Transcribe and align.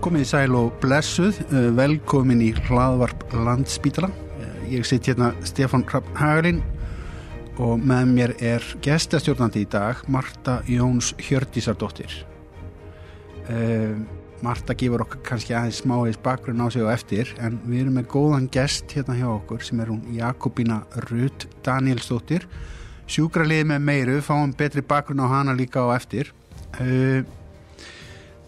Komið 0.00 0.22
í 0.24 0.28
sæl 0.30 0.54
og 0.56 0.78
blessuð, 0.80 1.36
eh, 1.52 1.66
velkomin 1.76 2.40
í 2.40 2.54
hlaðvarp 2.56 3.20
Landspítala. 3.36 4.08
Eh, 4.40 4.78
Ég 4.78 4.86
sitt 4.86 5.04
hérna 5.04 5.34
Stefán 5.44 5.84
Rapp 5.92 6.06
Hagalinn 6.14 6.62
og 7.58 7.78
með 7.78 8.06
mér 8.08 8.42
er 8.42 8.60
gestastjórnandi 8.80 9.66
í 9.66 9.68
dag, 9.68 9.96
Marta 10.08 10.62
Jóns 10.66 11.12
Hjördísardóttir. 11.18 12.24
Uh, 13.50 13.98
Marta 14.42 14.72
gefur 14.72 15.00
okkur 15.00 15.22
kannski 15.22 15.52
aðeins 15.52 15.82
smáis 15.82 16.16
bakgrunn 16.16 16.62
á 16.64 16.72
sig 16.72 16.82
og 16.82 16.92
eftir, 16.92 17.34
en 17.38 17.60
við 17.66 17.80
erum 17.82 17.98
með 17.98 18.06
góðan 18.06 18.50
gest 18.50 18.86
hérna 18.88 19.18
hjá 19.18 19.28
okkur 19.28 19.62
sem 19.62 19.80
er 19.80 19.86
hún 19.86 20.02
Jakobína 20.16 20.84
Rutt 21.10 21.46
Danielsdóttir. 21.62 22.46
Sjúkraliði 23.06 23.66
með 23.66 23.80
meiru, 23.82 24.20
fáum 24.22 24.56
betri 24.56 24.80
bakgrunn 24.80 25.20
á 25.20 25.28
hana 25.28 25.52
líka 25.52 25.84
á 25.84 25.92
eftir. 25.92 26.32
Uh, 26.80 27.22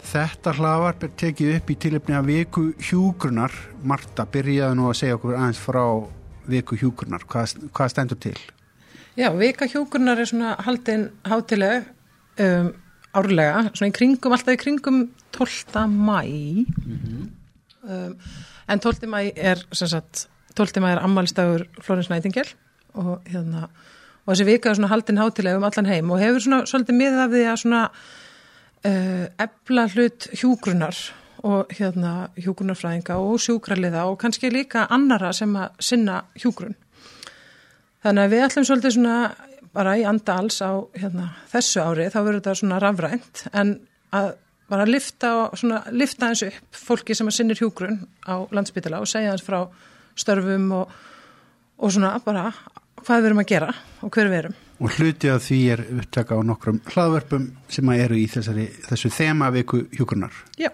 Þetta 0.03 0.53
hlaðvarp 0.57 1.05
er 1.07 1.13
tekið 1.19 1.53
upp 1.57 1.71
í 1.71 1.77
tilöfni 1.85 2.17
að 2.17 2.29
viku 2.31 2.65
hjúgrunar. 2.89 3.53
Marta, 3.87 4.25
byrjaði 4.29 4.77
nú 4.77 4.89
að 4.89 4.99
segja 4.99 5.17
okkur 5.17 5.37
aðeins 5.37 5.61
frá 5.63 5.85
viku 6.51 6.77
hjúgrunar. 6.79 7.23
Hvað, 7.29 7.55
hvað 7.71 7.93
stendur 7.93 8.19
til? 8.21 8.37
Já, 9.13 9.29
vika 9.37 9.67
hjúkurnar 9.69 10.17
er 10.17 10.25
svona 10.25 10.55
haldin 10.65 11.05
hátileg 11.29 11.85
um, 12.41 12.71
árlega, 13.13 13.67
svona 13.77 13.91
í 13.91 13.93
kringum, 13.93 14.33
alltaf 14.33 14.55
í 14.55 14.61
kringum 14.61 15.03
12. 15.37 15.83
mæ 15.93 16.17
um, 17.85 18.15
en 18.67 18.81
12. 18.81 19.05
mæ 19.11 19.19
er 19.37 19.61
sem 19.69 19.91
sagt, 19.91 20.27
12. 20.57 20.81
mæ 20.81 20.95
er 20.95 21.03
ammælstagur 21.05 21.67
Flórens 21.81 22.09
Nætingel 22.09 22.49
og 22.97 23.21
hérna 23.29 23.67
og 24.23 24.33
þessi 24.33 24.47
vika 24.47 24.71
er 24.71 24.79
svona 24.79 24.89
haldin 24.89 25.21
hátileg 25.21 25.59
um 25.59 25.67
allan 25.67 25.89
heim 25.91 26.09
og 26.09 26.21
hefur 26.21 26.41
svona 26.47 26.63
svolítið 26.69 26.97
miðað 26.97 27.35
því 27.35 27.45
að 27.51 27.61
svona 27.61 27.83
ebla 28.83 29.87
hlut 29.93 30.27
hjúgrunar 30.35 30.97
og 31.43 31.71
hérna 31.75 32.29
hjúgrunarfræðinga 32.39 33.15
og 33.19 33.39
sjúkraliða 33.43 34.05
og 34.09 34.17
kannski 34.19 34.51
líka 34.51 34.87
annara 34.91 35.33
sem 35.35 35.53
að 35.59 35.83
sinna 35.83 36.21
hjúgrun 36.39 36.75
Þannig 38.03 38.25
að 38.25 38.33
við 38.33 38.41
ætlum 38.43 38.65
svolítið 38.67 38.95
svona 38.97 39.17
bara 39.73 39.93
í 39.95 40.03
anda 40.05 40.35
alls 40.41 40.59
á 40.59 40.71
hérna, 40.99 41.29
þessu 41.53 41.83
ári, 41.83 42.09
þá 42.11 42.17
verður 42.19 42.39
þetta 42.41 42.55
svona 42.59 42.79
rafrænt 42.83 43.43
en 43.55 43.71
að 44.13 44.33
bara 44.73 44.87
lifta, 44.89 45.31
svona, 45.59 45.79
lifta 45.95 46.29
eins 46.29 46.43
upp 46.45 46.77
fólki 46.77 47.15
sem 47.15 47.29
að 47.29 47.37
sinnir 47.37 47.61
hjúgrun 47.61 48.01
á 48.27 48.43
landsbytila 48.53 48.99
og 49.03 49.09
segja 49.09 49.31
eins 49.33 49.45
frá 49.45 49.61
störfum 50.19 50.67
og, 50.81 50.91
og 51.79 51.95
svona 51.95 52.17
bara 52.25 52.49
hvað 53.03 53.23
við 53.23 53.29
erum 53.29 53.43
að 53.43 53.49
gera 53.53 53.71
og 54.03 54.11
hver 54.11 54.31
við 54.31 54.39
erum. 54.41 54.59
Og 54.83 54.91
hluti 54.97 55.29
af 55.31 55.45
því 55.45 55.57
er 55.71 55.81
upptaka 55.95 56.35
á 56.35 56.41
nokkrum 56.43 56.81
hlaðvörpum 56.91 57.45
sem 57.71 57.91
eru 57.95 58.17
í 58.19 58.25
þessari, 58.27 58.65
þessu 58.83 59.11
þema 59.15 59.47
viku 59.55 59.85
hjúgrunar. 59.95 60.35
Já. 60.59 60.73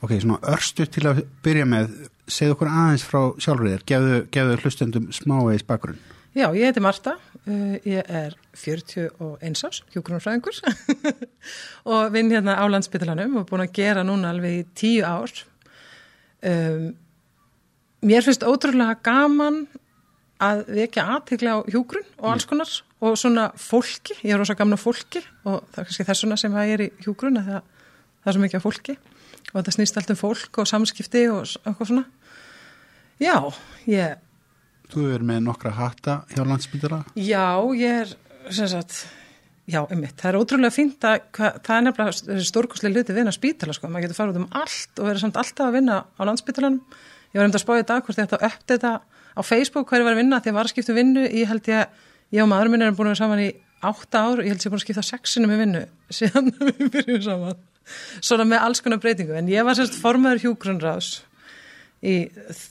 Ok, 0.00 0.14
svona 0.22 0.38
örstu 0.52 0.86
til 0.88 1.04
að 1.10 1.20
byrja 1.44 1.66
með, 1.68 1.92
segð 2.32 2.54
okkur 2.54 2.70
aðeins 2.72 3.04
frá 3.04 3.20
sjálfriðir, 3.44 3.84
gefðu, 3.88 4.22
gefðu 4.32 4.58
hlustendum 4.62 5.10
smávegis 5.12 5.66
bakgrunn. 5.68 6.00
Já, 6.36 6.48
ég 6.52 6.68
heiti 6.68 6.82
Marta, 6.84 7.16
uh, 7.44 7.76
ég 7.84 8.08
er 8.08 8.34
41 8.56 9.64
árs, 9.68 9.82
hjókunarfræðingur 9.92 10.58
og 11.92 12.12
vinn 12.16 12.32
hérna 12.32 12.56
á 12.60 12.64
landsbytalanum 12.68 13.40
og 13.40 13.48
búin 13.48 13.64
að 13.64 13.72
gera 13.76 14.04
núna 14.04 14.32
alveg 14.32 14.68
tíu 14.76 15.04
ár. 15.04 15.32
Um, 16.44 16.90
mér 18.04 18.24
finnst 18.24 18.44
ótrúlega 18.44 18.96
gaman 19.04 19.64
að 20.42 20.62
vekja 20.76 21.06
aðtikla 21.14 21.56
á 21.56 21.58
hjógrun 21.72 22.06
og 22.20 22.28
alls 22.32 22.46
konar 22.48 22.72
og 23.04 23.16
svona 23.20 23.48
fólki, 23.60 24.18
ég 24.22 24.34
er 24.34 24.40
rosa 24.40 24.56
gamna 24.58 24.78
fólki 24.80 25.22
og 25.46 25.64
það 25.72 25.80
er 25.80 25.88
kannski 25.88 26.08
þessuna 26.10 26.38
sem 26.40 26.52
það 26.56 26.72
er 26.74 26.84
í 26.86 26.90
hjógrun 27.04 27.40
að 27.40 27.50
það, 27.50 27.72
það 28.20 28.30
er 28.30 28.36
svo 28.36 28.44
mikið 28.44 28.60
af 28.60 28.66
fólki 28.66 28.96
og 29.46 29.56
þetta 29.56 29.74
snýst 29.76 29.98
allt 30.00 30.12
um 30.12 30.20
fólk 30.20 30.60
og 30.60 30.68
samskipti 30.68 31.26
og 31.32 31.42
eitthvað 31.62 31.90
svona. 31.92 32.06
Já, 33.22 33.36
ég 33.88 34.22
Þú 34.92 35.08
er 35.16 35.22
með 35.26 35.46
nokkra 35.48 35.72
hata 35.74 36.20
hjá 36.30 36.42
landsbytala? 36.46 37.00
Já, 37.18 37.58
ég 37.74 38.02
er, 38.04 38.12
sem 38.54 38.68
sagt, 38.70 39.00
já, 39.66 39.80
einmitt, 39.82 40.14
það 40.20 40.28
er 40.30 40.38
ótrúlega 40.38 40.74
fínt 40.74 41.06
að, 41.08 41.24
hvað, 41.34 41.58
það 41.66 41.78
er 41.78 41.84
nefnilega 41.86 42.44
stórkoslega 42.46 42.94
hluti 42.94 43.14
að 43.14 43.18
vinna 43.18 43.34
spítala, 43.34 43.74
sko, 43.74 43.90
maður 43.90 44.06
getur 44.06 44.20
farið 44.20 44.40
um 44.44 44.48
allt 44.60 45.02
og 45.02 45.08
verið 45.08 45.24
samt 45.24 45.40
alltaf 45.42 45.66
að 45.66 45.78
vinna 45.80 45.98
á 46.06 46.20
landsbytalanum. 46.28 46.78
Ég 47.32 47.40
var 47.40 47.48
þetta 47.48 47.58
að 47.58 47.64
spáði 47.64 47.86
dag 47.90 48.06
hvort 48.06 48.20
ég 48.20 48.28
ætti 48.28 48.38
að 48.38 48.46
uppdata 48.52 48.92
á 49.36 49.40
Facebook 49.44 49.90
hverju 49.90 50.06
var 50.06 50.16
að 50.16 50.22
vinna 50.22 50.40
því 50.40 50.52
að 50.52 50.58
var 50.58 50.68
að 50.68 50.74
skipta 50.74 50.96
vinnu, 50.96 51.28
ég 51.28 51.52
held 51.52 51.70
ég 51.70 51.84
að, 51.84 52.02
ég 52.36 52.44
og 52.44 52.50
maður 52.50 52.72
minn 52.72 52.86
erum 52.86 52.98
búin 52.98 53.10
að 53.10 53.14
vera 53.14 53.22
saman 53.22 53.44
í 53.44 53.52
átta 53.86 54.24
ár 54.24 54.40
og 54.40 54.46
ég 54.46 54.54
held 54.54 54.66
ég 54.66 54.72
búin 54.72 54.80
að 54.80 54.86
skipta 54.86 55.06
sexinu 55.06 55.50
með 55.50 55.62
vinnu 55.62 55.84
síðan 56.10 56.52
við 56.66 56.90
byrjum 56.96 57.22
saman. 57.28 57.64
Svona 58.18 58.48
með 58.48 58.64
alls 58.66 58.82
konar 58.82 59.02
breytingu, 59.02 59.36
en 59.38 59.50
ég 59.52 59.66
var 59.66 59.78
semst 59.78 60.00
formaður 60.00 60.42
hjúgrunraðs 60.46 61.10
í 62.06 62.16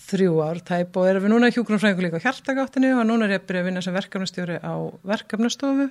þrjú 0.09 0.37
ár 0.45 0.59
tæp 0.65 0.97
og 0.99 1.07
erum 1.09 1.25
við 1.25 1.33
núna 1.33 1.49
hjúgrunfræðingu 1.53 2.05
líka 2.05 2.19
á 2.21 2.25
hjartagáttinu 2.27 2.91
og 2.99 3.07
núna 3.09 3.25
er 3.25 3.35
ég 3.35 3.41
að 3.41 3.47
byrja 3.49 3.63
að 3.63 3.69
vinna 3.69 3.83
sem 3.83 3.95
verkefnastjóri 3.95 4.59
á 4.61 4.75
verkefnastofu 5.07 5.87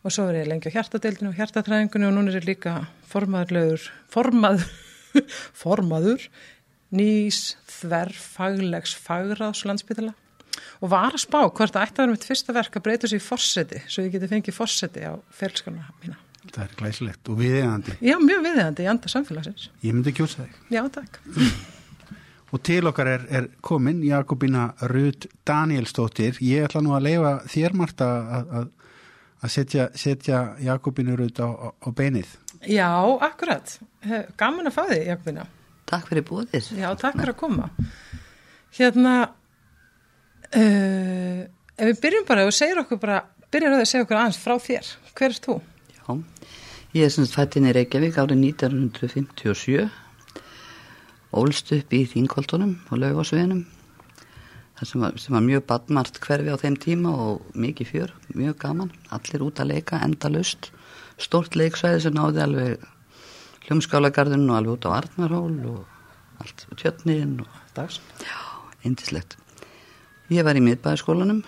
og 0.00 0.14
svo 0.14 0.26
er 0.28 0.42
ég 0.42 0.50
lengi 0.50 0.68
á 0.68 0.76
hjartadeildinu 0.76 1.32
og 1.32 1.40
hjartatræðingunni 1.40 2.08
og 2.10 2.14
núna 2.16 2.32
er 2.34 2.40
ég 2.42 2.50
líka 2.50 2.74
formaðurlegur 3.10 3.88
formaður, 4.12 4.68
formaður 5.62 6.28
nýs 6.94 7.54
þverr 7.70 8.14
faglegs 8.14 8.96
fagráðs 8.98 9.64
landsbytala 9.68 10.14
og 10.80 10.90
var 10.92 11.14
að 11.14 11.24
spá 11.24 11.40
hvort 11.44 11.74
það 11.74 11.84
ætti 11.84 12.00
að 12.00 12.04
vera 12.04 12.14
mitt 12.14 12.26
fyrsta 12.26 12.56
verk 12.56 12.78
að 12.78 12.86
breyta 12.86 13.10
sér 13.10 13.20
í 13.20 13.24
fórseti 13.24 13.82
svo 13.86 14.04
ég 14.06 14.14
geti 14.14 14.30
fengið 14.30 14.56
fórseti 14.56 15.04
á 15.06 15.14
felskana 15.34 15.90
mína. 16.00 16.18
Það 16.50 16.62
er 16.64 16.78
glæsilegt 16.78 17.28
og 17.28 17.36
viðeigandi. 17.38 17.98
Já, 18.00 18.16
mjög 18.16 18.46
viðeigandi 18.46 18.86
í 18.86 18.88
anda 18.90 19.10
samfélagsins. 19.12 19.68
Ég 19.84 19.92
myndi 19.92 20.14
kjósa 20.16 20.46
þig. 20.46 20.56
Já, 20.72 20.80
takk. 20.94 21.20
Og 22.50 22.62
til 22.66 22.80
okkar 22.88 23.06
er, 23.12 23.26
er 23.30 23.48
komin 23.62 24.00
Jakobína 24.02 24.70
Rud 24.90 25.28
Danielsdóttir. 25.46 26.40
Ég 26.42 26.66
ætla 26.66 26.82
nú 26.82 26.96
að 26.96 27.06
leifa 27.06 27.34
þér, 27.52 27.76
Marta, 27.78 28.08
að, 28.38 28.72
að, 29.36 29.52
setja, 29.54 29.86
setja 29.94 30.40
Jakobínu 30.64 31.14
Rud 31.20 31.38
á, 31.38 31.46
á, 31.46 31.68
á 31.76 31.88
beinið. 31.94 32.32
Já, 32.66 32.90
akkurat. 33.28 33.76
Gaman 34.40 34.72
að 34.72 34.78
fá 34.80 34.82
þig, 34.88 35.04
Jakobína. 35.12 35.46
Takk 35.90 36.10
fyrir 36.10 36.26
búðir. 36.26 36.66
Já, 36.78 36.88
takk 36.98 37.18
fyrir 37.18 37.34
að 37.34 37.40
koma. 37.40 37.70
Hérna, 38.76 39.14
uh, 40.54 41.40
ef 41.74 41.90
við 41.90 42.02
byrjum 42.04 42.28
bara 42.28 42.46
og 42.46 42.54
segir 42.54 42.82
okkur 42.84 43.00
bara, 43.02 43.24
byrjar 43.50 43.80
að 43.80 43.88
segja 43.90 44.06
okkur 44.06 44.20
aðeins 44.20 44.38
frá 44.42 44.54
þér. 44.62 44.92
Hver 45.18 45.32
er 45.32 45.42
þú? 45.48 45.58
Já, 45.96 46.06
ég 46.94 47.08
er 47.08 47.12
semst 47.16 47.34
fættin 47.38 47.66
í 47.66 47.74
Reykjavík 47.74 48.20
árið 48.22 48.46
1957 48.52 49.90
ólst 51.40 51.70
upp 51.74 51.92
í 51.94 52.06
Þínkoltunum 52.10 52.72
og 52.90 52.98
Laugásveginum 52.98 53.66
það 54.80 54.88
sem 54.88 55.04
var, 55.04 55.18
sem 55.20 55.36
var 55.36 55.44
mjög 55.44 55.66
badmart 55.68 56.18
hverfi 56.24 56.54
á 56.54 56.56
þeim 56.60 56.76
tíma 56.80 57.12
og 57.26 57.50
mikið 57.52 57.90
fjör, 57.90 58.14
mjög 58.32 58.56
gaman 58.62 58.92
allir 59.12 59.44
út 59.44 59.60
að 59.60 59.74
leika, 59.74 60.00
enda 60.00 60.30
lust 60.32 60.70
stort 61.20 61.56
leiksvæði 61.58 62.06
sem 62.06 62.16
náði 62.16 62.42
alveg 62.46 62.86
hljómskálagarðun 63.66 64.48
og 64.50 64.58
alveg 64.58 64.76
út 64.76 64.88
á 64.88 64.90
Arnarhól 64.98 65.56
og 65.72 66.40
allt 66.40 66.66
tjötnin 66.80 67.40
og 67.44 67.58
dags 67.76 68.00
já, 68.22 68.38
eindislegt 68.84 69.36
ég 70.32 70.46
var 70.46 70.56
í 70.56 70.64
miðbæðaskólanum 70.64 71.42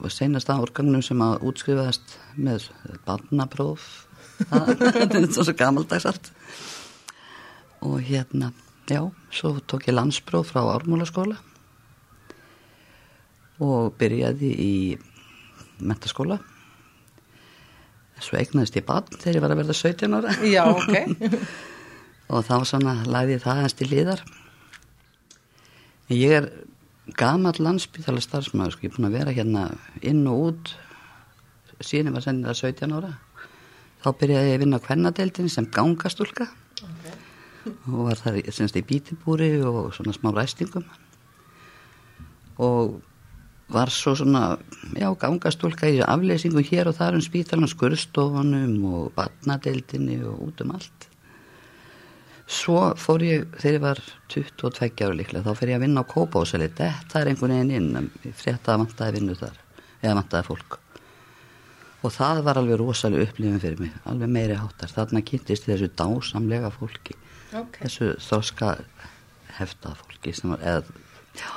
og 0.00 0.10
senasta 0.12 0.56
árgangnum 0.56 1.04
sem 1.04 1.20
að 1.22 1.46
útskrifaðast 1.50 2.18
með 2.36 2.70
badnapróf 3.06 4.08
þetta 4.44 5.20
er 5.20 5.28
svo 5.30 5.52
gamaldags 5.54 6.06
allt. 6.10 6.30
Og 7.84 8.00
hérna 8.02 8.48
Já, 8.84 9.00
svo 9.32 9.60
tók 9.64 9.86
ég 9.88 9.94
landspróf 9.96 10.50
frá 10.52 10.60
Ármúlaskóla 10.60 11.38
og 13.64 13.94
byrjaði 13.96 14.50
í 14.60 14.74
mentaskóla. 15.80 16.36
Svo 18.22 18.38
eignaðist 18.38 18.76
ég 18.78 18.86
bann 18.86 19.08
þegar 19.10 19.38
ég 19.38 19.44
var 19.44 19.54
að 19.54 19.60
verða 19.62 19.76
17 19.80 20.18
ára. 20.18 20.34
Já, 20.46 20.62
ok. 20.70 20.94
og 22.32 22.46
þá 22.46 22.54
svona 22.68 22.94
læði 23.08 23.36
ég 23.36 23.44
það 23.44 23.60
hans 23.62 23.76
til 23.78 23.90
liðar. 23.90 24.24
Ég 26.12 26.38
er 26.38 26.48
gamal 27.18 27.54
landsbytala 27.58 28.22
starfsmæður, 28.22 28.76
sko, 28.76 28.86
ég 28.86 28.92
er 28.92 28.96
búin 28.96 29.08
að 29.10 29.16
vera 29.18 29.36
hérna 29.36 29.64
inn 30.04 30.24
og 30.30 30.50
út 30.50 30.74
síðan 31.84 32.12
ég 32.12 32.16
var 32.16 32.24
sennilega 32.24 32.58
17 32.60 32.94
ára. 32.96 33.14
Þá 34.04 34.08
byrjaði 34.20 34.50
ég 34.50 34.58
að 34.58 34.62
vinna 34.64 34.78
á 34.80 34.84
kvennadeildin 34.84 35.50
sem 35.52 35.68
gangastúlka 35.72 36.48
og 37.64 38.00
var 38.10 38.20
þar 38.20 38.38
semst 38.52 38.76
í 38.76 38.84
bítibúri 38.84 39.56
og 39.64 39.94
svona 39.96 40.12
smá 40.16 40.28
ræstingum 40.34 40.84
og 42.60 42.98
var 43.72 43.90
svo 43.90 44.12
svona, 44.18 44.58
já, 44.92 45.08
gangastólka 45.16 45.88
í 45.88 46.02
afleysingum 46.04 46.64
hér 46.66 46.90
og 46.90 46.98
þar 46.98 47.16
um 47.18 47.24
spítalan 47.24 47.70
skurðstofunum 47.70 48.84
og 48.90 49.12
batnadeildinni 49.16 50.20
og 50.28 50.42
út 50.48 50.60
um 50.64 50.74
allt 50.76 51.08
svo 52.44 52.92
fór 53.00 53.24
ég 53.24 53.46
þegar 53.56 53.74
ég 53.78 53.84
var 53.86 54.00
22 54.28 55.06
ára 55.06 55.16
líklega, 55.16 55.46
þá 55.46 55.56
fer 55.56 55.72
ég 55.72 55.78
að 55.78 55.86
vinna 55.86 56.04
á 56.04 56.10
Kópáseli 56.12 56.68
þetta 56.76 57.20
er 57.22 57.30
einhvern 57.32 57.56
veginn 57.56 57.94
inn 57.96 58.32
frétta 58.36 58.74
að 58.74 58.84
vantaði 58.84 59.18
vinnu 59.18 59.36
þar 59.40 59.60
eða 60.02 60.18
vantaði 60.20 60.48
fólk 60.50 60.78
og 62.04 62.12
það 62.12 62.42
var 62.44 62.60
alveg 62.60 62.80
rosalega 62.82 63.30
upplifin 63.30 63.62
fyrir 63.62 63.80
mig 63.80 63.94
alveg 64.04 64.28
meiri 64.36 64.58
háttar, 64.60 64.92
þarna 64.92 65.24
kynntist 65.24 65.64
þessu 65.70 65.88
dásamlega 65.96 66.68
fólki 66.74 67.16
Ok. 67.54 67.80
þessu 67.80 68.12
þroska 68.20 68.74
hefta 69.56 69.94
fólki 69.96 70.34
sem 70.34 70.50
var, 70.50 70.60
eða 70.60 70.82
já, 71.38 71.50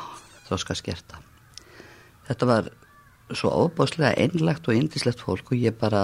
þroska 0.47 0.75
skerta. 0.77 1.19
Þetta 2.27 2.49
var 2.49 2.71
svo 3.35 3.51
óbáslega 3.51 4.15
einlagt 4.19 4.67
og 4.67 4.75
indislegt 4.75 5.23
fólk 5.23 5.51
og 5.51 5.59
ég 5.59 5.75
bara 5.79 6.03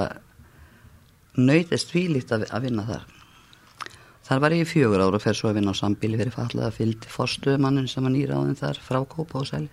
nöytist 1.36 1.92
tvílíkt 1.92 2.32
að, 2.36 2.48
að 2.52 2.68
vinna 2.68 2.88
þar. 2.88 3.06
Þar 4.24 4.42
var 4.44 4.56
ég 4.56 4.64
í 4.64 4.68
fjögur 4.68 5.02
ára 5.04 5.18
og 5.18 5.24
fer 5.24 5.36
svo 5.36 5.50
að 5.50 5.58
vinna 5.60 5.74
á 5.76 5.82
sambíli 5.82 6.20
fyrir 6.20 6.36
fallaða 6.36 6.76
fylgdi 6.78 7.10
forstuðumannin 7.12 7.90
sem 7.92 8.06
var 8.06 8.14
nýráðin 8.14 8.60
þar 8.60 8.80
frá 8.80 9.02
Kópa 9.04 9.42
og 9.42 9.50
Sæli. 9.50 9.72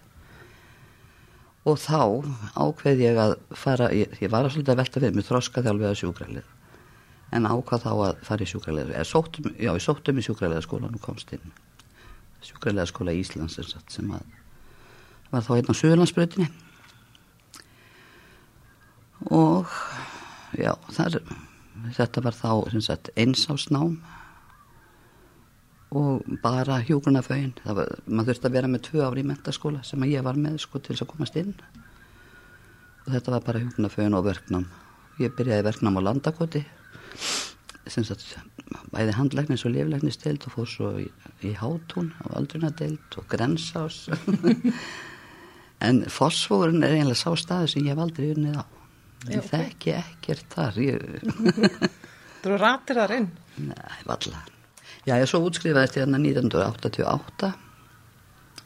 Og 1.70 1.76
þá 1.78 2.24
ákveð 2.56 3.04
ég 3.04 3.20
að 3.20 3.36
fara, 3.54 3.90
ég, 3.94 4.16
ég 4.18 4.32
var 4.32 4.48
að 4.48 4.56
svolítið 4.56 4.74
að 4.74 4.80
velta 4.80 5.02
fyrir 5.04 5.14
mig 5.14 5.28
þroska 5.28 5.62
þjálfið 5.66 5.90
að 5.90 5.98
sjúkralið. 6.00 6.50
En 7.36 7.46
ákvað 7.46 7.84
þá 7.84 7.90
að 7.92 8.22
fara 8.26 8.42
í 8.42 8.50
sjúkralið, 8.50 8.92
já 8.96 9.70
ég 9.70 9.84
sóttum 9.84 10.18
í 10.18 10.24
sjúkralið 10.26 10.64
skólan 10.66 10.96
og 10.98 11.04
komst 11.04 11.30
inn. 11.36 11.52
Sjúkralið 12.42 12.88
skóla 12.90 13.14
Íslands 13.14 13.60
sem 13.60 14.10
að, 14.16 14.24
var 15.30 15.44
þá 15.46 15.52
einn 15.56 15.70
á 15.70 15.74
Suðurlandsbrötinni. 15.78 16.48
Og 19.30 19.68
já, 20.58 20.72
þar, 20.94 21.20
þetta 21.98 22.24
var 22.24 22.38
þá 22.38 22.80
sagt 22.80 23.12
einsásnám 23.20 23.98
og 25.90 26.22
bara 26.42 26.78
hjúgrunafögin 26.86 27.56
maður 27.66 28.30
þurfti 28.30 28.46
að 28.46 28.54
vera 28.54 28.70
með 28.70 28.84
tvö 28.86 29.06
ári 29.06 29.24
í 29.24 29.26
mentaskóla 29.26 29.82
sem 29.86 30.04
ég 30.06 30.22
var 30.22 30.38
með 30.38 30.60
sko 30.62 30.78
til 30.78 30.94
þess 30.94 31.04
að 31.04 31.12
komast 31.12 31.38
inn. 31.40 31.54
Og 33.06 33.14
þetta 33.14 33.34
var 33.34 33.46
bara 33.46 33.62
hjúgrunafögin 33.62 34.18
og 34.18 34.28
verknám. 34.28 34.68
Ég 35.20 35.34
byrjaði 35.36 35.66
verknám 35.66 35.98
á 35.98 36.06
landakoti 36.06 36.62
sem 37.90 38.04
sagt 38.06 38.36
bæði 38.92 39.14
handlæknis 39.16 39.64
og 39.66 39.74
liflæknisteild 39.74 40.44
og 40.46 40.54
fór 40.54 40.68
svo 40.70 40.90
í, 41.02 41.08
í 41.42 41.50
hátún 41.58 42.12
á 42.22 42.38
aldrunadeild 42.38 43.18
og 43.18 43.26
grensás 43.32 44.04
en 45.80 46.04
fosfórin 46.12 46.84
er 46.84 46.98
einlega 46.98 47.18
sá 47.18 47.32
staði 47.38 47.72
sem 47.72 47.86
ég 47.86 47.94
hef 47.94 48.04
aldrei 48.04 48.30
unnið 48.34 48.60
á 48.60 48.64
ég 49.30 49.42
ok. 49.42 49.50
þekki 49.50 49.96
ekkert 49.98 50.54
þar 50.54 50.80
ég, 50.84 51.02
Þú 52.40 52.56
ratir 52.56 52.96
þar 52.96 53.12
inn. 53.18 53.26
Nei, 53.68 53.98
valla. 54.08 54.38
Já, 55.04 55.16
ég 55.18 55.26
svo 55.28 55.42
útskrifaðist 55.44 55.98
hérna 56.00 56.20
1988 56.20 57.50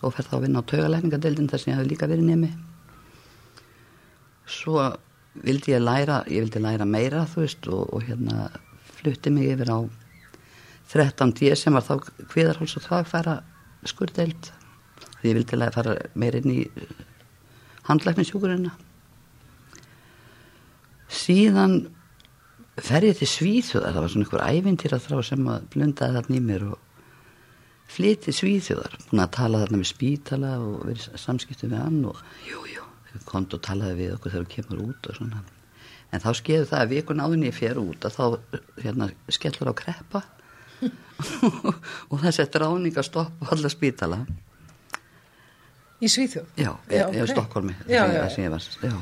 og 0.05 0.15
fer 0.15 0.29
þá 0.29 0.37
að 0.37 0.45
vinna 0.45 0.63
á 0.63 0.69
taugalækningadeildin 0.71 1.49
þar 1.51 1.63
sem 1.63 1.73
ég 1.73 1.81
hafi 1.81 1.91
líka 1.91 2.09
verið 2.11 2.29
nemi. 2.29 2.51
Svo 4.47 4.79
vildi 5.43 5.75
ég 5.75 5.83
læra, 5.83 6.21
ég 6.31 6.45
vildi 6.45 6.63
læra 6.63 6.87
meira, 6.87 7.25
þú 7.31 7.43
veist, 7.43 7.67
og, 7.67 7.89
og 7.97 8.07
hérna 8.07 8.49
flutti 9.01 9.33
mig 9.35 9.51
yfir 9.57 9.73
á 9.75 9.79
13D 10.93 11.55
sem 11.59 11.75
var 11.75 11.87
þá 11.87 11.95
kviðarháls 12.31 12.77
og 12.79 12.87
þvagfæra 12.87 13.39
skurdeild. 13.91 14.53
Því 15.25 15.31
ég 15.31 15.37
vildi 15.39 15.57
læra 15.57 15.73
fara 15.73 15.93
meira 16.21 16.37
inn 16.37 16.51
í 16.53 16.63
handlækningsjúkurina. 17.87 18.75
Síðan 21.09 21.79
fer 22.85 23.07
ég 23.09 23.17
til 23.17 23.29
Svíþjóðar, 23.31 23.95
það 23.95 24.05
var 24.05 24.13
svona 24.13 24.27
einhver 24.27 24.45
ævintýra 24.53 24.99
þrá 25.01 25.23
sem 25.25 25.49
að 25.49 25.65
blundaði 25.73 26.19
þarna 26.19 26.37
í 26.37 26.43
mér 26.45 26.67
og 26.75 27.09
flytti 27.95 28.37
Svíþjóðar, 28.37 29.01
búin 29.09 29.25
að 29.25 29.35
tala 29.39 29.65
þarna 29.65 29.81
með 29.81 29.91
spítala 29.95 30.55
og 30.61 30.87
verið 30.91 31.19
samskiptum 31.25 31.73
við 31.73 31.85
hann 31.87 31.99
og 32.13 32.23
jú, 32.45 32.61
jú, 32.75 32.87
komd 33.25 33.57
og 33.57 33.65
talaði 33.65 33.99
við 34.03 34.15
okkur 34.19 34.37
þegar 34.37 34.47
við 34.47 34.55
kemur 34.59 34.87
út 34.91 35.09
og 35.09 35.21
svona. 35.23 35.45
En 36.13 36.21
þá 36.21 36.31
skeiði 36.37 36.69
það 36.69 36.85
að 36.85 36.97
vikun 36.99 37.25
áðin 37.25 37.49
ég 37.49 37.57
fer 37.57 37.81
út 37.81 38.05
að 38.05 38.21
þá 38.21 38.25
hérna, 38.85 39.13
skellur 39.33 39.73
á 39.73 39.81
kreppa 39.81 40.27
og 42.11 42.19
það 42.19 42.35
settur 42.43 42.69
áning 42.69 42.99
að 42.99 43.09
stoppa 43.09 43.55
alla 43.57 43.73
spítala. 43.73 44.27
Í 46.05 46.11
Svíþjóð? 46.13 46.49
Já, 46.61 46.71
Já, 46.91 47.07
já 47.09 47.23
ok. 47.25 47.31
Stokkólmi, 47.33 47.75
það 47.89 48.29
sem 48.35 48.45
ég 48.45 48.53
var, 48.53 48.69
já, 48.85 48.95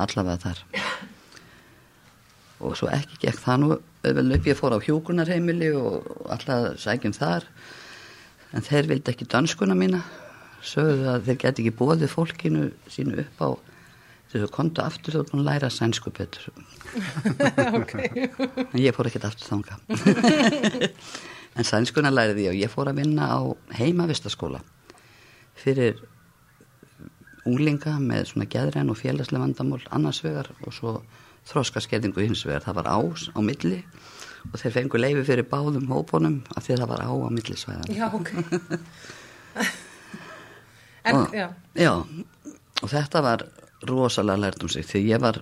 allavega 0.00 0.38
þar. 0.46 0.62
Og 2.60 2.76
svo 2.76 2.88
ekki 2.92 3.20
gekk 3.26 3.40
það 3.40 3.60
nú 3.60 3.70
upp, 3.76 4.48
ég 4.48 4.56
fór 4.56 4.76
á 4.76 4.78
hjúkunarheimili 4.84 5.70
og 5.76 6.08
allavega 6.32 6.74
sækjum 6.80 7.16
þar, 7.16 7.48
en 8.56 8.66
þeir 8.66 8.88
vildi 8.94 9.12
ekki 9.12 9.28
danskuna 9.28 9.76
mína, 9.76 10.02
sögðu 10.64 11.10
að 11.12 11.28
þeir 11.28 11.40
geti 11.44 11.64
ekki 11.64 11.76
bóðið 11.76 12.14
fólkinu 12.14 12.70
sínu 12.92 13.20
upp 13.24 13.44
á 13.44 13.48
þessu 14.30 14.50
kontu 14.54 14.84
aftur 14.84 15.16
þú 15.18 15.24
búin 15.30 15.42
að 15.42 15.48
læra 15.48 15.70
sænsku 15.74 16.12
betur. 16.14 16.50
ok. 17.80 17.94
En 18.70 18.78
ég 18.78 18.94
fór 18.94 19.10
ekkert 19.10 19.26
aftur 19.30 19.48
þanga. 19.50 19.80
en 21.56 21.66
sænskuna 21.66 22.12
læriði 22.12 22.46
ég 22.46 22.52
og 22.54 22.60
ég 22.60 22.72
fór 22.72 22.92
að 22.92 23.00
vinna 23.02 23.26
á 23.34 23.40
heimavistaskóla 23.80 24.62
fyrir 25.60 25.98
unglinga 27.48 27.96
með 28.02 28.30
svona 28.32 28.48
geðræn 28.50 28.92
og 28.92 28.98
félagslega 29.00 29.44
vandamál 29.44 29.82
annars 29.90 30.22
vegar 30.24 30.50
og 30.66 30.74
svo 30.76 30.96
þróskaskerðingu 31.50 32.26
hins 32.26 32.44
vegar. 32.46 32.64
Það 32.66 32.80
var 32.80 32.90
ás 32.92 33.28
á 33.32 33.38
milli 33.40 33.80
og 34.50 34.56
þeir 34.60 34.76
fengu 34.76 35.00
leifi 35.00 35.24
fyrir 35.28 35.48
báðum 35.48 35.88
hópunum 35.90 36.40
af 36.56 36.64
því 36.66 36.76
að 36.76 36.82
það 36.82 36.92
var 36.92 37.04
á 37.04 37.10
á 37.10 37.28
millisvæðan. 37.36 37.94
Já, 37.96 38.06
ok. 38.16 38.30
en, 41.04 41.16
og, 41.16 41.34
já, 41.34 41.48
já, 41.74 41.92
og 42.82 42.92
þetta 42.92 43.22
var 43.24 43.44
rosalega 43.88 44.44
lært 44.44 44.64
um 44.64 44.70
sig 44.72 44.86
því 44.86 45.04
ég 45.08 45.22
var 45.22 45.40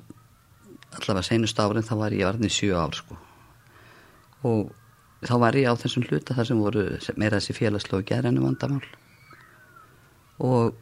allavega 0.95 1.27
seinustu 1.27 1.63
árin 1.63 1.87
þá 1.87 1.95
var 2.01 2.17
ég 2.17 2.29
varðin 2.29 2.49
í 2.49 2.53
sjö 2.53 2.77
ár 2.79 2.95
sko 2.97 3.19
og 4.49 4.71
þá 5.27 5.35
var 5.43 5.59
ég 5.59 5.71
á 5.71 5.75
þessum 5.79 6.07
hluta 6.07 6.37
þar 6.37 6.51
sem 6.51 6.63
voru 6.63 6.85
meira 7.19 7.41
þessi 7.41 7.57
félagslegu 7.59 8.07
gerðinu 8.07 8.45
vandamál 8.45 8.85
og 10.39 10.77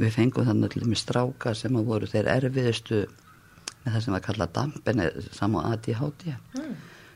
við 0.00 0.14
fengum 0.16 0.48
þannig 0.48 0.70
allir 0.74 0.90
með 0.90 1.02
stráka 1.02 1.54
sem 1.56 1.76
að 1.76 1.88
voru 1.90 2.08
þeir 2.10 2.30
erfiðustu 2.36 3.00
með 3.84 3.94
það 3.94 4.02
sem 4.04 4.16
var 4.16 4.24
kallað 4.26 4.54
dampen 4.56 5.02
sam 5.36 5.56
og 5.60 5.66
ADHD 5.70 6.26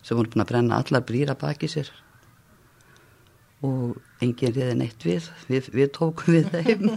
sem 0.04 0.18
voru 0.18 0.32
búin 0.32 0.44
að 0.44 0.50
brenna 0.52 0.80
allar 0.80 1.04
brýra 1.08 1.36
baki 1.40 1.70
sér 1.70 1.90
og 3.64 3.96
enginn 4.24 4.54
riði 4.54 4.76
neitt 4.76 5.06
við 5.06 5.30
við, 5.48 5.70
við 5.72 5.92
tókum 5.96 6.36
við 6.36 6.50
þeim 6.52 6.90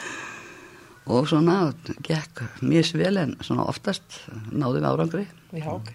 og 1.10 1.26
svona 1.30 1.58
gekk 2.06 2.44
mjög 2.62 2.90
svel 2.92 3.16
en 3.18 3.36
svona 3.42 3.66
oftast 3.70 4.22
náðum 4.50 4.78
við 4.78 4.88
árangri 4.90 5.26
já, 5.26 5.70
ok. 5.72 5.92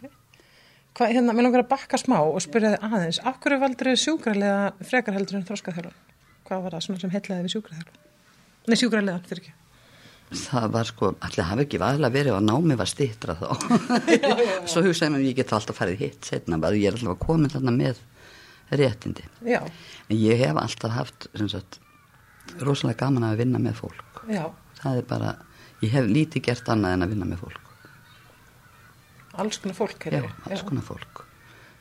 Hvað, 0.95 1.11
hérna, 1.11 1.33
mér 1.35 1.49
langar 1.49 1.65
að 1.65 1.71
bakka 1.73 1.99
smá 1.99 2.21
og 2.23 2.39
spyrja 2.39 2.75
þið 2.75 2.83
aðeins, 2.87 3.17
af 3.27 3.41
hverju 3.43 3.59
valdur 3.59 3.89
þið 3.91 3.97
sjúkrarlega 3.99 4.87
frekar 4.87 5.17
heldur 5.17 5.41
en 5.41 5.43
þróskaþjálfan? 5.49 5.97
Hvað 6.47 6.61
var 6.63 6.75
það 6.77 6.85
svona 6.85 7.01
sem 7.01 7.11
heitlaði 7.11 7.43
við 7.43 7.55
sjúkrarþjálfan? 7.57 8.04
Nei, 8.65 8.75
sjúkrarlegan, 8.79 9.21
fyrir 9.29 9.43
ekki. 9.43 9.53
það 10.41 10.67
var 10.73 10.89
sko, 10.89 11.11
allir 11.27 11.45
hafi 11.49 11.65
ekki 11.67 11.79
vaðilega 11.81 12.15
verið 12.15 12.35
og 12.37 12.43
námi 12.47 12.77
var 12.79 12.89
stýttra 12.89 13.35
þá. 13.37 13.47
Svo 14.71 14.81
hugsaði 14.85 15.11
mér 15.13 15.25
ég 15.27 15.37
get 15.37 15.53
alltaf 15.53 15.77
farið 15.77 16.01
hitt 16.01 16.29
setna, 16.31 16.57
bara 16.61 16.77
ég 16.79 16.89
er 16.89 16.97
alltaf 16.97 17.19
komin 17.21 17.51
þarna 17.53 17.73
með 17.75 18.01
réttindi. 18.73 19.27
Já, 19.45 19.61
en 20.09 20.17
ég 20.17 20.41
hef 20.41 20.57
alltaf 20.57 20.95
haft 20.95 21.27
sem 21.37 21.51
sagt, 21.51 21.77
rosalega 22.65 23.05
gaman 23.05 23.27
að 23.29 23.43
vinna 23.43 23.61
með 23.61 23.77
fólk. 23.83 24.23
Já, 24.31 24.47
það 24.81 25.03
er 25.03 25.07
bara, 25.13 25.35
ég 25.85 25.93
hef 25.93 26.09
lítið 26.09 26.47
gert 26.49 26.73
annað 26.73 26.97
en 26.97 27.05
að 27.05 27.13
vinna 27.13 27.29
með 27.29 27.45
fólk. 27.45 27.61
Alls 29.35 29.59
konar 29.61 29.75
fólk. 29.77 30.05
já, 30.07 30.15
heyrðu. 30.15 30.33
alls 30.49 30.65
konar 30.65 30.85
fólk. 30.87 31.25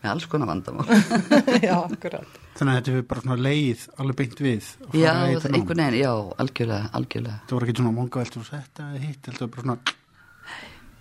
Með 0.03 0.11
alls 0.11 0.25
konar 0.29 0.51
vandamál. 0.51 0.85
Já, 1.65 1.77
akkurat. 1.79 2.41
Þannig 2.55 2.71
að 2.71 2.77
þetta 2.79 2.93
er 2.95 3.07
bara 3.11 3.25
svona 3.25 3.37
leið 3.43 3.81
alveg 3.99 4.17
beint 4.21 4.41
við 4.45 4.67
já, 4.95 5.11
þetta 5.11 5.51
einhvern 5.51 5.81
veginn, 5.83 5.97
já, 5.99 6.13
algjörlega, 6.45 6.91
algjörlega 6.95 7.39
Það 7.49 7.55
voru 7.57 7.67
ekki 7.67 7.81
svona 7.81 7.95
monga 7.97 8.21
veldur 8.21 8.45
og 8.45 8.51
þetta 8.53 8.87
eða 8.93 9.01
hitt, 9.09 9.29
heldur 9.31 9.51
bara 9.51 9.65
svona 9.65 9.95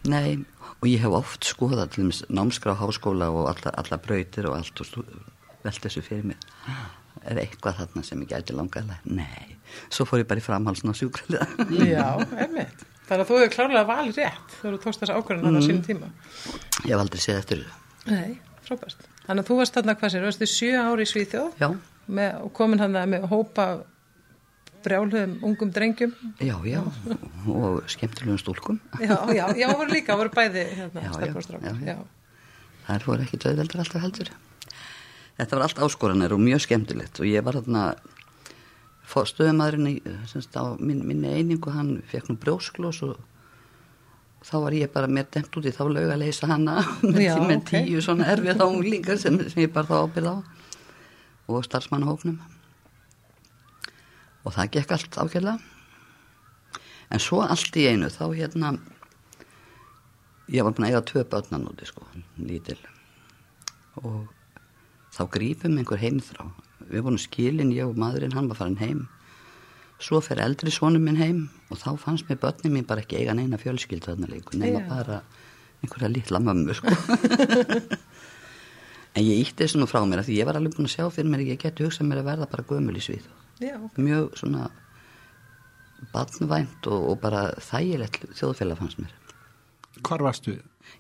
Nei, 0.04 0.40
og 0.82 0.90
ég 0.90 1.00
hef 1.00 1.14
oft 1.16 1.48
skoðað 1.48 1.94
til 1.94 2.04
dæmis 2.04 2.24
námskrá 2.28 2.74
háskóla 2.76 3.30
og 3.32 3.48
alla, 3.54 3.72
alla 3.80 4.00
brautir 4.04 4.50
og 4.50 4.58
allt 4.58 4.82
og 4.84 4.90
stú, 4.90 5.04
velt 5.64 5.86
þessu 5.86 6.04
fyrir 6.04 6.26
mér. 6.34 6.50
Er 7.24 7.40
eitthvað 7.40 7.78
þarna 7.80 8.04
sem 8.04 8.26
ég 8.26 8.34
gæti 8.34 8.56
langaðlega? 8.58 9.00
Nei. 9.08 9.56
Svo 9.88 10.04
fór 10.10 10.26
ég 10.26 10.28
bara 10.28 10.44
í 10.44 10.44
framhalsna 10.44 10.92
á 10.92 11.00
sjúkraliða. 11.00 11.48
Já, 11.94 12.10
einmitt. 12.36 12.84
Þannig 13.08 13.24
að 13.24 13.30
þú 13.30 13.40
hefur 13.40 13.56
klárlega 13.56 13.88
valið 13.88 14.20
rétt 14.20 14.54
þegar 14.58 14.76
þú 14.76 14.84
tókst 14.84 15.06
þessa 15.06 15.18
ákvörðun 15.20 15.50
mm. 15.50 15.60
á 15.60 15.68
sínum 15.70 15.84
tíma. 15.88 16.12
ég 16.84 16.92
hef 16.92 17.00
aldrei 17.06 17.24
séð 17.24 17.40
eftir 17.40 17.66
þessu. 18.04 19.13
Þannig 19.24 19.44
að 19.44 19.50
þú 19.50 19.58
varst 19.60 19.78
þarna, 19.78 19.96
hvað 20.00 20.14
sér, 20.14 20.26
varstu 20.28 20.48
sjö 20.52 20.72
ári 20.84 21.06
í 21.06 21.10
Svíþjóð 21.10 21.60
Já, 21.62 21.70
með, 22.08 22.40
og 22.44 22.54
komin 22.58 22.82
hann 22.84 22.98
með 23.14 23.28
hópa 23.32 23.68
brjálhugum 24.84 25.38
ungum 25.48 25.72
drengjum. 25.72 26.12
já, 26.44 26.56
já. 26.68 26.82
Og 27.48 27.84
skemmtilegum 27.88 28.40
stúlkum. 28.42 28.80
Já, 29.00 29.16
já, 29.32 29.46
já, 29.56 29.68
voru 29.72 29.92
líka, 29.94 30.18
voru 30.20 30.32
bæði 30.34 30.66
hérna, 30.76 31.06
Já, 31.06 31.12
já, 31.24 31.32
já, 31.64 31.94
já. 31.94 31.98
Það 32.88 33.06
voru 33.08 33.24
ekki 33.24 33.40
döðveldur 33.40 33.84
alltaf 33.86 34.04
heldur. 34.04 34.34
Þetta 35.38 35.56
var 35.56 35.66
allt 35.66 35.80
áskoranir 35.88 36.36
og 36.36 36.44
mjög 36.44 36.66
skemmtilegt 36.68 37.22
og 37.24 37.30
ég 37.30 37.46
var 37.46 37.58
þarna 37.62 37.86
stöðumadurinn 39.14 39.88
í 39.88 40.98
minni 41.08 41.32
einingu, 41.32 41.72
hann 41.72 42.02
fekk 42.10 42.32
nú 42.32 42.38
brjósklós 42.42 43.00
og 43.06 43.18
þá 44.44 44.56
var 44.66 44.76
ég 44.78 44.92
bara 44.94 45.10
mér 45.12 45.28
demt 45.32 45.58
út 45.58 45.68
í 45.68 45.74
þá 45.74 45.84
lög 45.88 46.12
að 46.14 46.24
leysa 46.24 46.50
hana. 46.52 46.80
Með, 47.04 47.22
Já, 47.26 47.36
með 47.40 47.60
ok. 47.62 47.72
tíu 47.72 48.02
svona 48.04 48.30
erfið 48.34 48.60
þá 48.60 48.66
unglingar 48.68 49.22
sem, 49.22 49.38
sem 49.50 49.64
ég 49.66 49.74
bara 49.76 49.90
þá 49.90 49.96
ábyrð 50.08 50.32
á. 50.32 50.36
Og 51.52 51.64
starfsmannahóknum 51.68 52.40
og 54.44 54.52
það 54.52 54.72
gekk 54.76 54.92
allt 54.92 55.18
ákveðlega 55.20 56.74
en 57.14 57.22
svo 57.24 57.40
allt 57.46 57.78
í 57.80 57.86
einu 57.88 58.10
þá 58.12 58.26
hérna 58.34 58.72
ég 60.52 60.66
var 60.66 60.74
búin 60.76 60.88
að 60.88 60.92
eiga 60.92 61.04
tvö 61.08 61.24
börnan 61.32 61.68
úti 61.70 61.88
sko, 61.88 62.04
lítil. 62.40 62.80
Og 64.04 64.28
þá 65.16 65.24
grípum 65.32 65.78
einhver 65.80 66.02
heimþrá. 66.02 66.50
Við 66.90 67.06
vorum 67.06 67.22
skilin, 67.22 67.72
ég 67.76 67.88
og 67.88 68.00
maðurinn, 68.00 68.36
hann 68.36 68.50
var 68.52 68.60
farin 68.60 68.82
heim 68.82 69.06
svo 70.02 70.20
fer 70.24 70.42
eldri 70.44 70.72
sonum 70.74 71.04
minn 71.06 71.20
heim 71.20 71.40
og 71.70 71.78
þá 71.82 71.90
fannst 72.02 72.30
mér 72.30 72.40
börnin 72.42 72.74
mín 72.74 72.88
bara 72.88 73.02
ekki 73.04 73.20
eiga 73.22 73.34
neina 73.38 73.60
fjölskyld 73.62 74.04
þarna 74.08 74.28
leikur, 74.32 74.58
nema 74.60 74.82
Já. 74.82 74.88
bara 74.90 75.18
einhverja 75.84 76.10
litla 76.12 76.40
mömmu 76.40 76.74
sko 76.78 76.88
en 79.16 79.24
ég 79.24 79.44
ítti 79.44 79.64
þessu 79.64 79.78
nú 79.82 79.88
frá 79.90 80.02
mér 80.06 80.20
af 80.24 80.30
því 80.30 80.40
ég 80.40 80.48
var 80.50 80.58
alveg 80.60 80.74
búin 80.78 80.90
að 80.90 80.96
sjá 80.96 81.06
fyrir 81.14 81.30
mér 81.32 81.44
að 81.44 81.52
ég 81.54 81.62
geti 81.62 81.86
hugsað 81.86 82.10
mér 82.10 82.20
að 82.24 82.30
verða 82.32 82.52
bara 82.52 82.68
gömul 82.70 82.98
í 82.98 83.04
svið 83.04 83.26
Já, 83.62 83.78
mjög 84.02 84.34
svona 84.40 84.64
badnvænt 86.14 86.88
og, 86.92 87.02
og 87.14 87.20
bara 87.22 87.42
þægilegt 87.64 88.22
þjóðfélag 88.36 88.82
fannst 88.82 89.00
mér 89.04 89.14
Hvar 90.04 90.24
varstu? 90.26 90.58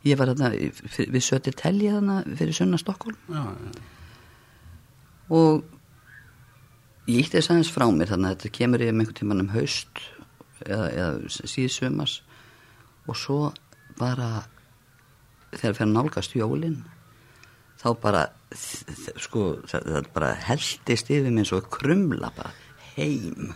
ég 0.07 0.15
var 0.19 0.29
þarna, 0.31 0.51
við 0.53 1.23
söti 1.25 1.51
telji 1.57 1.89
þarna 1.91 2.21
fyrir 2.39 2.55
sunna 2.55 2.77
Stokkólm 2.79 3.17
Já, 3.33 3.43
já. 3.49 3.71
og 5.33 5.63
ég 7.09 7.17
ítti 7.23 7.37
þess 7.37 7.51
aðeins 7.51 7.73
frá 7.73 7.85
mér 7.91 8.09
þannig 8.13 8.29
að 8.29 8.35
þetta 8.35 8.57
kemur 8.57 8.83
ég 8.83 8.93
með 8.93 9.01
einhvern 9.03 9.19
tímann 9.19 9.43
um 9.43 9.53
haust 9.53 9.95
eða, 10.65 10.87
eða 10.89 11.11
síðsumars. 11.53 12.15
Og 13.09 13.15
svo 13.19 13.39
bara 13.99 14.29
þegar 15.53 15.77
fyrir 15.79 15.91
nálgast 15.91 16.31
jólin 16.37 16.79
þá 17.81 17.89
bara 18.01 18.23
sko 18.53 19.41
það, 19.67 19.81
það 19.89 20.03
bara 20.15 20.29
heldist 20.47 21.07
yfir 21.11 21.33
minn 21.33 21.47
svo 21.47 21.59
krumla 21.67 22.29
bara 22.37 22.51
heim. 22.95 23.41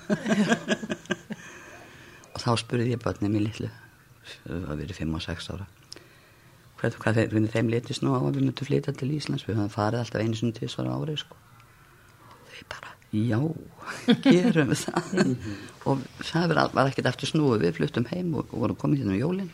Og 2.34 2.40
þá 2.44 2.52
spurði 2.60 2.94
ég 2.94 3.02
börnum 3.02 3.38
í 3.40 3.42
litlu 3.48 3.70
það 4.44 4.76
verið 4.76 5.00
5 5.00 5.16
og 5.16 5.22
6 5.24 5.52
ára 5.56 5.66
hvað 6.78 7.18
þeim, 7.18 7.30
hvernig 7.32 7.54
þeim 7.54 7.70
litist 7.74 8.04
nú 8.04 8.14
á 8.14 8.22
að 8.22 8.38
við 8.38 8.46
myndum 8.46 8.68
flytja 8.68 8.94
til 8.94 9.10
Íslands? 9.16 9.46
Við 9.48 9.58
höfum 9.58 9.74
farið 9.74 10.04
alltaf 10.04 10.22
einu 10.22 10.38
sinni 10.38 10.58
til 10.58 10.70
svara 10.70 10.94
árið 10.94 11.24
sko. 11.24 11.38
Þau 12.52 12.68
bara, 12.74 12.94
já, 13.16 13.40
gerum 14.26 14.72
við 14.74 14.82
það. 14.84 15.36
Og 15.88 16.02
það 16.28 16.54
var, 16.58 16.88
ekkert 16.92 17.10
eftir 17.14 17.32
snúið, 17.32 17.62
við 17.66 17.78
fluttum 17.80 18.08
heim 18.12 18.34
og, 18.40 18.50
og 18.52 18.64
vorum 18.66 18.80
komið 18.82 19.04
hérna 19.04 19.16
um 19.16 19.22
jólin. 19.22 19.52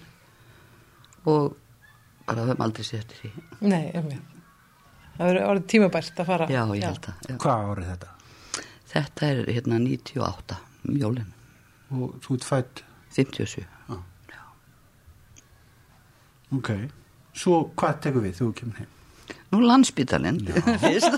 Og 1.30 1.54
bara 2.28 2.48
höfum 2.48 2.64
aldrei 2.66 2.88
séð 2.88 3.04
eftir 3.04 3.22
því. 3.22 3.32
Nei, 3.70 3.84
einmitt. 3.94 4.30
Það 5.14 5.28
verður 5.30 5.50
orðið 5.52 5.68
tímabært 5.76 6.20
að 6.24 6.30
fara. 6.32 6.48
já, 6.50 6.64
ég 6.74 6.88
held 6.88 7.04
það 7.06 7.30
já. 7.30 7.36
Hvað 7.44 7.68
árið 7.74 7.92
þetta? 7.92 8.10
þetta 8.94 9.28
er 9.30 9.44
hérna 9.50 9.78
98 9.82 10.58
um 10.90 10.98
jólin, 11.02 11.30
Og 11.94 12.16
þú 12.26 12.36
ert 12.40 12.46
fætt, 12.50 12.82
57 13.14 13.64
ok. 16.54 16.70
Svo 17.34 17.60
hvað 17.78 17.96
tekur 18.06 18.22
við 18.26 18.36
þú 18.42 18.50
kemur 18.58 18.82
heim? 18.82 18.90
nú 19.54 19.60
landsbítalinn 19.62 20.40
fyrst 20.84 21.14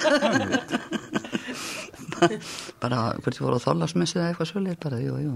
bara 2.83 2.99
hvert 3.21 3.39
voru 3.43 3.57
á 3.59 3.65
þólasmessu 3.65 4.19
eða 4.19 4.29
eitthvað 4.31 4.49
svolítið 4.51 4.79
bara, 4.85 4.99
jú, 5.03 5.17
jú. 5.23 5.35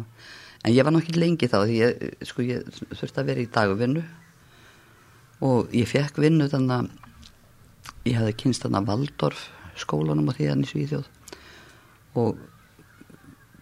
En 0.67 0.73
ég 0.75 0.83
var 0.83 0.91
nokkið 0.95 1.19
lengi 1.21 1.47
þá 1.47 1.59
því 1.63 1.75
ég, 1.79 2.01
sko, 2.27 2.43
ég 2.43 2.65
þurfti 2.91 3.21
að 3.21 3.29
vera 3.31 3.43
í 3.45 3.49
dagvinnu. 3.55 4.01
Og 5.47 5.71
ég 5.71 5.87
fekk 5.87 6.17
vinnu 6.19 6.49
þannig 6.51 6.75
að 6.75 6.89
ég 8.09 8.17
hefði 8.19 8.33
kynst 8.41 8.65
þannig 8.65 8.81
að 8.81 8.89
Valdorf 8.91 9.45
skólanum 9.79 10.27
og 10.31 10.35
því 10.35 10.49
hann 10.51 10.65
í 10.65 10.67
Svíþjóð. 10.67 11.07
Og 12.19 12.41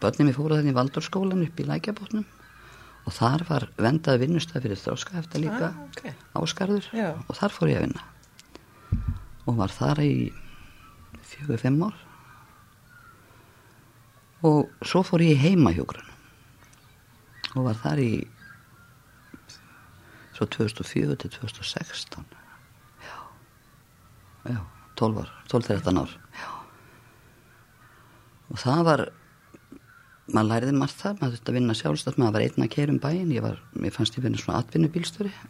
börnum 0.02 0.32
ég 0.32 0.38
fóru 0.40 0.58
þannig 0.58 0.74
í 0.74 0.78
Valdorf 0.80 1.06
skólan 1.10 1.46
upp 1.46 1.62
í 1.62 1.68
Lækjabótnum 1.70 2.26
og 3.08 3.14
þar 3.16 3.44
var 3.48 3.64
vendað 3.80 4.18
vinnustaf 4.26 4.66
fyrir 4.66 4.80
þróska 4.82 5.16
eftir 5.22 5.46
líka 5.46 5.70
Ah, 5.70 5.78
ok. 5.86 6.10
áskarður 6.42 6.90
Já. 6.92 7.14
og 7.24 7.38
þar 7.38 7.54
fór 7.56 7.70
ég 7.72 7.78
að 7.80 7.86
vinna. 7.86 8.02
Og 9.48 9.56
var 9.62 9.72
þar 9.72 10.02
í 10.04 10.12
fjögur, 11.24 11.62
fimm 11.62 11.86
ár 11.88 11.96
og 14.46 14.86
svo 14.86 15.04
fór 15.06 15.24
ég 15.26 15.38
í 15.38 15.42
heimahjógrun 15.42 16.06
og 17.58 17.66
var 17.66 17.80
þar 17.82 18.02
í 18.04 18.12
svo 20.38 20.46
2004 20.46 21.16
til 21.18 21.32
2016 21.34 22.26
já. 23.02 23.16
Já, 24.46 24.60
12 25.00 25.24
ár 25.24 25.32
12-13 25.50 26.02
ár. 26.04 26.12
Já. 26.38 26.50
Og 28.52 28.62
það 28.62 28.82
var 28.88 29.02
maður 30.28 30.50
læriði 30.52 30.74
margt 30.76 31.00
þar, 31.00 31.16
maður 31.22 31.38
þurfti 31.38 31.52
að 31.52 31.58
vinna 31.58 31.80
sjálfstætt 31.80 32.20
maður 32.20 32.38
var 32.38 32.46
einn 32.46 32.66
að 32.66 32.74
kera 32.76 32.94
um 32.94 33.02
bæinn 33.02 33.32
ég, 33.32 33.46
var, 33.46 33.62
ég 33.80 33.96
fannst 33.96 34.18
ég 34.20 34.26
vinna 34.28 34.42
svona 34.42 34.60
atvinnubílstöri 34.62 35.32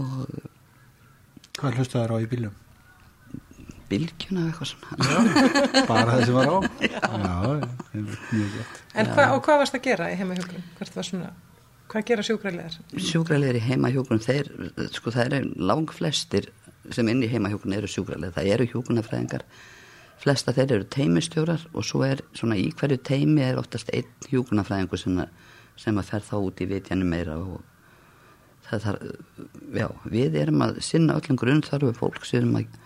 og 0.00 0.24
Hvað 1.60 1.76
hlustaður 1.76 2.14
á 2.16 2.24
í 2.24 2.28
bílum? 2.30 2.54
Bylgjuna 3.90 4.44
og 4.44 4.50
eitthvað 4.50 4.70
svona 4.70 5.84
Bara 5.90 6.14
það 6.16 6.24
sem 6.28 6.36
var 6.38 6.50
á? 6.50 6.56
Já, 6.80 7.00
já, 7.60 8.04
mjög 8.32 8.54
gett. 8.56 8.80
En 8.94 9.10
hva, 9.14 9.26
og 9.36 9.42
hvað 9.46 9.60
varst 9.64 9.76
að 9.78 9.84
gera 9.88 10.08
í 10.12 10.16
heimahjókunum? 10.20 10.64
Hvert 10.78 10.96
var 10.98 11.08
svona, 11.10 11.30
hvað 11.92 12.06
gera 12.12 12.24
sjúkralegar? 12.26 12.78
sjúkralegar 13.10 13.58
í 13.60 13.64
heimahjókunum 13.66 14.22
þeir, 14.24 14.50
sko 14.94 15.12
það 15.14 15.26
eru 15.40 15.52
lang 15.70 15.90
flestir 15.94 16.48
sem 16.90 17.10
inn 17.12 17.22
í 17.26 17.30
heimahjókunum 17.30 17.76
eru 17.80 17.90
sjúkralegar 17.90 18.34
það 18.38 18.52
eru 18.56 18.68
hjókunarfræðingar 18.72 19.44
flesta 20.20 20.52
þeir 20.56 20.74
eru 20.76 20.86
teimistjórar 20.92 21.62
og 21.72 21.84
svo 21.86 22.02
er 22.04 22.20
svona 22.36 22.56
í 22.60 22.66
hverju 22.76 22.98
teimi 23.08 23.40
er 23.46 23.56
oftast 23.60 23.88
einn 23.96 24.08
hjókunarfræðingur 24.28 25.00
sem, 25.00 25.16
að- 25.22 25.30
sem 25.80 25.96
að 26.00 26.10
fer 26.12 26.24
þá 26.26 26.34
út 26.44 26.60
í 26.60 26.66
vitjanu 26.68 27.06
meira 27.08 27.38
og 27.40 27.62
það 28.70 28.82
þarf, 28.84 29.06
já, 29.80 29.86
við 30.12 30.36
erum 30.42 30.60
að 30.66 30.76
sinna 30.84 31.16
öllum 31.18 31.38
grunn 31.40 31.62
þarfu 31.64 31.94
fólks, 31.96 32.34
við 32.34 32.42
erum 32.42 32.58
að 32.60 32.76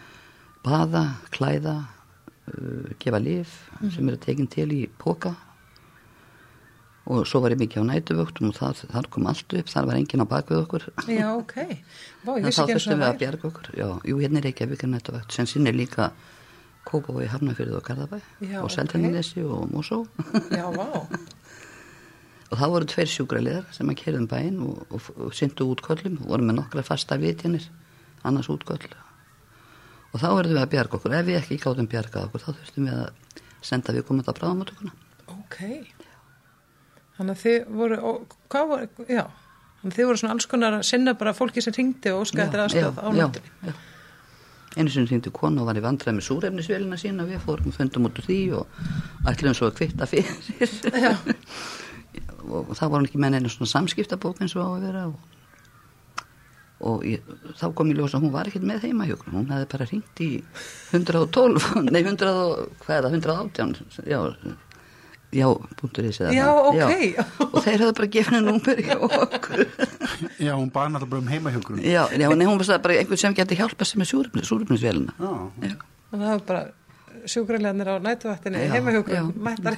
baða, 0.64 1.04
klæða 1.34 1.74
uh, 1.84 2.92
gefa 3.02 3.20
lif 3.22 3.56
sem 3.94 4.08
eru 4.08 4.20
tekin 4.20 4.48
til 4.50 4.70
í 4.72 4.84
póka 5.00 5.34
og 7.04 7.26
svo 7.28 7.42
var 7.44 7.52
ég 7.52 7.60
mikið 7.60 7.84
á 7.84 7.88
nætuvöktum 7.90 8.48
og 8.48 8.56
það, 8.56 8.78
þar 8.94 9.08
kom 9.12 9.26
allt 9.28 9.52
upp, 9.58 9.68
þar 9.68 9.88
var 9.90 9.98
enginn 10.00 10.24
á 10.24 10.26
bakvið 10.30 10.62
okkur 10.62 10.86
Já, 11.12 11.26
ok. 11.36 11.56
Vá, 12.24 12.30
ég 12.38 12.46
vissi 12.46 12.62
þá 12.62 12.64
ekki 12.64 12.76
eins 12.76 12.86
þurftum 12.86 12.94
og 12.94 12.96
við 12.96 12.96
að 12.96 13.04
það 13.04 13.10
væri. 13.10 13.20
bjarga 13.24 13.50
okkur 13.50 13.68
já, 13.76 13.88
jú, 14.08 14.16
hérna 14.22 14.40
er 14.40 14.48
ekki 14.48 14.64
að 14.64 14.72
vika 14.72 14.88
nætuvökt 14.88 15.36
sem 15.36 15.50
sinni 15.50 15.74
líka 15.76 16.08
Kópavogi, 16.84 17.28
Hafnafyrði 17.32 17.76
og 17.78 17.84
Garðabæ 17.84 18.18
Já, 18.44 18.58
og. 18.62 18.70
Seltjarnanesi 18.72 19.44
og 19.44 19.68
Mosó 19.72 20.02
Já, 20.52 20.64
vá. 20.72 20.88
og 22.50 22.58
það 22.60 22.72
voru 22.74 22.88
tveir 22.94 23.12
sjúkraliðar 23.12 23.68
sem 23.76 23.88
að 23.92 24.00
kerðum 24.00 24.26
bæinn 24.32 24.58
og, 24.64 24.82
og, 24.88 25.08
og 25.28 25.36
syndu 25.36 25.68
útköllum 25.74 26.18
og 26.24 26.28
voru 26.32 26.48
með 26.48 26.60
nokkra 26.62 26.84
fasta 26.88 27.20
vitjanir 27.20 27.68
annars 28.24 28.48
útköll 28.52 28.88
og 30.14 30.22
þá 30.22 30.28
verðum 30.30 30.56
við 30.56 30.62
að 30.62 30.72
bjarga 30.74 30.98
okkur 30.98 31.16
ef 31.18 31.26
við 31.26 31.40
ekki 31.40 31.60
gátum 31.62 31.90
bjargað 31.90 32.28
okkur 32.28 32.44
þá 32.44 32.50
þurftum 32.52 32.88
við 32.88 33.00
að 33.00 33.40
senda 33.64 33.94
við 33.96 34.06
komandi 34.08 34.30
að 34.30 34.38
bráðamáttökuna 34.40 35.00
Ok. 35.34 35.58
Þannig 37.16 37.32
að 37.32 37.42
þið 37.44 37.74
voru, 37.78 37.98
og, 38.10 38.36
voru, 38.50 39.06
já, 39.06 39.24
þið 39.84 40.08
voru 40.08 40.20
svona 40.20 40.34
alls 40.34 40.48
konar 40.50 40.78
að 40.78 40.86
sinna 40.88 41.14
bara 41.18 41.34
fólki 41.36 41.62
sem 41.64 41.74
ringdi 41.76 42.12
og 42.12 42.24
óska 42.24 42.44
eftir 42.44 42.62
aðstöð 42.64 42.98
á 42.98 43.08
já, 43.14 43.20
náttúri. 43.20 43.52
já. 43.68 43.74
einu 44.74 44.90
sinni 44.90 45.10
hringdi 45.12 45.32
kona 45.34 45.62
og 45.62 45.68
var 45.70 45.78
í 45.78 45.84
vandræði 45.84 46.16
með 46.18 46.26
súrefnisvélina 46.28 46.98
sína 46.98 47.28
við 47.28 47.44
fórum 47.44 47.74
fundum 47.76 48.08
út 48.08 48.18
úr 48.18 48.26
því 48.26 48.40
og 48.58 48.80
ætlum 49.30 49.54
svo 49.54 49.70
að 49.70 49.78
kvitta 49.78 50.08
fyrir 50.10 50.34
og 52.54 52.74
það 52.74 52.90
voru 52.96 53.08
ekki 53.08 53.22
með 53.22 53.36
neina 53.36 53.52
svona 53.52 53.70
samskiptabók 53.76 54.42
eins 54.42 54.56
og 54.58 54.66
á 54.66 54.68
að 54.72 54.88
vera 54.88 55.06
og, 55.12 55.38
og 56.84 57.04
ég, 57.06 57.22
þá 57.60 57.66
kom 57.78 57.90
ég 57.92 57.96
ljós 58.00 58.14
að 58.18 58.24
hún 58.26 58.32
var 58.34 58.48
ekkert 58.50 58.66
með 58.66 58.82
heimahjókn 58.88 59.30
hún 59.36 59.48
hefði 59.52 59.68
bara 59.72 59.86
hringt 59.88 60.20
í 60.24 60.30
112 60.92 61.68
nei 61.94 62.02
100 62.02 62.28
og 62.34 62.64
hvað 62.84 62.96
er 62.98 63.06
það 63.06 63.18
118 63.20 64.08
já 64.10 64.20
já, 65.34 65.48
búntur 65.80 66.06
þess 66.06 66.20
Já, 66.34 66.46
ok. 66.46 66.92
og 67.50 67.56
þeir 67.64 67.82
hefði 67.82 67.94
bara 67.98 68.10
gefið 68.16 68.36
henni 68.36 68.52
okkur 68.54 69.64
Já, 70.38 70.52
hún 70.54 70.70
baði 70.74 70.92
náttúrulega 70.94 71.10
bara 71.10 71.22
um 71.24 71.30
heimahjógrun. 71.32 71.80
já, 71.82 72.04
já, 72.14 72.28
nei, 72.30 72.46
hún 72.46 72.60
var 72.60 72.68
það 72.68 72.82
bara 72.86 72.98
einhvern 73.00 73.22
sem 73.24 73.34
geti 73.34 73.58
hjálpað 73.58 73.90
sem 73.90 74.04
er 74.04 74.10
súrefnisvélina 74.10 75.14
Já, 75.18 75.32
já, 75.70 75.74
Þannig 76.10 76.14
að 76.14 76.28
það 76.28 76.34
var 76.36 76.44
bara 76.52 76.62
sjúkralegarnir 77.24 77.88
á 77.90 77.94
nætuvættinni, 78.04 78.60
Já, 78.62 78.72
heimahjókunum, 78.76 79.28
já. 79.32 79.42
mættar. 79.48 79.76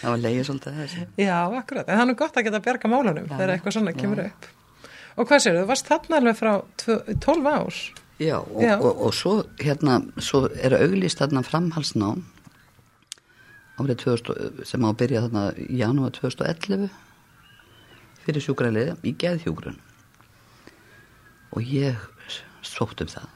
það 0.00 0.08
var 0.08 0.20
leiðið 0.22 0.44
svolítið 0.48 0.72
að 0.72 0.80
þessi 0.82 1.06
já, 1.26 1.36
akkurat. 1.58 1.88
En 1.88 1.96
það 1.98 2.02
er 2.04 2.08
nú 2.12 2.16
gott 2.20 2.36
að 2.38 2.46
geta 2.46 2.60
bjarga 2.64 2.90
málunum 2.92 3.26
Já, 3.26 3.32
þegar 3.34 3.52
eitthvað 3.56 3.74
svona 3.76 3.92
já. 3.94 3.98
kemur 4.00 4.20
upp. 4.28 4.48
Og 5.16 5.28
hvað 5.28 5.42
séu, 5.44 5.56
þú 5.58 5.66
varst 5.68 5.88
þarna 5.90 6.18
alveg 6.20 6.38
frá 6.38 6.52
tvö- 6.80 7.16
12 7.20 7.48
ár? 7.52 7.80
Já, 8.22 8.36
og, 8.38 8.60
Já. 8.62 8.74
Og, 8.78 9.00
og 9.08 9.14
svo 9.16 9.32
hérna, 9.60 9.98
svo 10.22 10.46
er 10.62 10.76
auglýst 10.78 11.20
þarna 11.20 11.42
framhalsnám 11.46 12.22
árið 13.82 13.96
2000, 14.04 14.64
sem 14.68 14.84
á 14.84 14.88
að 14.92 14.98
byrja 15.00 15.22
þarna 15.26 15.42
í 15.58 15.78
janúar 15.80 16.12
2011 16.14 16.90
fyrir 18.22 18.44
sjúkraliði 18.44 18.94
í 19.08 19.14
geðhjúgrun 19.18 19.78
og 21.52 21.64
ég 21.66 21.98
sótt 22.62 23.00
um 23.02 23.10
það 23.10 23.26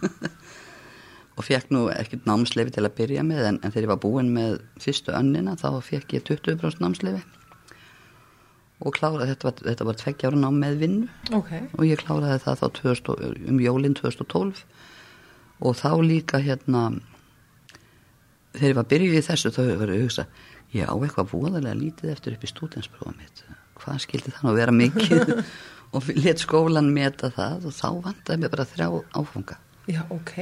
og 1.36 1.44
fekk 1.44 1.68
nú 1.74 1.82
ekkert 1.92 2.24
námsleifi 2.28 2.72
til 2.78 2.86
að 2.86 2.94
byrja 3.02 3.24
með 3.26 3.42
en, 3.50 3.58
en 3.60 3.74
þegar 3.74 3.84
ég 3.86 3.92
var 3.92 4.00
búin 4.06 4.32
með 4.32 4.56
fyrstu 4.80 5.12
önnina 5.18 5.58
þá 5.60 5.68
fekk 5.84 6.16
ég 6.16 6.24
20% 6.30 6.80
námsleifi 6.80 7.22
og 8.80 8.94
kláraði, 8.96 9.34
þetta 9.34 9.48
var, 9.48 9.62
þetta 9.68 9.86
var 9.90 9.98
tveggja 10.00 10.30
ára 10.30 10.40
nám 10.40 10.60
með 10.62 10.78
vinnu. 10.80 11.08
Ok, 11.36 11.50
og 11.76 11.84
ég 11.84 12.00
kláraði 12.00 12.38
það 12.44 12.60
þá 12.62 12.66
2000, 12.80 13.40
um 13.52 13.60
jólinn 13.60 13.96
2012 13.98 14.62
og 15.60 15.76
þá 15.76 15.90
líka 16.00 16.40
hérna 16.40 16.84
þegar 18.56 18.70
ég 18.72 18.78
var 18.78 18.88
byrjuð 18.90 19.18
í 19.18 19.24
þessu 19.26 19.52
þá 19.54 19.60
var 19.66 19.92
ég 19.92 19.98
að 20.00 20.04
hugsa 20.06 20.24
ég 20.74 20.86
á 20.88 20.94
eitthvað 20.96 21.32
voðalega 21.34 21.76
lítið 21.76 22.12
eftir 22.14 22.36
upp 22.36 22.46
í 22.46 22.50
stúdensprófa 22.50 23.12
mitt. 23.18 23.44
Hvað 23.80 24.00
skildi 24.04 24.32
það 24.34 24.44
nú 24.46 24.52
að 24.52 24.58
vera 24.60 24.74
mikið? 24.76 25.34
Og 25.96 26.06
let 26.22 26.38
skólan 26.38 26.92
meta 26.94 27.32
það 27.34 27.64
og 27.66 27.72
þá 27.74 27.86
vandaði 28.04 28.36
mér 28.44 28.50
bara 28.52 28.66
þrjá 28.70 28.86
áfanga. 29.18 29.56
Já, 29.90 30.04
ok. 30.14 30.36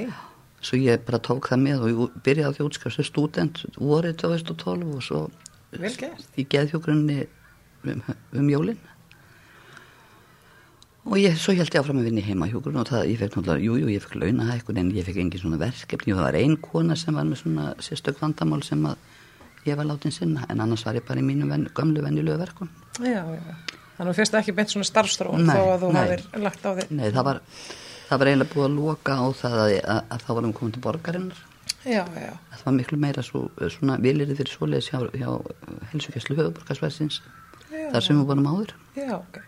svo 0.61 0.76
ég 0.76 1.00
bara 1.07 1.21
tók 1.25 1.47
það 1.49 1.62
með 1.62 1.85
og 1.87 1.88
ég 1.88 2.16
byrjaði 2.26 2.50
á 2.52 2.54
því 2.59 2.64
útskjástu 2.66 3.04
stúdent 3.07 3.61
vorið 3.78 4.18
2012 4.21 4.90
og 4.92 5.04
svo 5.07 5.21
Vel 5.73 5.92
gert. 5.97 6.26
í 6.37 6.45
geðhjógrunni 6.45 7.18
um, 7.85 8.02
um 8.40 8.49
jólin. 8.52 8.78
Og 11.08 11.16
ég, 11.16 11.38
svo 11.40 11.54
held 11.56 11.73
ég 11.73 11.80
áfram 11.80 12.02
að 12.02 12.11
vinna 12.11 12.20
í 12.20 12.26
heimahjógrun 12.26 12.82
og 12.82 12.88
það, 12.90 13.06
ég 13.08 13.20
fekk 13.23 13.38
náttúrulega, 13.38 13.64
jú, 13.64 13.76
jú, 13.80 13.87
ég 13.94 14.02
fekk 14.04 14.18
launahækkun 14.20 14.80
en 14.82 14.90
ég 14.92 15.06
fekk 15.06 15.23
engin 15.23 15.40
svona 15.40 15.61
verkefni. 15.62 16.12
Og 16.12 16.18
það 16.18 16.26
var 16.26 16.37
ein 16.37 16.56
kona 16.61 16.97
sem 17.00 17.16
var 17.16 17.25
með 17.25 17.40
svona 17.40 17.70
sérstök 17.80 18.20
vandamál 18.20 18.61
sem 18.66 18.82
að 18.90 18.97
ég 19.64 19.78
var 19.78 19.88
látin 19.88 20.12
sinna. 20.12 20.44
En 20.52 20.61
annars 20.61 20.85
var 20.85 20.99
ég 20.99 21.06
bara 21.08 21.23
í 21.23 21.25
mínu 21.25 21.49
ven, 21.49 21.64
gömlu 21.73 22.04
venjulegu 22.04 22.37
verkun 22.42 22.68
Já, 22.99 23.23
já. 23.25 23.54
Þannig 23.99 24.12
að 24.12 24.18
fyrst 24.20 24.37
ekki 24.38 24.54
beint 24.54 24.70
svona 24.70 24.87
starfstróun 24.87 25.49
Nei, 25.49 25.56
þó 25.56 25.62
að 25.73 25.80
þú 25.82 25.88
hafðir 25.97 26.23
lagt 26.44 26.62
á 26.62 26.70
þig. 26.76 26.90
Nei, 26.94 27.08
það 27.08 27.25
var, 27.26 27.40
það 28.11 28.20
var 28.20 28.30
eiginlega 28.30 28.52
búið 28.52 28.66
að 28.68 28.76
loka 28.76 29.16
á 29.18 29.26
það 29.40 29.56
að, 29.62 29.70
að, 29.78 30.00
að 30.14 30.20
þá 30.26 30.30
varum 30.37 30.54
komið 30.58 30.73
til 30.76 30.82
borgarinnar. 30.85 31.40
Já, 31.88 32.04
já, 32.14 32.32
það 32.52 32.64
var 32.68 32.75
miklu 32.76 32.99
meira 33.00 33.23
svo, 33.25 33.40
svona 33.73 33.97
vilirði 34.02 34.37
fyrir 34.38 34.52
þar 37.68 38.04
sem 38.04 38.18
við 38.18 38.28
vorum 38.30 38.48
áður. 38.50 38.75
Já, 38.98 39.14
ok. 39.18 39.38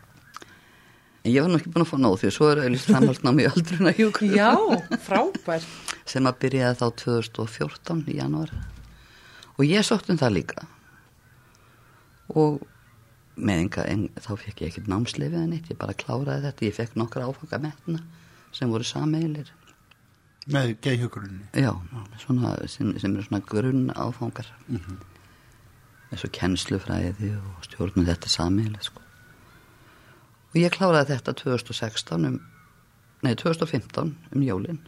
en 1.25 1.33
ég 1.35 1.43
var 1.45 1.51
nú 1.53 1.59
ekki 1.61 1.73
búin 1.75 1.85
að 1.85 1.91
fá 1.91 1.97
nóð 2.01 2.19
því 2.23 2.29
að 2.31 2.35
svo 2.37 2.49
er 2.51 2.61
auðvitað 2.65 2.91
framhaldnámi 2.95 3.45
í 3.45 3.49
öldruna 3.51 3.93
hjúkur 3.99 4.35
Já, 4.35 4.51
frábær. 5.07 5.67
sem 6.09 6.29
að 6.31 6.39
byrjaði 6.45 6.79
þá 6.81 6.87
2014 7.05 8.05
í 8.09 8.19
janúar. 8.21 8.53
Og 9.59 9.65
ég 9.69 9.85
sótt 9.85 10.09
um 10.13 10.21
það 10.21 10.37
líka. 10.39 10.65
Og 12.33 12.61
með 13.41 13.65
enga, 13.67 13.85
en 13.89 14.07
þá 14.21 14.31
fekk 14.41 14.63
ég 14.65 14.73
ekkert 14.73 14.89
námsleifið 14.93 15.43
en 15.43 15.55
eitt, 15.57 15.71
ég 15.73 15.79
bara 15.81 15.97
kláraði 15.97 16.47
þetta. 16.49 16.67
Ég 16.69 16.77
fekk 16.77 16.97
nokkra 17.01 17.29
áfanga 17.29 17.61
metna 17.69 18.03
sem 18.57 18.71
voru 18.73 18.85
sameilir 18.85 19.51
með 20.51 20.73
geðhjókurunni 20.83 21.45
já, 21.63 21.71
svona, 22.19 22.55
sem, 22.67 22.89
sem 22.99 23.13
eru 23.13 23.23
svona 23.27 23.43
grunn 23.47 23.91
áfangar 23.93 24.49
eins 26.11 26.25
og 26.27 26.33
kennslufræði 26.35 27.35
og 27.39 27.67
stjórnum 27.67 28.09
þetta 28.09 28.31
sameilir 28.33 28.83
sko. 28.83 29.03
og 30.51 30.57
ég 30.59 30.73
kláraði 30.75 31.15
þetta 31.15 31.37
2016 31.39 32.27
um, 32.27 32.41
nei 33.23 33.35
2015 33.37 34.17
um 34.35 34.43
jólin. 34.45 34.81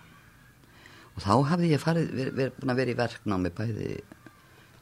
Og 1.13 1.23
þá 1.23 1.33
hafði 1.53 1.73
ég 1.75 1.83
farið, 1.83 2.13
verið, 2.17 2.37
verið, 2.39 2.55
búin 2.59 2.73
að 2.73 2.79
vera 2.81 2.93
í 2.93 2.99
verknámi 2.99 3.53
bæði 3.53 3.89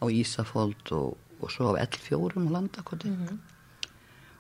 á 0.00 0.04
Ísafold 0.06 0.92
og, 0.96 1.16
og 1.42 1.52
svo 1.52 1.74
á 1.74 1.82
L4 1.82 2.38
á 2.38 2.54
landakoti. 2.54 3.10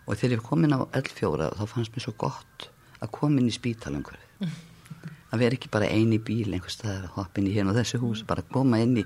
Og 0.06 0.14
þegar 0.14 0.36
ég 0.36 0.44
kom 0.46 0.64
inn 0.64 0.76
á 0.76 0.80
L4 0.86 1.50
þá 1.58 1.64
fannst 1.66 1.96
mér 1.96 2.06
svo 2.06 2.14
gott 2.22 2.70
að 3.00 3.12
koma 3.16 3.42
inn 3.42 3.50
í 3.50 3.56
spítalangur 3.56 4.18
að 5.30 5.42
vera 5.42 5.56
ekki 5.56 5.70
bara 5.72 5.90
eini 5.90 6.20
bíl 6.22 6.48
einhvers 6.52 6.78
staðar 6.78 7.08
að 7.08 7.14
hoppa 7.18 7.40
inn 7.40 7.50
í 7.50 7.54
hérna 7.54 7.74
og 7.74 7.80
þessu 7.80 8.00
hús 8.02 8.24
bara 8.26 8.46
koma 8.46 8.80
inn 8.82 8.96
í 9.02 9.04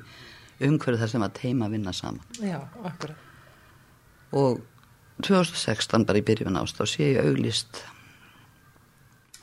umhverju 0.60 1.00
þar 1.00 1.10
sem 1.10 1.24
að 1.26 1.34
teima 1.40 1.70
vinna 1.72 1.92
saman. 1.92 2.22
Já, 2.38 2.60
akkurat. 2.84 3.16
og 4.34 4.62
2016 5.22 6.06
bara 6.06 6.18
í 6.18 6.26
byrjun 6.26 6.58
ást 6.58 6.78
þá 6.78 6.86
sé 6.90 7.10
ég 7.12 7.22
auglist 7.22 7.82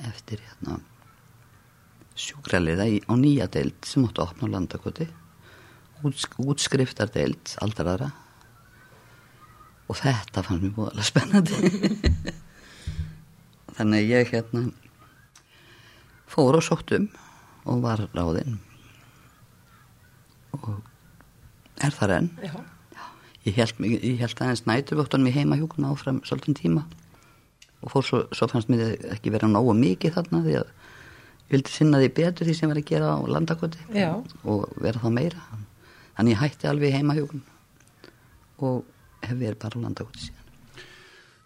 eftir 0.04 0.42
hérna 0.44 0.80
sjúkraliða 2.20 2.88
á 3.08 3.14
nýja 3.16 3.48
deild 3.52 3.78
sem 3.88 4.04
átti 4.06 4.22
að 4.22 4.28
opna 4.34 4.50
á 4.52 4.54
landakoti. 4.56 5.08
Útsk, 6.02 6.36
útskriftar-deild 6.42 7.56
aldrara 7.62 8.10
og 9.88 10.00
þetta 10.00 10.44
fannst 10.46 10.64
mér 10.66 10.76
búið 10.76 11.04
spennandi. 11.06 11.72
Þannig 13.78 14.10
ég 14.10 14.32
hérna 14.34 14.66
fór 16.32 16.58
og 16.60 16.66
sótt 16.66 16.94
um 16.98 17.08
og 17.70 17.84
var 17.84 18.04
ráðinn. 18.16 18.58
Og 20.58 20.82
er 21.88 21.96
þar 21.98 22.14
enn? 22.20 22.30
Já, 22.44 22.54
Ég 23.46 23.56
held, 23.58 23.80
mig- 23.82 24.04
ég 24.06 24.20
held 24.22 24.38
aðeins 24.38 24.66
næturvöktunum 24.70 25.28
í 25.28 25.32
heimahjúkuna 25.34 25.90
áfram 25.96 26.20
svolítinn 26.22 26.54
tíma. 26.60 26.84
Og 27.82 27.90
fór 27.90 28.04
svo, 28.06 28.20
svo 28.38 28.46
fannst 28.52 28.70
mér 28.70 28.92
ekki 29.16 29.32
vera 29.34 29.48
nógu 29.50 29.74
mikið 29.74 30.14
þarna 30.14 30.44
því 30.46 30.54
að 30.60 30.68
ég 30.70 31.56
vildi 31.56 31.74
sinna 31.74 31.98
því 31.98 32.10
betur 32.20 32.46
því 32.46 32.54
sem 32.60 32.70
var 32.70 32.78
að 32.78 32.86
gera 32.92 33.16
á 33.18 33.20
landakoti 33.26 33.80
Já. 33.98 34.12
og 34.46 34.70
vera 34.78 35.00
þá 35.02 35.10
meira. 35.16 35.42
Þannig 36.18 36.36
ég 36.36 36.42
hætti 36.44 36.70
alveg 36.70 36.92
í 36.92 36.96
heimahjúkun 37.00 37.42
og 38.62 38.84
hef 39.26 39.38
verið 39.42 39.58
bara 39.64 39.82
á 39.82 39.84
landakoti 39.88 40.28
síðan. 40.28 40.38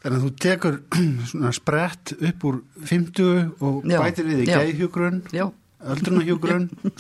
Þannig 0.04 0.18
að 0.20 0.26
þú 0.26 0.32
tekur 0.44 0.76
svona 1.32 1.52
sprett 1.56 2.12
upp 2.20 2.44
úr 2.52 2.60
50 2.84 3.56
og 3.64 3.88
Já, 3.88 4.02
bætir 4.04 4.28
við 4.28 4.44
í 4.44 4.50
já. 4.52 4.60
geðhjókurun, 4.60 5.22
Já, 5.32 5.48
öldrunahjókurun, 5.94 6.68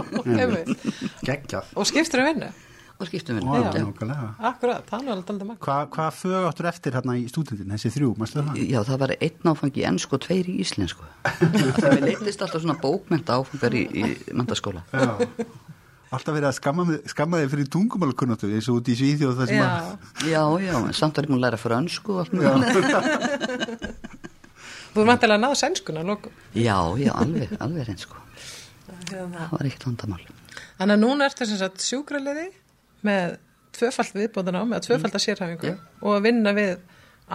einmitt. 0.40 0.88
geggjað. 1.26 1.76
Og 1.76 1.88
skiptur 1.90 2.24
um 2.24 2.32
vinnu? 2.32 2.50
og 2.98 3.06
skiptum 3.06 3.38
við. 3.38 3.44
Akkurat, 4.42 4.82
það 4.88 5.04
er 5.04 5.12
alveg 5.12 5.30
aldrei 5.30 5.46
makk. 5.46 5.60
Hvað 5.62 5.84
hva 5.94 6.06
fög 6.14 6.46
áttur 6.48 6.68
eftir 6.72 6.96
hérna 6.98 7.14
í 7.14 7.24
stúdentin, 7.30 7.70
þessi 7.70 7.92
þrjú, 7.94 8.10
mástu 8.18 8.42
það? 8.42 8.58
Já, 8.64 8.80
það 8.88 8.98
var 9.04 9.12
einn 9.18 9.52
áfangi 9.52 9.82
í 9.84 9.86
ennsku 9.86 10.18
og 10.18 10.22
tveir 10.26 10.50
í 10.50 10.56
íslensku 10.64 11.06
Það 11.78 11.94
við 11.94 12.04
leittist 12.08 12.42
alltaf 12.42 12.64
svona 12.64 12.78
bókmenta 12.82 13.38
áfangar 13.38 13.72
í, 13.78 13.86
í 13.86 14.10
mentaskóla 14.34 14.82
Já. 14.90 15.12
Alltaf 16.08 16.32
verið 16.32 16.48
að 16.48 16.56
skamma, 16.56 16.82
skamma 17.12 17.38
þig 17.42 17.50
fyrir 17.52 17.66
tungumálkunnáttu 17.74 18.48
eins 18.48 18.68
og 18.72 18.80
út 18.80 18.88
í 18.88 18.94
Svíþjóð 18.96 19.34
það 19.42 19.50
sem 19.50 19.58
Já, 19.60 19.66
að... 19.68 19.82
Já, 20.24 20.42
já, 20.64 20.76
samt 20.96 21.20
var 21.20 21.28
ég 21.28 21.32
múin 21.34 21.38
að 21.38 21.44
læra 21.44 21.60
frönsku 21.60 22.16
og 22.16 22.20
allt 22.24 22.32
mjög 22.34 22.54
þú 24.98 25.04
er 25.04 25.10
vantilega 25.12 25.38
að 25.38 25.44
náða 25.46 25.58
sænskuna 25.62 26.02
að 26.02 26.10
lokum. 26.12 26.38
Já, 26.58 26.76
já, 26.98 27.12
alveg, 27.14 27.54
alveg 27.62 27.88
reynd 27.88 28.02
sko 28.02 28.24
Hérna. 29.08 29.44
Það 29.44 29.52
var 29.52 29.68
ekkert 29.68 29.84
vandamál 29.88 30.22
Þannig 30.78 30.94
að 30.94 31.02
núna 31.02 31.26
ertu 31.28 31.46
sem 31.48 31.58
sagt 31.60 31.84
sjúkraliði 31.84 32.46
með 33.06 33.36
tvöfalt 33.78 34.14
viðbóðan 34.16 34.58
á, 34.58 34.62
með 34.66 34.86
tvöfalda 34.88 35.20
sérhæfingu 35.22 35.72
Já. 35.72 35.76
og 36.02 36.16
að 36.16 36.24
vinna 36.26 36.54
við 36.56 36.72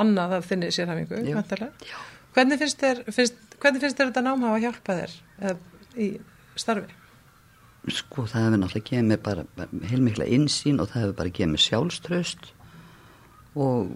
annað 0.03 0.35
af 0.39 0.49
þinni 0.49 0.71
sérhæfingu, 0.73 1.21
Já. 1.23 1.35
vantilega. 1.37 1.87
Já. 1.87 1.97
Hvernig 2.33 2.59
finnst 2.63 2.81
þér, 2.81 3.01
finnst, 3.13 3.39
hvernig 3.61 3.83
finnst 3.83 3.99
þér 3.99 4.09
þetta 4.09 4.23
nám 4.25 4.45
hafa 4.47 4.61
hjálpað 4.63 5.01
þér 5.03 5.15
eða, 5.43 5.55
í 5.93 6.07
starfi? 6.59 6.97
Sko, 7.93 8.25
það 8.31 8.45
hefur 8.47 8.59
náttúrulega 8.63 8.87
gefið 8.89 9.07
mér 9.11 9.21
bara, 9.23 9.45
bara 9.57 9.89
heilmikla 9.91 10.27
insýn 10.37 10.79
og 10.81 10.89
það 10.91 11.03
hefur 11.03 11.15
bara 11.19 11.33
gefið 11.37 11.51
mér 11.53 11.63
sjálfströst 11.67 12.49
og, 13.59 13.93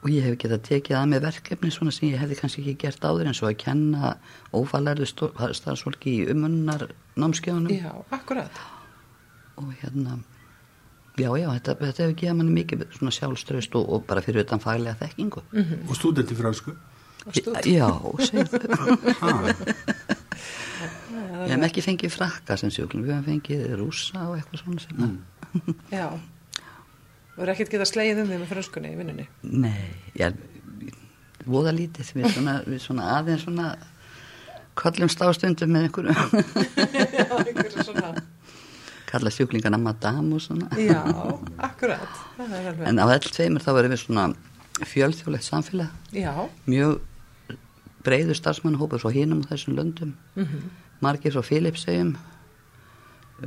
og 0.00 0.08
ég 0.08 0.24
hef 0.24 0.36
getað 0.40 0.62
tekið 0.68 0.96
að 0.96 1.08
mig 1.12 1.22
verkefni 1.24 1.70
svona 1.74 1.92
sem 1.92 2.08
ég 2.08 2.20
hefði 2.22 2.38
kannski 2.40 2.62
ekki 2.64 2.76
gert 2.86 3.04
áður 3.04 3.30
eins 3.30 3.42
og 3.42 3.50
að 3.50 3.58
kenna 3.60 4.14
ófalærðu 4.56 5.08
starfsfólki 5.10 6.14
í 6.22 6.28
umunnar 6.32 6.86
námskeiðunum 7.20 7.74
Já, 7.74 7.92
akkurat. 8.16 8.60
og 9.60 9.74
hérna 9.82 10.16
já, 11.20 11.28
já, 11.36 11.48
þetta, 11.58 11.74
þetta 11.82 12.04
hefur 12.06 12.16
gefið 12.22 12.38
manni 12.38 12.56
mikið 12.56 12.86
svona 12.96 13.12
sjálfströst 13.18 13.76
og, 13.76 13.90
og 13.92 14.06
bara 14.08 14.24
fyrir 14.24 14.46
utan 14.46 14.62
faglega 14.62 14.96
þekkingu 15.02 15.44
Og 15.90 15.94
stúdenti 15.98 16.38
fransku. 16.38 16.72
Já, 17.68 17.90
segðu 18.24 18.60
Ha, 19.20 19.32
Við 21.40 21.50
hefum 21.52 21.64
ekki 21.66 21.82
fengið 21.84 22.12
frakka 22.14 22.56
sem 22.60 22.70
sjúklum, 22.72 23.04
við 23.04 23.14
hefum 23.14 23.26
fengið 23.28 23.64
rúsa 23.80 24.26
og 24.30 24.38
eitthvað 24.38 24.62
svona 24.62 24.84
sem 24.84 24.96
mm. 24.96 25.16
Já. 25.98 26.06
Þú 27.40 27.46
er 27.46 27.50
ekkert 27.54 27.70
getað 27.72 27.88
slegið 27.88 28.18
um 28.20 28.26
því 28.28 28.36
með 28.36 28.50
frönskunni 28.50 28.88
í 28.92 28.96
vinnunni. 28.98 29.22
Nei, 29.48 29.86
ég 30.20 30.34
voða 31.48 31.72
lítið, 31.72 32.10
við 32.18 32.26
svona, 32.34 32.56
við 32.66 32.82
svona 32.84 33.06
aðeins 33.14 33.46
svona 33.46 33.68
kollum 34.76 35.08
stástundum 35.08 35.72
með 35.72 35.86
einhverju. 35.86 36.12
Já, 37.16 37.24
einhverju 37.38 37.86
svona. 37.86 38.10
kalla 39.08 39.32
sjúklingana 39.32 39.80
madame 39.80 40.36
og 40.36 40.44
svona. 40.44 40.68
Já, 40.76 41.00
akkurat. 41.64 42.20
Er 42.44 42.84
en 42.92 43.00
á 43.00 43.08
all 43.08 43.24
tveimur 43.24 43.64
þá 43.64 43.72
erum 43.72 43.96
við 43.96 44.02
svona 44.04 44.26
fjölþjóðlegt 44.92 45.48
samfélag. 45.48 45.96
Já, 46.12 46.36
mjög 46.68 47.00
breiður 48.04 48.36
starfsmannhópur 48.36 49.00
frá 49.00 49.16
hinum 49.16 49.40
og 49.46 49.48
þessum 49.48 49.80
löndum. 49.80 50.12
Mhm, 50.36 50.68
margir 51.00 51.32
frá 51.32 51.40
Filipsegjum 51.54 52.18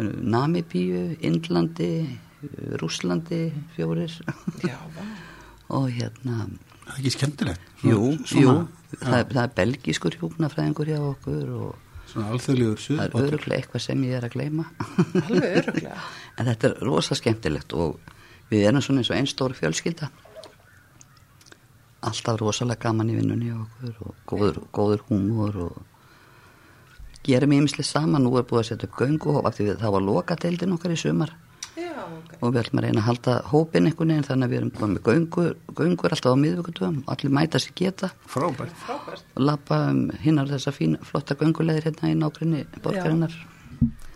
Namibíu, 0.02 1.12
Indlandi 1.22 1.94
Rúslandi 2.82 3.42
fjórir 3.76 4.12
já, 4.64 4.78
og 5.76 5.88
hérna 5.92 6.38
það 6.84 6.94
er 6.94 7.00
ekki 7.00 7.12
skemmtilegt. 7.16 7.62
jú, 7.84 8.00
Svona- 8.26 8.42
jú 8.42 8.50
svona- 8.50 8.68
það, 9.00 9.18
er- 9.20 9.32
það 9.34 9.44
er 9.44 9.54
belgískur 9.60 10.18
hjúknafræðingur 10.20 10.92
hjá 10.92 11.00
okkur 11.14 11.54
og 11.60 11.76
Svona 12.14 12.34
alþjóðlegur 12.36 12.78
það 12.78 13.00
er 13.00 13.10
suðbátur. 13.10 13.30
öruglega 13.32 13.60
eitthvað 13.62 13.82
sem 13.88 14.02
ég 14.04 14.18
er 14.20 14.26
að 14.28 14.34
gleyma 14.36 14.66
alveg 15.28 15.56
öruglega. 15.64 15.96
en 16.38 16.46
þetta 16.52 16.68
er 16.70 16.76
rosa 16.86 17.16
skemmtilegt 17.18 17.74
og 17.74 18.00
við 18.52 18.68
erum 18.68 18.84
svona 18.84 19.02
eins 19.02 19.10
og 19.14 19.18
einn 19.18 19.30
stór 19.32 19.56
fjölskylda 19.58 20.10
alltaf 22.04 22.38
rosalega 22.42 22.84
gaman 22.90 23.10
í 23.10 23.16
vinnunni 23.18 23.50
okkur 23.56 23.96
og 24.04 24.16
góður, 24.28 24.58
góður 24.76 25.04
húmor 25.08 25.56
og 25.70 25.82
gerum 27.24 27.54
ímislega 27.56 27.88
saman 27.88 28.26
nú 28.28 28.34
er 28.38 28.44
búið 28.44 28.60
að 28.60 28.68
setja 28.74 28.90
upp 28.90 28.98
göngu 29.00 29.38
af 29.48 29.56
því 29.56 29.70
við 29.70 29.78
það 29.80 29.94
var 29.96 30.04
lokadeildin 30.10 30.74
okkar 30.76 30.92
í 30.92 31.00
sumar. 31.00 31.32
Og 32.44 32.52
við 32.52 32.60
ætlum 32.64 32.80
að 32.82 32.86
reyna 32.88 33.00
að 33.02 33.08
halda 33.08 33.34
hópin 33.54 33.88
einhvern 33.88 34.12
veginn 34.12 34.26
þannig 34.28 34.46
að 34.48 34.52
við 34.54 34.60
erum 34.60 34.72
búin 34.76 34.94
með 34.98 35.04
göngur, 35.08 35.54
göngur 35.80 36.12
alltaf 36.16 36.34
á 36.36 36.38
miðvíkutum, 36.44 36.98
allir 37.14 37.32
mæta 37.38 37.60
sér 37.64 37.74
geta 37.80 38.10
Frábært. 38.28 38.74
Frábært. 38.84 39.24
og 39.38 39.42
lappa 39.48 39.78
um 39.92 40.02
hinnar 40.24 40.48
þessa 40.52 40.74
fína, 40.76 41.00
flotta 41.08 41.38
göngulegðir 41.40 41.88
hérna 41.88 42.12
í 42.12 42.18
nákvæmni 42.20 42.66
borgarinnar 42.84 43.34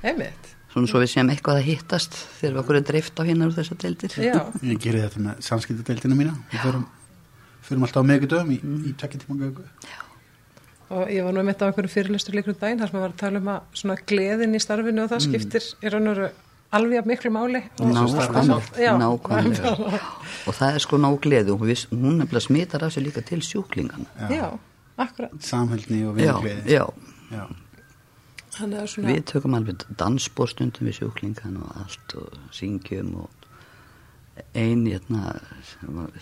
Einmitt. 0.03 0.51
svona 0.73 0.87
svo 0.91 0.99
við 1.03 1.13
séum 1.13 1.31
eitthvað 1.31 1.61
að 1.61 1.69
hittast 1.71 2.17
þegar 2.41 2.53
við 2.57 2.61
okkur 2.63 2.75
er 2.81 2.87
dreift 2.91 3.15
á 3.19 3.23
hinnar 3.29 3.47
úr 3.53 3.57
þessar 3.61 3.79
deildir 3.85 4.17
Já, 4.19 4.41
Ég 4.61 4.81
gerir 4.83 5.07
þetta 5.07 5.23
með 5.23 5.33
samskiptadeildina 5.47 6.15
mína. 6.19 6.33
Við 6.51 6.59
förum, 6.67 6.83
förum 7.69 7.83
alltaf 7.87 8.03
á 8.03 8.09
meðgudöfum 8.11 8.51
í, 8.51 8.59
í 8.89 8.91
tvekki 8.99 9.23
tíma 9.23 9.39
göngu. 9.45 9.63
og 10.89 11.09
ég 11.11 11.23
var 11.23 11.33
nú 11.35 11.43
mitt 11.43 11.59
á 11.59 11.67
einhverju 11.67 11.91
fyrirlistur 11.91 12.35
líknum 12.35 12.55
daginn 12.59 12.79
þar 12.79 12.87
sem 12.91 12.95
maður 12.95 13.07
var 13.07 13.15
að 13.15 13.23
tala 13.23 13.39
um 13.39 13.49
að 13.51 13.63
og 16.71 16.73
og 16.73 16.79
alveg 16.79 16.95
jafn 16.97 17.07
miklu 17.07 17.29
máli. 17.31 17.61
og- 17.79 17.87
nákvæmlega, 17.87 18.61
Já, 18.77 18.97
nákvæmlega. 18.97 20.01
og 20.47 20.53
það 20.53 20.73
er 20.75 20.79
sko 20.79 20.97
ná 20.97 21.19
gleði 21.19 21.51
og 21.51 21.59
við, 21.61 21.87
hún 21.91 22.17
nefnilega 22.19 22.39
smitar 22.39 22.83
af 22.83 22.91
sér 22.97 23.03
líka 23.07 23.21
til 23.21 23.39
sjúklingana 23.41 24.05
Já, 24.29 24.57
akkurat. 24.97 25.31
Samhældni 25.39 26.03
og 26.07 26.15
já, 26.17 26.33
vinnugleði. 26.33 26.63
já, 26.67 26.85
já. 27.31 27.45
Þannig 28.57 28.79
að 28.81 28.87
svona, 28.87 29.07
við 29.13 29.23
tökum 29.23 29.53
alveg 29.53 29.75
dansbórstundum 29.97 30.87
við 30.87 30.93
sjúklingana 30.99 31.59
og 31.61 31.71
allt 31.77 32.15
og 32.15 32.33
syngjum 32.51 33.15
og 33.15 33.29
ein 34.55 34.85
hérna, 34.85 35.39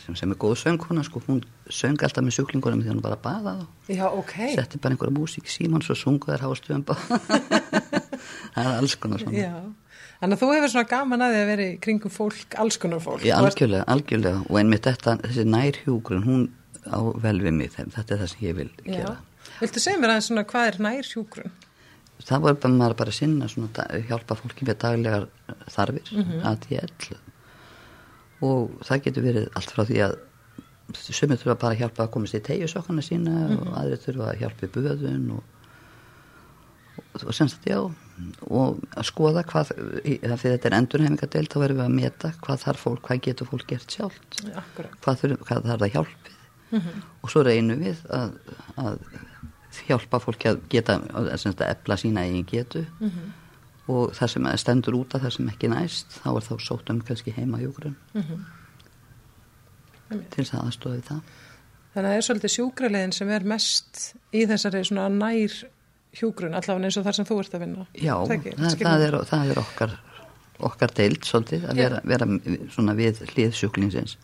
sem, 0.05 0.15
sem 0.15 0.31
er 0.31 0.35
góð 0.35 0.55
söngkona 0.55 1.03
sko, 1.03 1.21
hún 1.27 1.41
söng 1.69 1.97
alltaf 2.03 2.23
með 2.23 2.31
sjúklingunum 2.37 2.81
því 2.83 2.87
hann 2.87 3.01
bara 3.01 3.15
baða 3.15 3.65
þá 3.87 3.95
já, 3.95 4.05
ok. 4.07 4.33
setti 4.55 4.77
bara 4.77 4.93
einhverja 4.95 5.15
músík 5.15 5.47
síman 5.51 5.81
svo 5.83 5.95
sungu 5.95 6.31
þær 6.31 6.45
hástöðum 6.47 6.83
það 8.55 8.65
er 8.65 8.77
alls 8.79 8.95
konar 8.95 9.19
svona 9.19 9.35
Já, 9.37 9.51
þannig 10.21 10.37
að 10.37 10.41
þú 10.43 10.51
hefur 10.53 10.73
svona 10.73 10.89
gaman 10.91 11.25
að 11.25 11.35
því 11.35 11.41
að 11.41 11.49
vera 11.51 11.67
í 11.67 11.75
kringum 11.85 12.13
fólk, 12.13 12.57
alls 12.63 12.79
konar 12.81 13.03
fólk. 13.03 13.25
Já, 13.25 13.35
algjörlega, 13.39 13.85
algjörlega 13.95 14.43
og 14.45 14.59
einmitt 14.61 14.87
þetta, 14.87 15.17
þessi 15.25 15.45
nærhjúgrun 15.51 16.25
hún 16.25 16.45
á 16.85 16.99
vel 17.21 17.37
við 17.41 17.55
mig, 17.59 17.71
þeim, 17.73 17.93
þetta 17.95 18.15
er 18.15 18.21
það 18.23 18.31
sem 18.33 18.43
ég 18.45 18.57
vil 18.59 18.69
Já. 18.85 18.91
gera. 18.91 19.15
Viltu 19.59 19.81
segja 19.81 20.01
mér 20.01 20.13
aðeins 20.15 20.29
svona 20.29 20.45
hvað 20.49 20.67
er 20.69 20.81
nær 20.85 21.09
hjúgrun? 21.09 21.55
Það 22.25 22.45
var 22.45 22.59
bara 22.63 22.73
maður 22.79 22.97
bara 23.01 23.11
að 23.11 23.17
sinna 23.17 23.47
svona, 23.51 23.87
hjálpa 24.09 24.37
fólki 24.39 24.67
með 24.67 24.77
daglegar 24.83 25.25
þarfir, 25.73 26.11
ADL 26.47 27.17
og 28.45 28.79
það 28.85 29.03
getur 29.07 29.25
verið 29.25 29.49
allt 29.55 29.73
frá 29.73 29.83
því 29.87 29.99
að 30.05 30.15
sumir 30.95 31.39
þurfa 31.41 31.57
bara 31.59 31.75
að 31.75 31.81
hjálpa 31.81 32.05
að 32.05 32.11
komast 32.13 32.37
í 32.37 32.41
tegjusokkarna 32.45 33.03
sína 33.03 33.35
og 33.57 33.69
aðri 33.79 33.99
þurfa 34.03 34.29
að 34.31 34.41
hjálpa 34.43 34.67
í 34.67 34.71
böðun 34.75 35.29
og, 35.37 35.43
og, 37.15 37.23
og 37.23 37.35
sem 37.37 37.49
sagt 37.51 37.67
já 37.69 37.79
og 37.81 38.79
að 38.95 39.07
skoða 39.09 39.43
hvað, 39.47 39.73
þegar 40.05 40.41
þetta 40.43 40.69
er 40.69 40.77
endurhefingadeild 40.79 41.51
þá 41.51 41.57
verðum 41.63 41.81
við 41.81 41.85
að 41.87 41.95
meta 41.97 42.31
hvað 42.43 42.61
þarf 42.63 42.85
fólk, 42.85 43.01
hvað 43.07 43.23
getur 43.27 43.49
fólk 43.49 43.67
gert 43.71 43.95
sjálft? 43.97 44.39
Akkurat. 44.51 44.99
hvað, 45.03 45.21
þurf, 45.23 45.45
hvað 45.49 45.69
þarf 45.69 45.83
það 45.85 45.95
hjálpið 45.95 46.35
og 47.23 47.31
svo 47.31 47.43
reynum 47.45 47.81
við 47.83 48.03
að, 48.13 48.35
að 48.81 48.99
hjálpa 49.85 50.19
fólki 50.23 50.51
að 50.51 50.61
geta 50.71 50.99
að, 51.11 51.31
að 51.35 51.65
efla 51.67 51.97
sína 51.99 52.25
eigin 52.25 52.47
getu. 52.49 52.85
Og 53.91 54.15
það 54.17 54.31
sem 54.33 54.47
stendur 54.57 54.97
út 54.97 55.13
af 55.13 55.25
það 55.25 55.35
sem 55.35 55.49
ekki 55.51 55.69
næst 55.69 56.15
þá 56.23 56.29
er 56.31 56.45
þá 56.47 56.53
sótt 56.65 56.89
um 56.89 57.01
kannski 57.05 57.35
heima 57.35 57.59
hjúgrun 57.61 57.97
til 60.09 60.41
þess 60.41 60.55
að 60.55 60.63
aðstofa 60.63 60.95
við 60.95 61.05
það? 61.09 61.19
Þannig 61.95 62.07
að 62.07 62.11
það 62.11 62.17
er 62.17 62.25
svolítið 62.27 62.53
sjúkralegin 62.55 63.13
sem 63.15 63.29
er 63.31 63.45
mest 63.47 64.01
í 64.35 64.41
þessari 64.49 64.81
svona 64.89 65.05
nær 65.13 65.53
hjúgrun, 66.19 66.55
allavega 66.57 66.87
eins 66.89 66.97
og 67.01 67.05
þar 67.07 67.17
sem 67.19 67.27
þú 67.29 67.37
ert 67.43 67.55
að 67.57 67.63
vinna. 67.65 67.85
já, 67.93 68.15
Það 68.25 68.47
það, 68.81 69.05
er, 69.09 69.17
það 69.31 69.51
er 69.53 69.61
okkar 69.63 69.95
okkar 70.69 70.93
deild 70.95 71.25
svolítið 71.27 71.65
að 71.67 71.79
vera, 71.81 71.97
vera 72.07 72.25
svona 72.71 72.93
við 72.95 73.17
hlið 73.33 73.55
sjúklingsins 73.59 74.17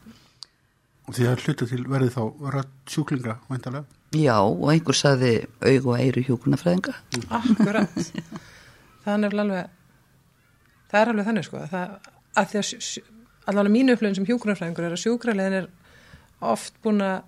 Og 1.09 1.15
því 1.17 1.25
að 1.27 1.41
hluta 1.43 1.65
til 1.67 1.81
verði 1.89 2.11
þá 2.13 2.21
rödd 2.53 2.69
sjúklinga, 2.93 3.33
væntalega. 3.49 3.83
já, 4.15 4.35
og 4.39 4.69
einhver 4.71 4.95
sagði 4.95 5.31
aug 5.65 5.87
og 5.91 5.97
eiru 5.99 6.23
hjúgrunafræðinga 6.27 6.93
Akkurat. 7.35 7.97
það 9.03 9.13
er 9.15 9.21
nefnilega 9.25 9.43
alveg, 9.47 9.73
það 10.91 11.01
er 11.01 11.11
alveg 11.11 11.27
þannig 11.31 11.47
sko, 11.49 11.63
það, 11.71 11.97
að 12.37 12.49
því 12.53 12.61
að 12.61 12.79
allavega 13.51 13.73
mínu 13.75 13.95
upplifin 13.97 14.17
sem 14.21 14.29
hjúgrunarfræðingur 14.29 14.87
er 14.87 14.95
að 14.95 15.03
sjúkralegin 15.03 15.57
er 15.61 15.67
oft 16.53 16.77
búin 16.85 17.01
að 17.03 17.19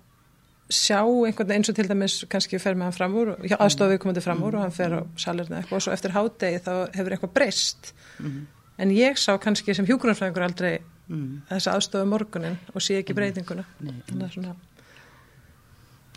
sjá 0.71 1.01
einhvern 1.03 1.51
eins 1.51 1.69
og 1.69 1.75
til 1.75 1.87
dæmis 1.89 2.23
kannski 2.31 2.59
fer 2.61 2.77
með 2.77 2.89
hann 2.89 2.95
fram 2.97 3.15
úr, 3.19 3.33
aðstofa 3.57 3.91
við 3.91 4.01
komandi 4.03 4.23
fram 4.23 4.43
úr 4.47 4.57
og 4.57 4.63
hann 4.63 4.75
fer 4.75 4.95
á 4.95 5.01
salirna 5.19 5.59
eitthvað 5.59 5.79
og 5.79 5.85
svo 5.85 5.93
eftir 5.95 6.15
hádegi 6.15 6.61
þá 6.63 6.73
hefur 6.95 7.15
eitthvað 7.15 7.33
breyst. 7.35 7.93
En 8.81 8.91
ég 8.95 9.19
sá 9.21 9.35
kannski 9.37 9.75
sem 9.75 9.85
hjúgrunarfræðingur 9.85 10.45
aldrei 10.47 10.73
þessa 11.49 11.75
aðstofa 11.77 12.07
morgunin 12.09 12.57
og 12.73 12.81
sé 12.81 13.01
ekki 13.01 13.13
breytinguna. 13.17 13.65
Þannig 13.81 14.25
að 14.25 14.33
svona, 14.37 14.55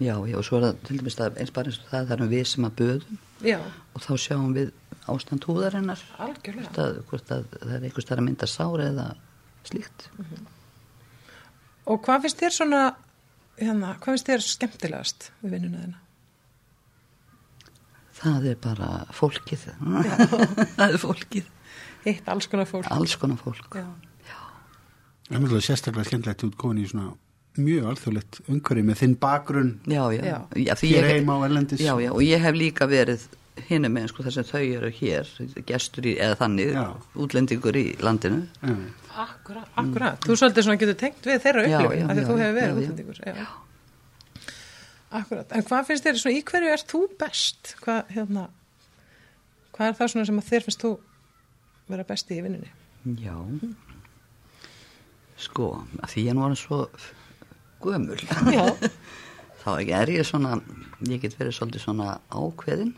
já, 0.01 0.15
já, 0.15 0.37
og 0.39 0.45
svo 0.47 0.61
er 0.61 0.69
það 0.69 0.83
til 0.89 0.99
dæmis 1.01 1.21
eins 1.27 1.53
bara 1.53 1.73
eins 1.73 1.81
og 1.83 1.91
það, 1.91 2.13
erum 2.17 2.33
við 2.33 2.45
sem 2.53 2.69
að 2.69 2.77
böðum. 2.81 3.23
Já, 3.45 3.59
og 3.93 4.05
þá 4.07 4.13
sjáum 4.23 4.53
við 4.57 4.71
ástand 5.13 5.47
húðarinnar. 5.47 6.05
Algjörlega. 6.23 6.71
Hvort 6.71 6.83
að, 6.83 7.01
hvort 7.11 7.33
að 7.35 7.49
það 7.57 7.75
er 7.77 7.89
einhvers 7.89 8.09
þar 8.09 8.23
að 8.23 8.29
mynda 8.29 8.49
sár 8.51 8.85
eða 8.87 9.09
slíkt. 9.67 10.07
Og 11.87 12.01
hvað 12.03 12.25
finnst 12.25 12.41
þér 12.41 12.57
svona, 12.57 12.81
hérna, 13.61 13.95
hvað 14.01 14.13
finnst 14.17 14.31
þér 14.31 14.45
skemmtilegast 14.47 15.31
við 15.43 15.55
vinnuna 15.57 15.85
þina? 15.85 16.01
það 18.17 18.47
er 18.53 18.59
bara 18.65 18.89
fólkið 19.17 19.67
það 20.79 20.89
er 20.89 20.99
fólkið 21.03 21.53
Hitt 22.07 22.29
alls 22.31 22.47
konar 22.47 22.69
fólk. 22.71 22.87
alls 22.95 23.17
konar 23.19 23.39
fólk 23.43 23.75
Já. 23.77 23.87
Það 25.27 25.37
er 25.37 25.43
mjög 25.43 25.65
sérstaklega 25.67 26.07
skemmtilegt 26.07 26.45
út 26.47 26.55
komin 26.61 26.85
í 26.85 26.87
svona 26.91 27.13
mjög 27.59 27.89
alþjóðlegt 27.91 28.39
umhverfi 28.53 28.85
með 28.87 29.01
þinn 29.01 29.17
bakgrunn 29.21 29.73
já, 29.91 30.03
já, 30.15 30.23
Já. 30.23 30.37
já 30.55 30.75
ég, 30.87 31.09
heima 31.11 31.37
á 31.37 31.45
Erlendis. 31.49 31.81
já, 31.83 31.93
já, 32.05 32.11
og 32.13 32.23
ég 32.23 32.45
hef 32.45 32.55
líka 32.57 32.87
verið 32.91 33.25
hinum 33.69 33.95
með 33.97 34.09
sko 34.13 34.25
þar 34.27 34.35
sem 34.37 34.47
þau 34.51 34.63
eru 34.79 34.91
hér 34.99 35.31
gestur 35.69 36.07
í, 36.11 36.15
eða 36.21 36.37
þannig 36.43 36.73
Já. 36.77 36.85
útlendingur 37.25 37.79
í 37.81 37.85
landinu 38.05 38.43
Já. 38.61 38.75
Akkurat, 39.27 39.69
akkurat. 39.81 40.21
Þú 40.27 40.37
svolítið 40.37 40.67
svona 40.67 40.81
getur 40.83 40.99
tengt 41.01 41.25
við 41.25 41.41
þeirra 41.47 41.63
Já, 41.65 41.79
upplifin, 41.81 42.03
já, 42.03 42.07
af 42.07 42.17
því 42.19 42.23
já, 42.23 42.27
þú 42.29 42.37
hefur 42.37 42.47
já, 42.47 42.57
verið 42.59 42.69
já. 42.69 42.77
útlendingur. 42.83 43.21
Já. 43.27 43.47
Akkurat. 45.17 45.53
En 45.57 45.65
hvað 45.71 45.87
finnst 45.89 46.05
þér 46.09 46.19
svona, 46.21 46.37
í 46.37 46.43
hverju 46.51 46.73
er 46.75 46.85
þú 46.93 47.01
best? 47.23 47.73
Hvað, 47.81 48.11
hérna, 48.13 48.47
hvað 49.77 49.89
er 49.93 49.99
það 50.01 50.13
svona 50.13 50.29
sem 50.29 50.41
að 50.43 50.51
þér 50.51 50.67
finnst 50.67 50.85
þú 50.85 50.93
vera 51.95 52.07
besti 52.09 52.37
í 52.37 52.43
vinninni? 52.45 52.73
já 53.23 53.37
sko, 55.39 55.69
að 56.03 56.11
því 56.11 56.25
ég 56.27 56.35
nú 56.37 56.43
var 56.43 56.57
svo 56.59 56.79
gömul 57.85 58.19
Já. 58.51 58.65
þá 59.63 59.69
er 59.85 60.11
ég 60.11 60.27
svona 60.27 60.57
ég 61.07 61.21
get 61.23 61.37
verið 61.39 61.55
svolítið 61.59 61.85
svona 61.85 62.17
ákveðin 62.33 62.95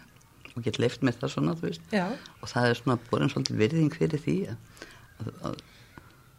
og 0.59 0.67
get 0.67 0.79
leift 0.83 1.05
með 1.07 1.21
það 1.23 1.35
svona, 1.37 1.57
þú 1.61 1.69
veist 1.71 1.95
Já. 1.95 2.07
og 2.43 2.51
það 2.53 2.69
er 2.73 2.79
svona 2.83 2.99
borin 3.11 3.31
svolítið 3.33 3.61
virðing 3.65 3.95
fyrir 3.97 4.23
því 4.27 4.37
að, 4.53 4.59
að, 5.23 5.33
að 5.53 5.61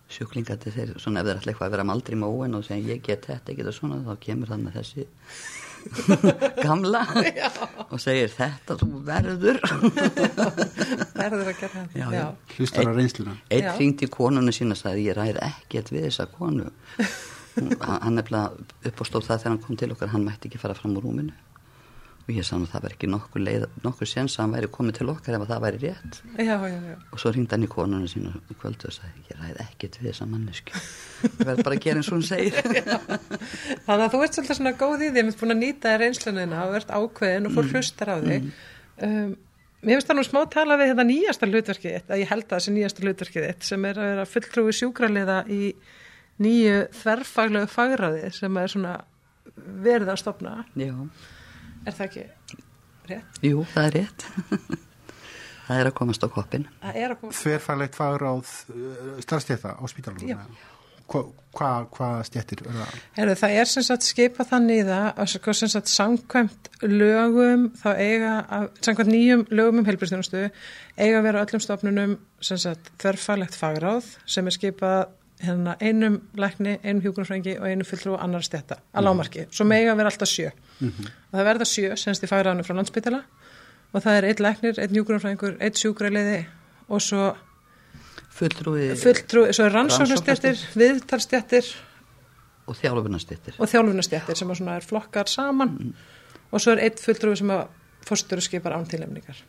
sjúklingati 0.09 0.71
þeir 0.73 0.93
svona 0.97 1.21
ef 1.21 1.27
þeir 1.29 1.39
ætla 1.39 1.51
eitthvað 1.53 1.67
að 1.69 1.73
vera 1.77 1.85
maldri 1.85 2.17
í 2.17 2.21
móin 2.23 2.57
og 2.57 2.63
segja 2.65 2.95
ég 2.95 3.03
get 3.05 3.27
þetta, 3.29 3.51
ég 3.53 3.59
get 3.59 3.67
það 3.69 3.75
svona 3.77 3.99
þá 4.07 4.13
kemur 4.25 4.49
þannig 4.49 4.77
þessi 4.79 5.05
gamla 6.65 7.01
og 7.87 7.99
segir 8.03 8.31
þetta 8.33 8.75
þú 8.81 8.87
verður 9.07 9.59
Verður 11.19 11.49
að 11.51 11.59
gera 11.59 11.69
það. 11.73 11.93
Já, 11.99 12.07
já. 12.15 12.25
Hlustar 12.57 12.89
á 12.89 12.91
reynsluna. 12.95 13.35
einn 13.51 13.65
Já. 13.67 13.71
hringdi 13.77 14.07
í 14.07 14.11
konuna 14.11 14.51
sína 14.55 14.75
og 14.75 14.81
sagði 14.81 15.05
ég 15.09 15.17
ræð 15.19 15.39
ekkert 15.45 15.91
við 15.93 16.07
þessa 16.09 16.25
konu 16.33 16.67
hann 18.03 18.15
nefnilega 18.17 18.89
uppástóð 18.89 19.25
það 19.29 19.41
þegar 19.43 19.51
hann 19.53 19.61
kom 19.67 19.79
til 19.79 19.91
okkar 19.95 20.11
hann 20.13 20.25
mætti 20.27 20.49
ekki 20.49 20.61
fara 20.61 20.75
fram 20.77 20.97
úr 20.99 21.05
rúminu 21.07 21.35
og 22.29 22.35
ég 22.37 22.45
sagði 22.45 22.67
að 22.67 22.73
það 22.73 22.83
var 22.85 22.93
ekki 22.93 23.07
nokkur 23.09 23.41
leið 23.41 23.63
nokkur 23.81 24.09
séns 24.09 24.35
að 24.37 24.43
hann 24.43 24.51
væri 24.53 24.67
komið 24.75 24.97
til 24.99 25.07
okkar 25.09 25.35
ef 25.35 25.43
að 25.43 25.51
það 25.51 25.63
væri 25.63 25.79
rétt. 25.81 26.19
Já, 26.37 26.55
já, 26.69 26.77
já. 26.85 26.95
og 27.09 27.21
svo 27.21 27.31
hringdi 27.33 27.55
hann 27.55 27.65
í 27.65 27.69
konuna 27.73 28.09
sína 28.11 28.33
í 28.45 28.57
kvöldu 28.59 28.89
og 28.89 28.95
sagði 28.95 29.23
ég 29.31 29.39
ræð 29.39 29.61
ekkert 29.65 29.97
við 29.97 30.09
þessa 30.11 30.27
mannesku 30.29 30.83
ég 31.25 31.41
verð 31.49 31.63
bara 31.65 31.77
að 31.79 31.83
gera 31.87 32.03
eins 32.03 32.11
og 32.11 32.17
hún 32.19 32.25
segir. 32.27 32.59
Þannig 33.87 34.05
að 34.05 34.13
þú 34.13 34.21
ert 34.25 34.37
svolítið 34.37 34.59
svona 34.59 34.75
góð 34.77 34.95
í 34.95 35.09
því, 35.09 35.21
ég 35.23 35.27
mitt 35.29 35.39
búin 35.41 35.55
að 35.55 35.61
nýta 35.63 35.93
reynslunina 35.99 36.65
og 36.67 36.77
ert 36.79 36.93
ákveðin 36.93 37.49
og 37.49 37.55
fólk 37.57 37.73
hlustar 37.73 38.13
á 38.13 38.17
þig. 38.21 38.49
Um, 38.99 39.33
mér 39.81 39.97
finnst 39.97 40.11
það 40.11 40.19
nú 40.19 40.25
smá 40.27 40.39
tala 40.53 40.77
við 40.79 40.93
þetta 40.93 41.07
nýjasta 41.09 41.49
hlutverkið 41.49 41.97
þitt, 41.97 42.13
að 42.13 42.21
ég 42.21 42.31
held 42.33 42.45
að 42.45 42.53
það 42.53 42.63
sé 42.65 42.75
nýjasta 42.75 43.05
hlutverkið 43.05 43.47
þitt, 43.47 43.67
sem 43.71 43.89
er 43.89 43.99
að 43.99 44.09
vera 44.13 44.27
fulltrúi 44.29 44.75
sjúkraliða 44.75 45.39
í 45.49 45.61
nýju 46.43 46.77
þverfaglegu 47.01 47.71
fagráði 47.71 48.31
sem 48.35 48.61
er 48.61 48.73
svona 48.75 48.95
verið 49.83 50.13
að 50.13 50.21
stopna. 50.21 50.55
já, 50.75 50.93
Er 51.85 51.95
það 51.95 52.05
ekki 52.07 52.25
rétt. 53.09 53.41
Jú, 53.45 53.63
það 53.73 53.87
er 53.89 53.95
rétt. 53.99 54.25
það 55.67 55.77
er 55.77 55.91
að 55.91 55.95
komast 56.01 56.25
á 56.25 56.27
koppin. 56.33 56.67
Það 56.81 56.99
er 57.03 57.13
að 57.15 57.21
koma, 57.21 57.37
Þverfærlegt 57.39 57.99
fagráð 57.99 58.55
starfstjæta 59.25 59.77
á 59.79 59.83
spítalunum? 59.91 60.33
Já. 60.33 60.41
Hvað 61.09 61.31
hva, 61.55 61.69
hva 61.89 62.09
stjættir 62.25 62.61
er 62.63 62.75
það? 62.77 62.97
Herru, 63.17 63.35
það 63.39 63.55
er 63.59 63.69
sem 63.69 63.85
sagt 63.85 64.05
skipað 64.07 64.49
þannig 64.51 64.81
í 64.81 64.85
það 64.87 65.07
að 65.09 65.29
sko 65.33 65.55
sem 65.57 65.71
sagt 65.73 65.91
samkvæmt 65.91 66.69
lögum 66.85 67.65
þá 67.79 67.89
eiga, 67.97 68.33
að, 68.45 68.67
samkvæmt 68.85 69.13
nýjum 69.13 69.45
lögum 69.49 69.81
um 69.81 69.89
heilbristjónustu 69.89 70.43
eiga 70.45 71.19
að 71.19 71.25
vera 71.25 71.41
á 71.41 71.43
öllum 71.47 71.63
stofnunum 71.65 72.17
sem 72.45 72.61
sagt 72.61 72.91
þörfalegt 73.01 73.57
fagráð 73.57 74.11
sem 74.29 74.49
er 74.49 74.55
skipað 74.55 75.15
hérna 75.39 75.75
einum 75.79 76.19
lækni, 76.35 76.77
einum 76.83 77.01
hjúgrunfrængi 77.03 77.57
og 77.59 77.67
einum 77.69 77.87
fulltrú 77.87 78.15
og 78.15 78.23
annar 78.23 78.43
stjætta 78.43 78.79
að 78.93 79.05
lámarki, 79.07 79.45
svo 79.51 79.67
eiga 79.71 79.93
að 79.93 80.01
vera 80.01 80.11
alltaf 80.11 80.31
sjö. 80.31 80.49
Og 80.83 81.35
það 81.35 81.45
verða 81.47 81.67
sjö 81.69 81.91
semst 81.99 82.25
í 82.25 82.29
fagráðinu 82.31 82.65
frá 82.67 82.75
landsbytala 82.75 83.21
og 83.93 84.03
það 84.03 84.17
er 84.17 84.27
einn 84.29 84.43
læknir, 84.45 84.79
einn 84.79 84.97
hjúgrunfrængur, 84.97 85.55
einn 85.59 85.77
sjúkraliði 85.79 86.39
og 86.89 87.01
svo 87.01 87.29
Fulltrúi 88.39 88.93
fulltrú, 88.95 89.47
svo 89.51 89.65
er 89.65 89.73
rannsóknarstjættir, 89.73 90.59
viðtalstjættir 90.79 91.67
og 92.69 92.77
þjálfunastittir. 92.77 93.57
og 93.57 93.67
þjálfunastjættir 93.67 94.37
sem 94.37 94.51
að 94.53 94.75
er 94.75 94.85
flokkar 94.85 95.27
saman. 95.27 95.93
Og 96.51 96.61
svo 96.61 96.75
er 96.75 96.83
eitt 96.85 97.01
fulltrúi 97.01 97.37
sem 97.37 97.51
að 97.53 97.65
fórstöru 98.07 98.41
skipar 98.41 98.77
án 98.77 98.87
tilefningar. 98.89 99.41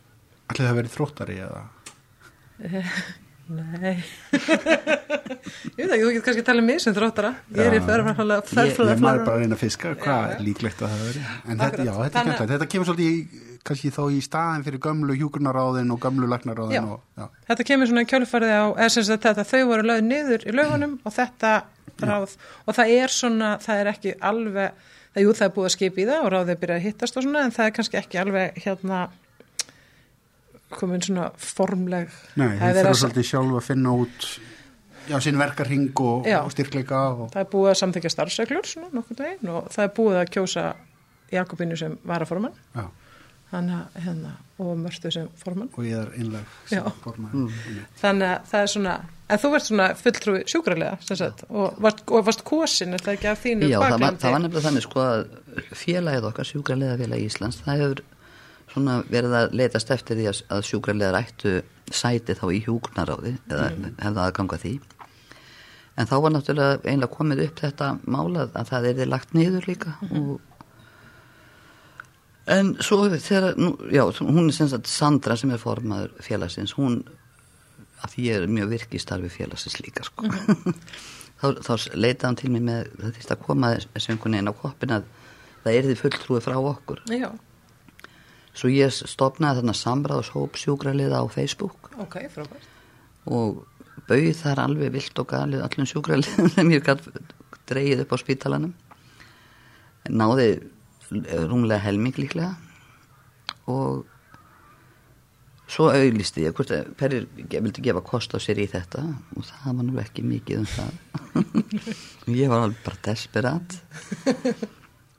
Ætli 0.51 0.65
það 0.65 0.79
verið 0.81 0.95
þróttari 0.95 1.37
eða? 1.45 1.61
Nei. 3.51 3.97
ég 5.77 5.83
veit 5.83 5.91
ekki, 5.91 6.03
þú 6.03 6.11
getur 6.11 6.25
kannski 6.25 6.43
að 6.43 6.47
tala 6.47 6.63
um 6.63 6.67
mig 6.71 6.81
sem 6.83 6.95
þróttara. 6.95 7.31
Ég 7.51 7.63
er 7.65 7.75
í 7.75 7.79
Já. 7.81 7.85
förfæðarlega 7.89 8.61
Ég, 8.61 8.77
ég 8.77 9.01
maður 9.03 9.23
bara 9.25 9.35
að 9.35 9.43
reyna 9.43 9.57
að 9.57 9.63
fiska, 9.65 9.93
hvað 10.01 10.35
er 10.35 10.43
líklegt 10.45 10.83
að 10.83 10.93
það 10.93 11.01
veri? 11.09 11.23
En 11.45 11.63
þetta, 11.63 11.87
já, 11.87 11.91
þetta 11.97 12.21
Þannig-. 12.21 12.53
Þetta 12.53 12.69
kemur 12.73 12.89
svolítið 12.89 13.11
í, 13.11 13.41
kannski 13.67 13.91
þá 13.97 14.01
í 14.07 14.21
staðin 14.25 14.65
fyrir 14.67 14.83
gömlu 14.87 15.17
hjúkurnaráðin 15.19 15.93
og 15.93 16.01
gömlu 16.05 16.31
lagnaráðin. 16.31 16.89
Þetta 17.51 17.67
kemur 17.71 17.91
svona 17.91 18.05
í 18.05 18.09
kjölfarið 18.13 18.55
á, 18.55 18.65
eða 18.71 18.89
sem 18.95 19.07
sagt 19.09 19.27
þetta, 19.27 19.47
þau 19.51 19.61
voru 19.73 19.87
lögð 19.91 20.07
niður 20.07 20.47
í 20.47 20.55
lögunum 20.55 20.97
og 21.03 21.15
þetta 21.17 21.53
ráð, 22.01 22.37
og 22.65 22.77
það 22.77 22.95
er 22.95 23.13
svona, 23.13 23.51
það 23.61 23.83
er 23.83 23.89
ekki 23.91 24.15
alveg, 24.31 24.79
það, 25.13 25.25
jú, 25.25 25.33
það 25.37 25.47
er 25.47 25.53
búið 25.57 25.67
að 25.69 25.75
skipa 25.75 26.01
í 26.01 26.07
það 26.09 26.23
og 26.25 26.31
ráðið 26.33 26.61
byrja 26.63 26.77
að 26.79 26.85
hittast 26.87 27.19
og 27.19 27.25
svona, 27.27 27.43
en 27.45 27.53
það 27.55 27.67
er 27.67 27.75
kannski 27.77 27.99
ekki 27.99 28.21
alveg, 28.21 28.61
hérna, 28.65 29.01
komin 30.75 31.01
svona 31.05 31.29
formleg. 31.37 32.09
Nei, 32.39 32.47
Það 32.59 32.69
er 32.69 32.79
þurfa 32.79 32.93
að- 32.95 33.01
svolítið 33.03 33.27
sjálf 33.31 33.57
að 33.59 33.67
finna 33.67 33.95
út 34.05 34.29
já, 35.09 35.17
sinn 35.25 35.37
verkarhing 35.41 35.91
og, 35.99 36.27
og 36.27 36.51
styrkleika 36.55 37.01
og, 37.15 37.27
Það 37.33 37.43
er 37.45 37.51
búið 37.55 37.71
að 37.73 37.79
samþykja 37.83 38.13
starfsreglur 38.15 38.67
svona 38.69 38.89
nokkur 38.95 39.17
daginn 39.21 39.49
og 39.55 39.69
það 39.73 39.83
er 39.87 39.93
búið 39.99 40.19
að 40.23 40.33
kjósa 40.37 40.65
Jakobinu 41.31 41.77
sem 41.79 41.93
varaformann. 42.05 42.53
Já, 42.75 42.89
þannig 43.51 43.77
að 43.77 44.03
hérna 44.05 44.31
og 44.61 44.75
Mörtu 44.77 45.09
sem 45.11 45.27
formann. 45.39 45.69
Og 45.79 45.83
ég 45.87 45.95
er 45.97 46.11
einleg 46.19 46.43
Já. 46.71 46.83
formaður. 47.03 47.51
þannig 48.01 48.27
að 48.27 48.45
það 48.51 48.61
er 48.65 48.69
svona 48.75 48.93
en 49.31 49.39
þú 49.39 49.49
verður 49.53 49.65
svona 49.71 49.87
fulltrúi 49.95 50.41
sjúkralega 50.51 50.97
sem 51.07 51.17
sagt, 51.17 51.43
og, 51.49 51.77
varst, 51.81 52.03
og 52.11 52.25
varst 52.27 52.43
kosin 52.47 52.93
er 52.93 52.99
það 52.99 53.13
ekki 53.15 53.29
af 53.31 53.39
þínu 53.45 53.69
Já, 53.71 53.79
það 53.79 53.99
var, 54.03 54.17
það 54.19 54.31
var 54.35 54.43
nefnilega 54.43 54.65
þannig 54.67 54.85
sko 54.85 55.03
að 55.05 55.21
félagið 55.81 56.27
okkar, 56.29 56.49
sjúkrarlega 56.51 56.97
félagi 56.99 57.27
Íslands, 57.31 57.61
það 57.65 57.81
hefur 57.81 58.01
svona 58.73 58.99
verið 59.11 59.33
að 59.41 59.53
leitast 59.59 59.91
eftir 59.91 60.17
því 60.19 60.27
að, 60.31 60.41
að 60.55 60.61
sjúkrarlega 60.69 61.21
ættu 61.23 61.55
sæti 61.91 62.35
þá 62.39 62.45
í 62.55 62.61
hjúknaráði 62.65 63.33
eða 63.49 63.71
Mm. 63.71 63.95
hefða 63.99 64.27
aðganga 64.29 64.57
því. 64.61 64.73
En 65.99 66.07
þá 66.07 66.13
var 66.23 66.31
náttúrulega 66.31 66.85
einlega 66.87 67.11
komið 67.17 67.43
upp 67.47 67.59
þetta 67.59 67.87
málað 68.07 68.53
að 68.55 68.69
það 68.71 68.85
er 68.89 68.95
þið 69.01 69.09
lagt 69.11 69.33
niður 69.35 69.67
líka 69.67 69.95
Mhm. 70.01 70.29
og 70.29 70.39
En 72.51 72.71
svo 72.81 73.05
þegar, 73.11 73.53
nú, 73.55 73.75
já, 73.93 74.01
hún 74.25 74.47
er 74.49 74.55
sem 74.55 74.67
sagt 74.71 74.87
Sandra 74.89 75.35
sem 75.37 75.51
er 75.53 75.59
formaður 75.61 76.15
félagsins, 76.25 76.73
hún, 76.73 77.03
að 78.01 78.15
því 78.15 78.25
er 78.33 78.47
mjög 78.49 78.71
virk 78.73 78.95
í 78.97 78.99
starfi 78.99 79.29
félagsins 79.29 79.77
líka, 79.83 80.03
sko. 80.07 80.25
þá, 81.39 81.45
þá 81.61 81.71
leitaði 81.93 82.25
hann 82.25 82.39
til 82.41 82.49
mig 82.55 82.63
með, 82.65 82.89
það 82.97 83.13
þýrst 83.19 83.35
að 83.35 83.43
koma 83.45 83.69
söngunni 84.01 84.41
inn 84.41 84.49
á 84.49 84.53
koppin 84.57 84.95
að 84.97 85.05
það 85.63 85.77
er 85.77 85.87
því 85.91 85.95
fulltrúi 86.01 86.41
frá 86.41 86.57
okkur. 86.57 87.03
Já, 87.13 87.29
Svo 88.51 88.71
ég 88.71 88.91
stopnaði 88.91 89.61
þarna 89.61 89.75
samráðshóp 89.77 90.59
sjúkraliða 90.59 91.21
á 91.23 91.25
Facebook. 91.31 91.91
Ok, 92.03 92.17
frábært. 92.33 92.67
Og 93.31 93.63
bauð 94.09 94.31
þar 94.41 94.63
alveg 94.65 94.93
vilt 94.95 95.21
og 95.21 95.29
galið 95.31 95.63
allum 95.65 95.87
sjúkraliðum 95.87 96.51
sem 96.55 96.71
ég 96.73 96.89
dreigið 97.69 98.03
upp 98.03 98.15
á 98.15 98.17
spítalanum. 98.19 98.73
Náði 100.11 100.47
rúmlega 101.11 101.83
helming 101.85 102.17
líklega. 102.19 102.55
Og 103.71 104.03
svo 105.71 105.87
auðlisti 105.93 106.43
ég 106.43 106.55
hvort 106.57 106.73
að 106.75 106.91
hverjir 106.99 107.29
vildi 107.37 107.85
gefa 107.85 108.03
kost 108.03 108.35
á 108.35 108.39
sér 108.43 108.59
í 108.59 108.67
þetta. 108.71 109.05
Og 109.37 109.47
það 109.47 109.79
var 109.79 109.87
nú 109.87 110.03
ekki 110.03 110.25
mikið 110.27 110.63
um 110.63 110.69
það. 110.75 110.91
Ég 112.41 112.51
var 112.51 112.65
alveg 112.65 112.83
bara 112.83 113.01
desperat 113.07 113.79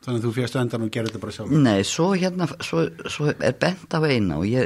Þannig 0.03 0.19
að 0.19 0.25
þú 0.27 0.33
fjast 0.35 0.57
endan 0.59 0.85
og 0.87 0.91
gerir 0.95 1.11
þetta 1.11 1.23
bara 1.23 1.35
sjálf. 1.37 1.53
Nei, 1.63 1.81
svo 1.87 2.09
hérna 2.19 2.49
svo, 2.59 2.79
svo 3.07 3.29
er 3.33 3.55
bent 3.63 3.95
af 3.95 4.03
eina 4.09 4.35
og 4.41 4.47
ég 4.51 4.65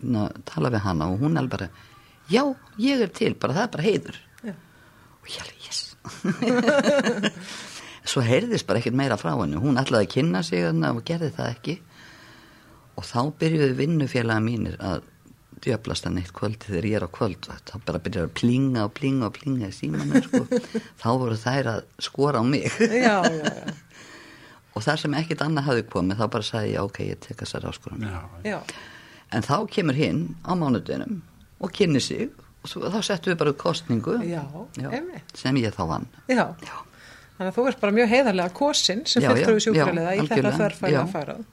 na, 0.00 0.28
tala 0.48 0.70
við 0.72 0.84
hana 0.86 1.04
og 1.12 1.20
hún 1.20 1.36
er 1.36 1.50
bara 1.52 1.68
já, 2.32 2.42
ég 2.80 3.02
er 3.04 3.10
til, 3.12 3.34
bara 3.40 3.56
það 3.58 3.66
er 3.66 3.72
bara 3.74 3.88
heiður. 3.88 4.16
Já. 4.46 4.54
og 5.20 5.26
ég 5.34 5.40
alveg, 5.44 5.58
yes. 5.66 5.80
Svo 8.08 8.22
heyrðist 8.24 8.64
bara 8.68 8.78
ekkert 8.80 8.96
meira 8.96 9.18
frá 9.20 9.34
henni. 9.34 9.60
Hún 9.60 9.76
ætlaði 9.80 10.04
að 10.06 10.12
kynna 10.14 10.40
sig 10.46 10.64
þarna 10.64 10.94
og 10.96 11.02
gerði 11.04 11.28
það 11.36 11.48
ekki. 11.52 11.74
Og 12.98 13.04
þá 13.04 13.20
byrjuðu 13.42 13.74
vinnufélaga 13.78 14.40
mínir 14.42 14.76
að 14.80 15.00
djöflast 15.62 16.04
hann 16.06 16.18
eitt 16.20 16.32
kvöldi 16.32 16.66
þegar 16.70 16.86
ég 16.88 16.96
er 16.98 17.04
á 17.04 17.10
kvöld. 17.18 17.42
Þá 17.68 17.74
bara 17.84 18.00
byrjuðu 18.02 18.26
að 18.30 18.36
plinga 18.38 18.80
og 18.86 18.92
plinga 18.96 19.24
og 19.28 19.34
plinga 19.36 19.66
í 19.68 19.76
símanum 19.76 20.22
sko. 20.24 20.42
þá 21.02 21.08
voru 21.20 21.36
þær 21.36 21.66
að 21.74 21.80
skora 22.08 22.40
á 22.40 22.44
mig. 22.46 22.66
Já, 22.78 23.18
já, 23.28 23.44
já, 23.44 23.64
og 24.78 24.84
þar 24.86 25.00
sem 25.02 25.16
ekkert 25.18 25.42
annað 25.44 25.68
hafði 25.72 25.84
komið 25.92 26.20
þá 26.22 26.26
bara 26.36 26.46
sagði 26.48 26.72
ég 26.76 26.86
ok, 26.86 27.00
ég 27.10 27.20
tek 27.26 27.42
þessar 27.42 27.66
áskorun 27.72 28.06
Já, 28.06 28.20
já 28.46 28.58
en 29.34 29.44
þá 29.44 29.54
kemur 29.74 29.98
hinn 29.98 30.22
á 30.46 30.52
mánudeginum 30.56 31.18
og 31.60 31.72
kynni 31.76 32.00
sig 32.00 32.30
og 32.62 32.70
svo, 32.70 32.86
þá 32.88 32.98
settum 33.04 33.34
við 33.34 33.40
bara 33.42 33.52
kostningu 33.60 34.16
Já, 34.24 34.44
einmitt. 34.88 35.34
sem 35.36 35.58
ég 35.60 35.74
þá 35.76 35.82
vann 35.90 36.06
Já, 36.30 36.46
Já. 36.64 36.74
þannig 37.36 37.50
að 37.50 37.54
þú 37.58 37.66
ert 37.72 37.80
bara 37.84 37.96
mjög 37.98 38.08
heiðarlega 38.14 38.54
kosin 38.56 39.04
sem 39.06 39.22
Já, 39.26 39.30
já, 39.34 39.44
já, 39.44 39.60
sjúkralega 39.66 40.14
í 40.16 40.26
þetta 40.30 40.92
já. 40.94 41.02
farað 41.12 41.44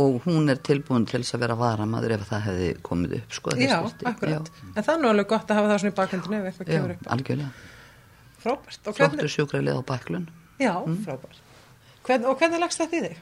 og 0.00 0.20
hún 0.22 0.46
er 0.52 0.58
tilbúin 0.62 1.02
til 1.10 1.18
þess 1.24 1.34
að 1.34 1.40
vera 1.42 1.54
varamaður 1.58 2.12
ef 2.14 2.28
það 2.28 2.42
hefði 2.46 2.66
komið 2.86 3.14
upp 3.16 3.32
sko, 3.34 3.54
Já, 3.58 3.78
akkurat. 4.06 4.50
En 4.76 4.84
það 4.86 4.92
er 4.92 5.00
nú 5.02 5.08
alveg 5.10 5.26
gott 5.32 5.50
að 5.50 5.58
hafa 5.58 5.72
það 5.72 5.80
svona 5.82 5.90
í 5.90 5.96
bakhendinu 5.96 6.36
ef 6.38 6.44
eitthvað 6.52 6.68
já, 6.70 6.74
kemur 6.76 6.92
já, 6.92 6.96
upp. 7.00 7.08
algjörlega 7.16 7.50
Frábært. 8.40 8.90
Hvernig, 8.96 9.32
sjúkralið 9.34 9.76
á 9.76 9.82
bæklun 9.90 10.28
já, 10.62 10.72
Mm. 10.86 11.00
frábært. 11.04 11.40
Hvern, 12.06 12.24
og 12.30 12.38
hvernig 12.40 12.60
lagst 12.62 12.80
þetta 12.80 12.96
í 12.96 13.02
þig? 13.08 13.18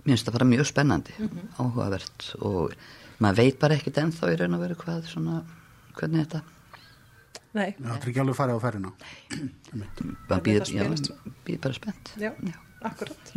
mér 0.00 0.14
finnst 0.16 0.26
það 0.28 0.32
bara 0.38 0.48
mjög 0.48 0.66
spennandi 0.70 1.12
Mhm. 1.18 1.40
áhugavert 1.60 2.28
og 2.40 2.72
maður 3.20 3.36
veit 3.42 3.58
bara 3.60 3.74
ekkit 3.76 3.98
ennþá 4.00 4.30
í 4.32 4.38
raun 4.40 4.54
og 4.56 4.60
veru 4.64 4.74
hvað 4.80 5.04
svona, 5.10 5.42
hvernig 5.98 6.24
þetta 6.26 6.42
Nei, 7.52 7.74
það 7.82 7.96
er 7.96 8.08
ekki 8.08 8.20
alveg 8.22 8.36
farið 8.38 8.56
á 8.56 8.60
ferðina. 8.62 8.90
maður 10.30 10.70
já, 10.70 10.84
býr 11.44 11.58
bara 11.60 11.74
spennt 11.74 12.12
já, 12.16 12.30
akkurat. 12.86 13.32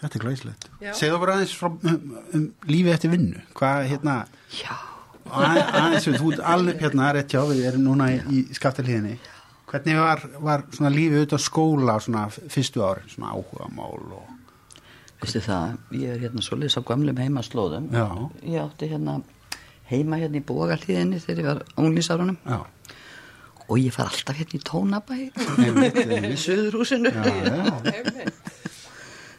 Þetta 0.00 0.16
er 0.16 0.22
glæslegt. 0.24 0.66
Já. 0.80 0.92
Segðu 0.96 1.16
okkur 1.18 1.30
aðeins 1.34 1.54
frá, 1.54 1.68
um, 1.70 2.18
um 2.34 2.44
lífi 2.66 2.90
eftir 2.94 3.10
vinnu. 3.12 3.40
Hvað, 3.54 3.86
hérna, 3.92 4.14
já, 4.56 4.72
að- 5.28 5.72
aðeins, 5.80 6.06
þú 6.18 6.32
ert 6.32 6.40
alveg 6.54 6.80
hérna, 6.80 7.10
rétt 7.14 7.34
hjá, 7.34 7.42
við 7.50 7.64
erum 7.70 7.84
núna 7.84 8.08
í, 8.14 8.18
í 8.32 8.44
skaftalíðinni. 8.56 9.18
Hvernig 9.70 9.96
var, 10.02 10.22
var 10.42 10.64
svona 10.74 10.90
lífið 10.90 11.20
auðvitað 11.20 11.42
skóla 11.44 11.94
svona 12.02 12.24
fyrstu 12.32 12.82
ári, 12.82 13.04
svona 13.12 13.34
áhuga 13.36 13.68
mál 13.76 14.00
og... 14.16 14.32
veistu 15.20 15.42
það 15.44 15.76
ég 16.00 16.14
er 16.16 16.22
hérna 16.24 16.42
svolítið 16.42 16.80
á 16.80 16.88
gamlum 16.88 17.20
heimaslóðum. 17.22 17.86
Já. 17.94 18.06
ég 18.50 18.58
átti 18.64 18.88
hérna 18.90 19.18
heima 19.90 20.18
hérna 20.18 20.40
í 20.40 20.44
bógarhlíðinni 20.48 21.20
þegar 21.22 21.42
ég 21.42 21.48
var 21.50 21.62
unglísárunum 21.84 22.38
Já, 22.46 22.60
og 23.68 23.76
ég 23.78 23.94
far 23.94 24.10
alltaf 24.10 24.38
hérna 24.40 24.58
í 24.58 24.62
tónabæ 24.66 25.18
í 26.32 26.36
söðurhúsinu 26.40 27.12
Já, 27.12 27.24
já. 27.46 28.30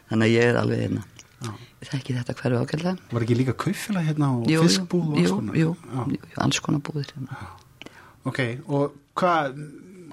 þannig 0.08 0.26
að 0.28 0.32
ég 0.36 0.46
er 0.52 0.60
alveg 0.62 0.82
hérna. 0.86 1.04
Já. 1.42 1.50
ég 1.82 1.90
þekki 1.92 2.16
þetta 2.20 2.36
hverju 2.40 2.62
ákveðlega 2.62 3.12
Var 3.16 3.26
ekki 3.26 3.38
líka 3.40 3.54
kaufélag 3.66 4.06
hérna 4.08 4.28
og 4.38 4.48
Jú, 4.52 4.62
fiskbúð 4.64 5.08
og 5.10 5.18
alls 5.22 5.32
konar? 5.36 5.56
jú, 5.58 5.72
jú, 6.14 6.20
alls 6.46 6.60
konar 6.62 6.84
búðir 6.86 7.10
hérna. 7.16 7.40
Ok, 8.30 8.38
og 8.70 8.94
hvað, 9.18 9.56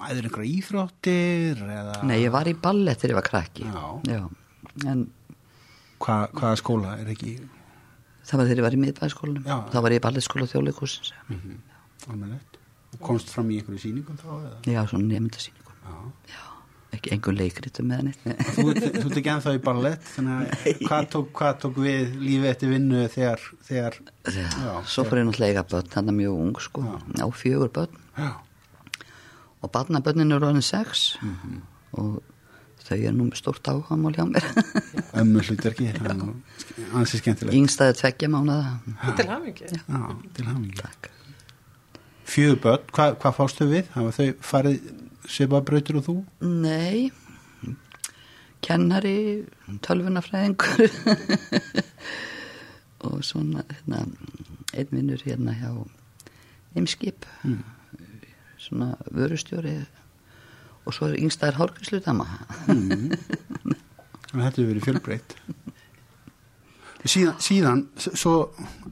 æður 0.08 0.28
einhverja 0.28 0.52
íþróttir 0.58 1.62
eða 1.76 1.96
Nei, 2.08 2.18
ég 2.24 2.32
var 2.34 2.48
í 2.50 2.54
ballett 2.56 3.00
þegar 3.02 3.14
ég 3.14 3.18
var 3.20 3.28
krakki. 3.30 3.66
Já. 4.08 4.20
en 4.90 5.06
Hvað, 6.00 6.30
hvaða 6.38 6.56
skóla 6.56 6.94
er 7.02 7.10
ekki? 7.12 7.34
Það 8.30 8.38
var 8.40 8.46
þegar 8.48 8.60
ég 8.60 8.64
var 8.68 8.76
í 8.76 8.80
miðbæðskólanum 8.84 9.48
Já. 9.50 9.56
þá 9.72 9.78
var 9.84 9.92
ég 9.94 10.00
í 10.00 10.04
ballettskóla 10.06 10.46
þjóðleikúsins 10.48 11.10
almennilegt? 12.08 12.56
Og 12.94 13.02
komst 13.04 13.28
fram 13.34 13.50
í 13.52 13.58
einhverju 13.60 13.82
sýningum 13.84 14.16
þá 14.20 14.30
eða? 14.38 14.54
já, 14.64 14.80
svona 14.88 15.08
nefndasýningum 15.10 15.76
Já. 15.90 15.98
já, 16.32 16.46
ekki 16.96 17.12
engur 17.16 17.36
leikritum 17.36 17.90
með 17.90 18.00
henni 18.00 18.36
Þú, 18.56 18.64
ert 18.72 19.18
ekki 19.20 19.32
ennþá 19.34 19.54
í 19.58 19.62
ballett 19.66 20.08
hvað 20.86 21.08
tók, 21.12 21.28
hvað 21.36 21.58
tók 21.66 21.80
við 21.84 22.16
lífið 22.22 22.48
eftir 22.54 22.72
vinnu 22.72 23.04
þegar, 23.12 23.44
þegar 23.68 23.98
Já, 24.32 24.72
svo 24.88 25.04
fór 25.04 25.20
ég 25.20 25.28
náttúrulega 25.28 25.66
börn, 25.74 25.92
hann 25.98 26.12
er 26.14 26.18
mjög 26.22 26.40
ung 26.46 26.62
sko, 26.64 26.86
á 27.20 27.26
fjögur 27.36 27.70
börn. 27.76 28.00
Já, 28.16 28.30
og 29.62 29.72
barnabörnin 29.72 30.32
eru 30.32 30.46
orðin 30.50 30.62
sex 30.62 31.16
Mhm. 31.22 31.62
og 31.92 32.22
þau 32.80 32.96
er 33.06 33.12
nú 33.12 33.24
með 33.28 33.36
stórt 33.38 33.68
áhagamál 33.68 34.14
hjá 34.16 34.24
mér 34.30 34.44
ömmu 35.20 35.42
hlutverki 35.46 35.90
það 35.92 37.00
er 37.00 37.04
skemmtilegt 37.10 37.54
yngstaði 37.58 37.96
tveggja 38.00 38.28
mánuða 38.32 38.80
Til 39.16 39.26
hamingi. 39.28 39.64
já, 39.68 40.00
til 40.34 40.44
hamingi 40.46 40.76
Takk. 40.80 41.10
fjögur 42.24 42.60
börn, 42.62 42.84
hvað, 42.94 43.16
hvað 43.20 43.34
fástu 43.36 43.66
við? 43.68 43.84
hafa 43.94 44.10
þau 44.16 44.32
farið 44.40 44.80
svipabrautur 45.28 45.96
og 46.00 46.04
þú? 46.08 46.14
Nei, 46.40 47.10
kennari, 48.62 49.44
tölvunafræðingur 49.82 50.90
og 53.06 53.22
svona 53.24 53.62
hérna, 53.70 54.02
einn 54.74 54.90
vinnur 54.92 55.22
hérna 55.24 55.54
hjá 55.56 55.72
Eimskip, 56.76 57.24
Mm. 57.42 57.62
Svona 58.60 58.94
vörustjóri 59.10 59.76
og 60.84 60.94
svo 60.96 61.10
er 61.10 61.18
yngstaðar 61.20 61.58
hárgríslutama. 61.60 62.26
þetta 64.30 64.46
hefur 64.46 64.70
verið 64.70 64.86
fjölbreytt 64.86 65.36
síðan, 67.08 67.36
síðan 67.40 67.82
svo, 67.96 68.34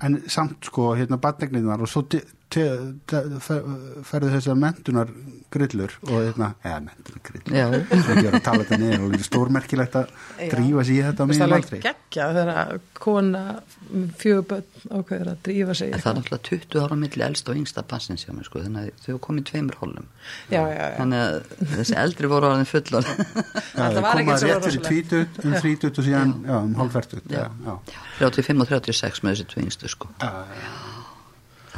en 0.05 0.21
samt 0.31 0.69
sko 0.69 0.93
hérna 0.97 1.19
badnegniðnar 1.21 1.85
og 1.85 1.91
svo 1.91 2.05
te, 2.49 2.63
te, 3.07 3.19
te, 3.29 3.39
fer, 3.45 3.63
ferðu 4.09 4.31
þessar 4.37 4.57
mentunar 4.61 5.11
grillur 5.53 5.93
og 6.05 6.15
hérna, 6.17 6.51
eða 6.65 6.79
mentunar 6.85 7.21
grillur 7.25 7.55
það 7.55 7.75
er 7.75 7.83
ekki 7.83 8.15
verið 8.19 8.35
að 8.39 8.45
tala 8.49 8.65
þetta 8.65 8.79
niður 8.83 8.99
og 9.05 9.11
þetta 9.13 9.19
er 9.23 9.27
stórmerkilegt 9.29 9.99
að 10.01 10.11
drífa 10.53 10.85
sig 10.89 10.99
í 10.99 11.03
þetta 11.07 11.19
á 11.19 11.25
Það 11.25 11.25
er 11.25 11.31
miðjum 11.33 11.47
alveg 11.49 11.59
aldrei 11.63 11.81
geggja 11.89 12.27
þegar 12.39 12.81
kona 12.99 13.43
fjöguböld 14.21 14.83
ákveður 14.99 15.31
að 15.33 15.39
drífa 15.49 15.77
sig. 15.79 15.93
en 15.93 16.03
það 16.03 16.11
er 16.11 16.19
náttúrulega 16.19 16.49
20 16.49 16.83
ára 16.85 16.99
milli 17.05 17.25
elst 17.29 17.49
og 17.53 17.61
yngsta 17.61 17.85
passins 17.89 18.25
hjá 18.27 18.33
mér 18.37 18.49
sko, 18.49 18.63
þannig 18.65 18.89
að 18.91 19.07
þau 19.07 19.21
komið 19.29 19.41
í 19.41 19.47
tveimur 19.53 19.79
hólum. 19.83 20.09
Já, 20.53 20.61
já, 20.61 20.77
já. 20.77 20.97
Þannig 20.99 21.25
að 21.25 21.39
þessi 21.77 21.97
eldri 22.03 22.31
voru 22.33 22.51
orðin 22.51 22.69
fullor. 22.69 23.09
Já, 23.09 23.15
Það 23.79 23.97
það 23.97 24.03
var 24.09 24.21
ekkert 24.23 24.43
svo 24.43 24.49
rétt 24.49 24.69
fyrir 24.69 24.81
rosalegt. 24.81 24.89
tvítut, 24.89 25.41
um 25.45 25.57
þrítut 25.63 26.01
og 26.03 26.09
síðan, 26.09 26.35
um 26.59 26.75
hálfvertut 26.83 27.33
já, 27.33 27.45
Já. 27.49 27.73
já. 27.89 27.99
35 28.21 28.65
og 28.67 28.71
36 28.75 29.23
með 29.25 29.37
þessi 29.37 29.49
tvö 29.55 29.65
yngstu 29.65 29.93
sko. 29.95 30.11
Já, 30.21 30.33
já, 30.53 30.77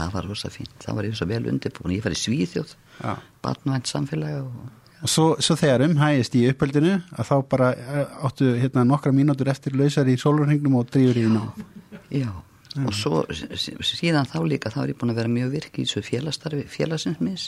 Það 0.01 0.13
var 0.17 0.29
rosa 0.33 0.51
fínt, 0.51 0.75
það 0.83 0.97
var 0.99 1.09
ég 1.11 1.17
svo 1.21 1.27
vel 1.31 1.43
undirbúin. 1.53 1.95
Ég 1.99 2.05
fær 2.05 2.15
í 2.17 2.21
Svíþjóð, 2.25 2.75
já. 3.05 3.15
barnvænt 3.45 3.91
samfélagi 3.95 4.43
og 4.45 4.77
og 5.01 5.09
svo, 5.09 5.27
svo 5.41 5.55
þegar 5.57 5.81
um 5.87 5.95
hægist 5.97 6.35
í 6.37 6.43
uppeldinu 6.51 6.91
að 7.17 7.25
þá 7.31 7.37
bara 7.49 7.69
eh, 7.73 8.11
áttu 8.29 8.51
hérna 8.61 8.83
nokkra 8.85 9.13
mínútur 9.17 9.49
eftir 9.49 9.73
lausar 9.73 10.05
í 10.13 10.19
sólurhengnum 10.21 10.75
og 10.77 10.91
drífur 10.93 11.17
í 11.17 11.23
ná 11.33 11.47
Já, 12.13 12.29
og 12.85 12.93
svo 12.93 13.23
sí- 13.33 13.49
sí- 13.57 13.79
síðan 13.81 14.29
þá 14.29 14.43
líka 14.45 14.69
þá 14.75 14.83
er 14.83 14.93
ég 14.93 14.99
búin 15.01 15.15
að 15.15 15.23
vera 15.23 15.33
mjög 15.33 15.55
virk 15.55 15.79
í 15.81 15.87
þessu 15.87 16.03
félagstarfi 16.05 16.67
félagsins 16.69 17.21
mis. 17.25 17.47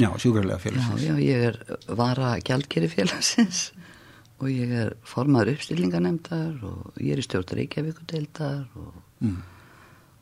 já, 0.00 0.08
sjúkrarlega 0.16 0.56
Já, 0.56 0.62
félagsins 0.64 1.04
já, 1.04 1.12
ég 1.20 1.44
er 1.50 1.60
vara 2.00 2.32
gjaldkeri 2.40 2.88
félagsins 2.88 3.60
og 4.40 4.48
ég 4.48 4.72
er 4.86 4.94
formaður 5.04 5.52
uppstillinganemdar 5.58 6.56
og 6.64 6.96
ég 7.04 7.12
er 7.12 7.20
í 7.20 7.26
stjórn 7.28 7.52
Reykjavíkudeildar 7.60 8.64
og, 8.80 8.94
mm. 9.20 9.36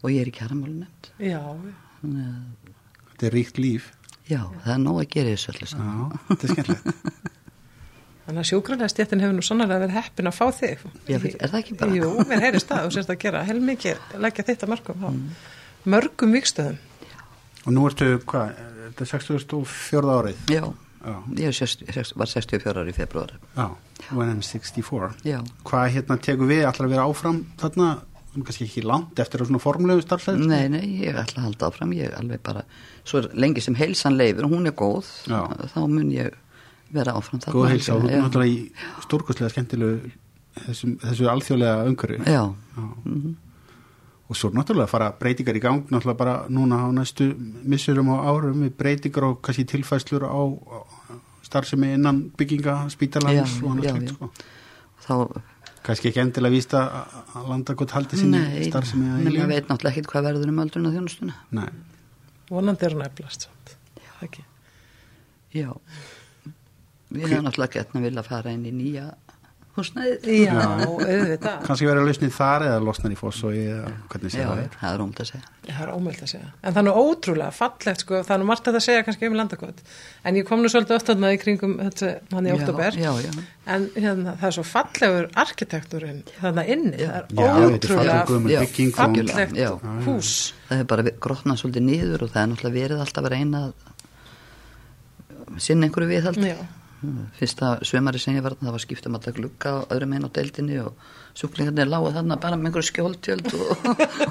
Og 0.03 0.13
ég 0.13 0.23
er 0.23 0.31
í 0.31 1.33
að, 1.37 1.65
þetta 3.13 3.29
er 3.29 3.35
ríkt 3.35 3.59
líf. 3.63 3.93
Já, 4.27 4.43
það 4.65 4.73
er 4.75 4.83
nóg 4.83 5.01
að 5.01 5.11
gera 5.15 5.33
í 5.33 5.37
þessu 5.37 5.53
öllu 5.55 5.69
saman. 5.71 5.97
já, 5.97 6.21
þetta 6.29 6.47
er 6.47 6.55
skemmtilegt. 6.55 6.87
Þannig 8.27 8.43
að 8.43 8.49
sjúkrarlega 8.49 8.91
stjættin 8.91 9.21
hefur 9.23 9.37
nú 9.37 9.43
sannlega 9.47 9.77
verið 9.79 9.93
heppin 9.95 10.27
að 10.27 10.35
fá 10.35 10.47
þig. 10.57 10.81
Já, 11.07 11.17
er 11.21 11.51
það 11.53 11.61
ekki 11.61 11.77
bara? 11.79 11.95
Jú, 11.95 12.09
mér 12.27 12.43
heyrist 12.43 12.73
það 12.73 12.89
og 12.89 12.95
sérst 12.97 13.13
að 13.15 13.21
gera. 13.23 13.43
Heilmikið 13.47 14.17
leggja 14.25 14.47
þetta 14.49 14.69
mörgum 14.73 15.05
á 15.07 15.11
mörgum 15.87 16.35
vikstöðum. 16.35 16.81
og 17.67 17.73
nú 17.75 17.87
ertu, 17.87 18.09
hvað, 18.27 18.59
þetta 18.89 19.05
er 19.05 19.11
64 19.13 20.17
árið? 20.17 20.43
Já, 20.51 20.65
já, 21.07 21.15
ég 21.39 21.55
sest, 21.55 21.85
var 22.19 22.31
64 22.31 22.83
ári 22.83 22.91
í 22.91 22.97
februar. 22.97 23.33
já, 23.55 23.67
when 24.11 24.29
I'm 24.31 24.43
64 24.43 25.15
Já, 25.23 25.41
hvað 25.63 25.91
hérna 25.95 26.19
tekur 26.19 26.51
við, 26.51 26.65
allar 26.67 26.87
að 26.87 26.95
vera 26.95 27.07
áfram 27.07 27.41
þarna, 27.59 27.89
kannski 28.45 28.67
ekki 28.67 28.83
langt 28.85 29.19
eftir 29.23 29.45
svona 29.47 29.61
formlegu 29.63 30.03
starfsæð 30.05 30.43
nei, 30.47 30.69
nei, 30.69 30.85
ég 31.07 31.17
ætla 31.17 31.41
að 31.43 31.47
halda 31.49 31.71
áfram, 31.71 31.93
ég 31.97 32.13
alveg 32.19 32.43
bara, 32.43 32.65
svo 33.05 33.23
er 33.23 33.31
lengi 33.35 33.63
sem 33.65 33.75
heilsan 33.79 34.17
leifur, 34.19 34.49
hún 34.51 34.67
er 34.67 34.75
góð, 34.77 35.09
Já. 35.31 35.41
þá 35.73 35.81
mun 35.89 36.11
ég 36.13 36.35
vera 36.93 37.17
áfram 37.17 37.41
þarna. 37.41 37.57
góð 37.57 37.69
heilsa 37.73 37.97
og 37.97 38.05
náttúrulega 38.07 38.53
í 38.53 39.03
stórkostlega 39.07 39.55
skemmtilegu 39.55 40.13
þessum, 40.67 40.99
þessu 41.03 41.31
alþjóðlega 41.33 41.89
umhverju 41.91 42.21
Já, 42.27 42.45
Já. 42.77 42.87
og 44.27 44.37
svo 44.37 44.51
náttúrulega 44.51 44.91
fara 44.91 45.13
breytingar 45.21 45.57
í 45.59 45.63
gang 45.63 45.87
náttúrulega 45.91 46.19
bara 46.19 46.37
núna 46.49 46.83
á 46.83 46.89
næstu 46.95 47.31
missurum 47.63 48.13
og 48.15 48.27
árum 48.27 48.67
við 48.67 48.77
breytingar 48.79 49.31
og 49.31 49.43
kannski 49.43 49.67
tilfæslur 49.71 50.27
á, 50.27 50.35
starfsemi 51.47 51.93
innan 51.95 52.25
bygginga 52.37 52.89
spítalans 52.91 53.59
Já, 53.61 53.65
og 53.65 53.77
annars 53.77 54.11
sko. 54.11 54.31
þá, 55.07 55.15
kannski 55.87 56.11
ekki 56.11 56.21
endilega 56.25 56.53
vísta 56.57 56.81
að- 56.87 57.35
að 57.41 57.49
landa 57.53 57.75
gott 57.79 57.95
haldi 57.97 58.19
sinni 58.21 58.39
nei, 58.43 58.69
starfsemi 58.71 59.07
að 59.07 59.21
menn 59.23 59.33
ég 59.33 59.43
eilífu. 59.43 59.49
veit 59.55 59.69
náttúrulega 59.71 59.93
ekkert 59.95 60.11
hvað 60.13 60.27
verður 60.29 60.53
um 60.53 60.59
öldruna 60.65 60.93
þjónustuna. 60.97 61.35
Nei. 61.59 61.69
Vonandi 62.51 62.87
er 62.87 62.95
hún 62.97 63.05
eflast 63.07 63.47
samt. 63.49 63.77
Það 63.97 64.27
ekki. 64.29 64.45
Já, 65.57 65.71
við 67.13 67.29
hefum 67.31 67.45
náttúrulega 67.47 67.73
gett 67.79 67.93
að 67.97 68.03
vilja 68.09 68.23
fara 68.27 68.51
inn 68.53 68.67
í 68.67 68.73
nýja 68.75 69.07
húsnæðið. 69.77 70.27
Já, 70.47 70.55
auðvitað. 70.57 71.59
kannski 71.67 71.87
verið 71.89 72.01
að 72.03 72.09
lausnið 72.11 72.33
þar 72.37 72.65
eða 72.67 72.79
losnar 72.87 73.13
í 73.13 73.19
foss 73.21 73.43
og 73.47 73.55
ég, 73.57 73.91
hvernig 74.13 74.33
sé 74.35 74.41
Já, 74.41 74.47
það 74.49 74.63
er 74.63 74.71
það 74.81 74.95
er 74.97 75.03
ómult 75.05 75.21
að 75.23 75.29
segja. 75.31 75.51
Það 75.67 75.83
er 75.87 75.91
ómöld 75.97 76.21
að 76.23 76.31
segja. 76.31 76.49
En 76.63 76.75
það 76.77 76.81
er 76.81 76.87
nú 76.87 76.95
ótrúlega 77.03 77.53
fallegt, 77.57 78.03
sko, 78.05 78.21
það 78.23 78.35
er 78.37 78.41
nú 78.43 78.47
margt 78.51 78.69
að 78.71 78.77
það 78.79 78.85
segja 78.87 79.05
kannski 79.07 79.31
um 79.31 79.37
landakot. 79.41 79.83
En 80.27 80.39
ég 80.39 80.47
kom 80.47 80.63
nú 80.63 80.71
svolítið 80.71 80.97
oft 80.97 81.11
þarna 81.11 81.33
í 81.35 81.41
kringum 81.43 81.75
þetta, 81.81 82.13
hann 82.37 82.47
í 82.47 82.53
Já, 82.53 82.57
oktober. 82.61 82.99
já, 83.03 83.13
já. 83.27 83.33
En 83.67 83.89
hérna, 83.97 84.37
það 84.39 84.47
er 84.47 84.55
svo 84.57 84.65
fallegur 84.71 85.27
arkitekturinn 85.43 86.21
þarna 86.39 86.63
inni. 86.71 86.95
Það 87.03 87.17
er 87.19 87.25
Já, 87.35 87.49
er 87.51 87.67
ótrúlega 87.67 88.15
Já, 88.15 88.63
fallegt 88.95 89.59
Já. 89.59 89.71
hús. 90.07 90.33
Það 90.69 90.77
hefur 90.81 90.91
bara 90.95 91.03
grotnað 91.27 91.61
svolítið 91.65 91.87
niður 91.91 92.27
og 92.27 92.31
það 92.31 92.43
er 92.45 92.49
náttúrulega 92.53 92.79
verið 92.79 93.03
alltaf 93.07 93.27
að 93.27 93.35
reyna 93.35 93.59
að 93.67 93.73
sinna 95.63 95.87
einhverju 95.89 96.11
viðhaldi. 96.11 96.55
Fyrsta 97.37 97.77
sömari 97.85 98.19
sem 98.23 98.37
ég 98.39 98.45
var 98.45 98.55
þarna, 98.57 98.71
það 98.71 98.77
var 98.77 98.83
skipt 98.87 99.07
um 99.09 99.17
alltaf 99.19 99.37
glugga 99.37 99.73
á 99.77 99.79
öðrum 99.93 100.15
einn 100.17 100.25
á 100.25 100.31
deildinni 100.33 100.79
og 100.81 100.97
sjúklingarnir 101.37 101.91
lágu 101.91 102.09
þarna 102.15 102.39
bara 102.41 102.57
með 102.57 102.71
einhverju 102.71 102.89
skjóltjöld 102.89 103.51
og, 103.53 103.67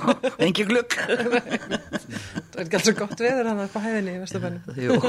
og 0.09 0.41
engi 0.41 0.65
glugg. 0.65 0.95
Það 2.55 2.57
er 2.57 2.65
ekki 2.65 2.79
alls 2.79 2.87
svo 2.89 2.95
gott 2.97 3.21
veður 3.21 3.49
hann 3.51 3.63
upp 3.67 3.77
á 3.77 3.79
hæðinni 3.85 4.15
í 4.15 4.21
Vestabænum. 4.23 4.61
Jú, 4.81 4.97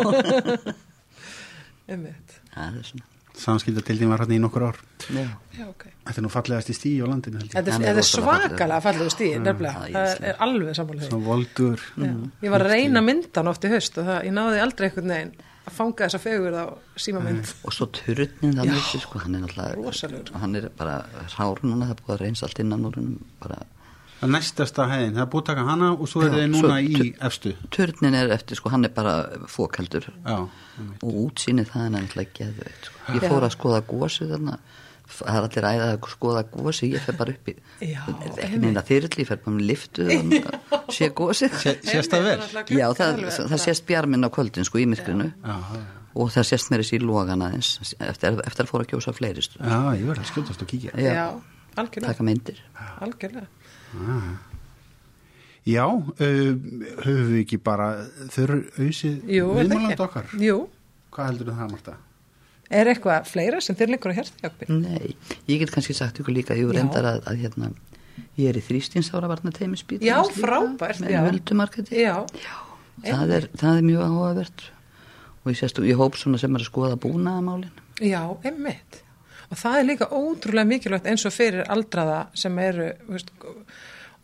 er 1.96 2.82
svona. 2.82 3.06
samskiptatildin 3.36 4.10
var 4.10 4.24
hann 4.24 4.32
í 4.34 4.38
nokkur 4.42 4.64
ár 4.66 4.78
Já. 5.12 5.26
Já, 5.54 5.66
ok. 5.68 5.84
þetta 6.08 6.18
er 6.18 6.24
nú 6.24 6.30
fallegast 6.32 6.70
í 6.72 6.76
stíi 6.76 7.00
á 7.00 7.06
landinu. 7.06 7.42
Þetta 7.52 7.76
er, 7.76 7.84
er 7.92 8.00
er 8.00 8.08
svakalega 8.08 8.80
fallegur 8.84 9.12
stíð, 9.14 9.36
nefnilega. 9.44 9.88
það 9.94 10.08
er 10.12 10.30
er 10.32 10.40
alveg 10.46 10.76
sammála 10.76 11.08
svona 11.08 11.28
voldur. 11.28 11.84
Ég 12.42 12.52
var 12.52 12.64
að 12.64 12.72
reyna 12.74 13.04
myndan 13.04 13.52
oft 13.52 13.64
í 13.64 13.70
haust 13.72 14.00
og 14.02 14.08
það, 14.08 14.24
ég 14.26 14.34
náði 14.36 14.64
aldrei 14.64 14.88
einhvern 14.90 15.14
veginn 15.14 15.36
að 15.66 15.74
fanga 15.76 16.06
þessa 16.06 16.20
fegur 16.22 16.54
á 16.54 16.64
símamynd. 17.02 17.54
Og 17.66 17.74
svo 17.74 17.88
turnin 17.90 18.54
þannig 18.58 18.76
uppi, 18.80 19.00
sko, 19.02 19.18
hann 19.24 19.34
er 19.38 19.46
náttúrulega, 19.46 20.36
hann 20.42 20.54
er 20.60 20.68
bara 20.78 20.98
rár 21.36 21.62
núna, 21.66 21.88
það 21.88 21.96
er 21.96 22.04
búið 22.04 22.14
að 22.16 22.20
reyns 22.22 22.44
allt 22.46 22.60
innan 22.62 22.86
úr 22.86 22.98
húnum, 23.00 23.16
bara, 23.42 23.58
það 24.20 24.32
næstasta 24.36 24.86
hæðin, 24.92 25.16
það 25.18 25.24
er 25.26 25.30
búið 25.34 25.42
að 25.42 25.48
taka 25.50 25.66
hana 25.70 25.90
og 25.96 26.08
svo 26.08 26.22
er 26.24 26.30
Já, 26.30 26.36
þið 26.38 26.48
núna 26.54 26.70
svo 26.70 26.78
í 27.02 27.10
efstu. 27.28 27.54
turnin 27.74 28.14
er 28.22 28.32
eftir, 28.38 28.60
sko, 28.60 28.72
hann 28.72 28.86
er 28.88 28.94
bara 28.96 29.16
fókaldur 29.50 30.06
já, 30.12 30.36
og 31.02 31.20
útsýnið 31.26 31.72
það 31.74 31.84
er 31.88 31.94
náttúrulega 31.98 32.36
geðveit, 32.40 32.88
sko. 32.90 33.04
Ég 33.18 33.26
fór 33.26 33.46
að 33.50 33.54
skoða 33.58 33.82
gósið 33.90 34.32
þarna, 34.36 34.58
það 35.06 35.36
er 35.36 35.46
allir 35.46 35.66
æðað 35.70 35.92
að 35.94 36.08
skoða 36.12 36.42
gósið, 36.52 36.92
ég 36.96 37.04
fer 37.06 37.16
bara 37.18 37.34
upp 37.36 37.50
í, 37.50 37.54
ekki 37.86 38.58
neina 38.62 38.82
þyrli, 38.86 39.20
ég 39.22 39.28
fer 39.30 39.40
bara 39.44 39.56
með 39.56 39.66
liftu 39.70 40.06
og 40.08 40.90
sé 40.96 41.08
gósið. 41.20 41.54
Sé- 41.62 41.76
sést 41.86 42.10
það 42.16 42.26
vel 42.26 42.64
Já, 42.78 42.86
það, 42.98 43.22
það 43.52 43.62
sést 43.66 43.86
bjarminn 43.86 44.26
á 44.26 44.30
kvöldin, 44.34 44.66
sko, 44.68 44.78
í 44.82 44.86
myrkrinu. 44.90 45.30
já, 45.44 45.56
Og 46.16 46.30
það 46.32 46.46
sést 46.48 46.70
mér 46.72 46.80
þessi 46.80 46.96
í 46.96 47.04
logan 47.04 47.42
aðeins, 47.44 47.94
eftir, 48.00 48.38
eftir 48.48 48.64
að 48.64 48.70
fóra 48.70 48.86
að 48.86 48.92
kjósa 48.94 49.12
fleiri 49.12 49.42
stu. 49.44 49.58
já, 49.60 49.78
ég 50.00 50.06
verði 50.08 50.22
að 50.24 50.30
skjótast 50.32 50.62
og 50.64 50.68
kíkja 50.70 50.94
Já, 50.96 51.26
algjörlega. 51.76 52.12
Taka 52.14 52.24
myndir. 52.24 52.62
Algjörlega. 53.04 53.46
já, 55.66 55.84
uh, 55.84 56.16
höfum 57.04 57.28
við 57.34 57.40
ekki 57.42 57.58
bara 57.62 57.88
þurr 58.32 58.54
auðsið 58.78 59.16
ekki? 59.92 60.02
okkar 60.06 60.34
Jú. 60.40 60.58
hvað 61.12 61.30
heldur 61.30 61.52
það, 61.52 61.70
Marta? 61.74 61.96
Er 62.70 62.90
eitthvað 62.90 63.28
fleira 63.30 63.60
sem 63.62 63.76
þér 63.78 63.92
leikur 63.94 64.10
á 64.10 64.18
hérta, 64.18 64.38
Jakobin? 64.42 64.80
Nei, 64.82 65.14
ég 65.46 65.60
get 65.62 65.70
kannski 65.74 65.94
sagt 65.94 66.18
ykkur 66.18 66.34
líka, 66.34 66.56
ég 66.58 66.66
Já. 66.66 66.74
reyndar 66.80 67.06
að, 67.12 67.20
að 67.30 67.42
hérna, 67.44 67.70
ég 68.40 68.50
er 68.50 68.58
í 68.58 68.64
þrýstinsára 68.66 69.30
varna 69.30 69.52
teimisbít. 69.54 70.02
Já, 70.02 70.18
frábært, 70.34 71.04
já. 71.06 71.20
Með 71.20 71.30
huldumarketi. 71.30 72.00
Já. 72.02 72.16
Það 73.06 73.34
er, 73.38 73.48
það 73.60 73.80
er 73.80 73.86
mjög 73.86 74.06
áhugavert. 74.08 74.68
Og 75.44 75.52
ég 75.52 75.58
sést, 75.60 75.78
ég 75.86 76.00
hóp 76.00 76.16
svona 76.18 76.40
sem 76.42 76.56
er 76.58 76.64
að 76.64 76.70
skoða 76.72 76.98
búnaðamálin. 76.98 77.82
Já, 78.02 78.22
einmitt. 78.42 79.02
Og 79.46 79.60
það 79.60 79.78
er 79.78 79.86
líka 79.86 80.08
ótrúlega 80.10 80.66
mikilvægt 80.66 81.06
eins 81.06 81.22
og 81.28 81.34
fyrir 81.34 81.68
aldraða 81.70 82.24
sem 82.34 82.56
eru, 82.58 82.88
veist, 83.06 83.30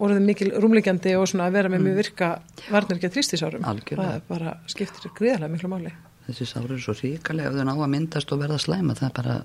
orðið 0.02 0.24
mikil 0.26 0.48
rúmleikjandi 0.58 1.12
og 1.14 1.28
svona 1.30 1.46
að 1.46 1.60
vera 1.60 1.70
með 1.70 1.84
mjög 1.86 2.00
virka 2.00 2.30
varnir 2.72 2.98
ekki 2.98 3.10
að 3.10 3.18
þrýstisárum. 3.18 3.68
Algjörlega. 3.70 4.16
Það 4.16 4.32
bara 4.32 4.56
skiptir 4.72 5.14
gríðarlega 5.14 5.52
miklu 5.52 5.70
máli. 5.70 5.92
Þessi 6.28 6.46
sáru 6.46 6.76
er 6.76 6.82
svo 6.82 6.94
ríkalega 6.96 7.50
ef 7.50 7.58
þau 7.58 7.66
ná 7.66 7.74
að 7.74 7.92
myndast 7.92 8.32
og 8.34 8.42
verða 8.42 8.58
slæma, 8.62 8.94
það 8.98 9.08
er 9.08 9.14
bara, 9.18 9.36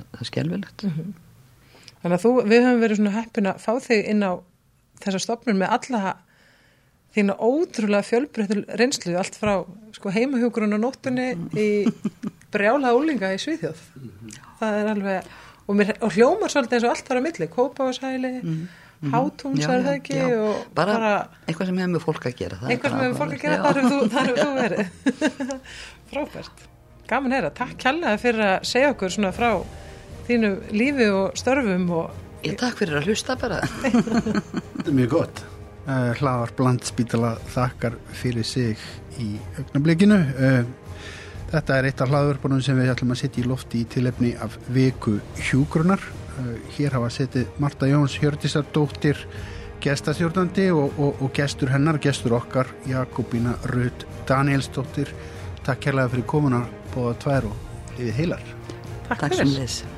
það 0.00 0.20
er 0.20 0.30
skelvilegt. 0.30 0.84
Þannig 2.02 2.16
að 2.16 2.22
þú, 2.24 2.32
við 2.48 2.66
höfum 2.66 2.84
verið 2.84 3.00
svona 3.00 3.16
heppin 3.18 3.50
að 3.50 3.64
fá 3.64 3.72
þig 3.84 4.08
inn 4.12 4.24
á 4.24 4.32
þessa 5.04 5.20
stopnum 5.24 5.60
með 5.60 5.74
alla 5.78 6.02
þína 7.14 7.36
ótrúlega 7.38 8.06
fjölbreyttul 8.08 8.62
reynslu 8.80 9.14
allt 9.18 9.36
frá 9.38 9.52
sko, 9.94 10.10
heimahjókurinn 10.14 10.74
á 10.74 10.78
nóttunni 10.82 11.28
í 11.54 11.68
brjála 12.54 12.94
úlinga 12.96 13.30
í 13.34 13.40
Svíþjóð. 13.42 13.82
Það 14.58 14.78
er 14.80 14.90
alveg, 14.94 15.28
og, 15.66 15.76
mér, 15.78 15.92
og 16.00 16.16
hljómar 16.16 16.52
svolítið 16.52 16.80
eins 16.80 16.88
og 16.88 16.94
allt 16.94 17.12
var 17.12 17.20
á 17.20 17.26
milli, 17.28 17.50
Kópáshæli, 17.54 18.32
Hátúns 18.40 18.83
Já, 19.60 19.68
er 19.74 19.84
það 19.84 19.94
ekki 19.94 20.18
bara, 20.74 20.92
bara 20.92 21.12
eitthvað 21.46 21.70
sem 21.70 21.80
hefur 21.82 21.94
með 21.94 22.04
fólk 22.06 22.28
að 22.30 22.36
gera 22.40 22.58
það 22.60 22.68
er 22.68 22.74
eitthvað 22.74 22.94
sem 22.94 23.02
hefur 23.04 23.18
fólk 23.22 23.34
að 23.34 23.42
gera, 23.44 23.62
þar 23.64 23.80
hefur 23.80 23.94
þú, 23.94 23.98
þar 24.14 24.30
hefur 24.30 24.42
þú 24.42 24.52
verið. 24.58 24.84
Frábært. 26.14 26.68
Gaman 27.08 27.36
er 27.36 27.48
að 27.50 27.56
takk 27.60 27.74
kjallaði 27.84 28.20
fyrir 28.22 28.44
að 28.48 28.68
segja 28.68 28.92
okkur 28.94 29.12
svona 29.12 29.32
frá 29.36 29.50
þínu 30.28 30.52
lífi 30.72 31.08
og 31.12 31.40
störfum 31.40 31.90
og 31.92 32.20
Ég 32.44 32.58
takk 32.60 32.76
fyrir 32.76 32.98
að 32.98 33.06
hlusta 33.08 33.38
bara. 33.40 33.62
Þetta 33.80 34.84
er 34.90 34.96
mjög 34.98 35.12
gott. 35.14 35.38
Uh, 35.84 36.10
Hlaðar 36.18 36.50
Blandspítala 36.58 37.30
þakkar 37.54 37.96
fyrir 38.12 38.44
sig 38.44 38.80
í 39.20 39.30
augnablikinu. 39.56 40.18
Uh, 40.36 41.06
þetta 41.54 41.78
er 41.78 41.88
eitt 41.88 42.02
af 42.04 42.12
hlaðvörpunum 42.12 42.60
sem 42.64 42.76
við 42.76 42.92
ætlum 42.92 43.14
að 43.14 43.20
setja 43.22 43.40
í 43.40 43.48
lofti 43.48 43.80
í 43.80 43.88
tilefni 43.94 44.34
af 44.44 44.58
viku 44.76 45.16
hjúgrunar. 45.40 46.04
Uh, 46.34 46.54
hér 46.74 46.96
hafa 46.96 47.10
setið 47.14 47.60
Marta 47.62 47.86
Jóns 47.86 48.16
Hjördisardóttir 48.18 49.20
gestastjórnandi 49.84 50.70
og, 50.74 50.98
og, 50.98 51.22
og 51.22 51.32
gestur 51.36 51.70
hennar, 51.70 52.00
gestur 52.02 52.34
okkar 52.40 52.70
Jakobína 52.90 53.54
Rut 53.70 54.06
Danielsdóttir. 54.28 55.12
Takk 55.64 55.86
kærlega 55.86 56.14
fyrir 56.14 56.28
komuna 56.28 56.64
bóða 56.94 57.18
tvær 57.22 57.50
og 57.50 57.98
liðið 57.98 58.16
heilar. 58.22 58.48
takk, 59.08 59.28
Takk 59.28 59.42
fyrir. 59.44 59.93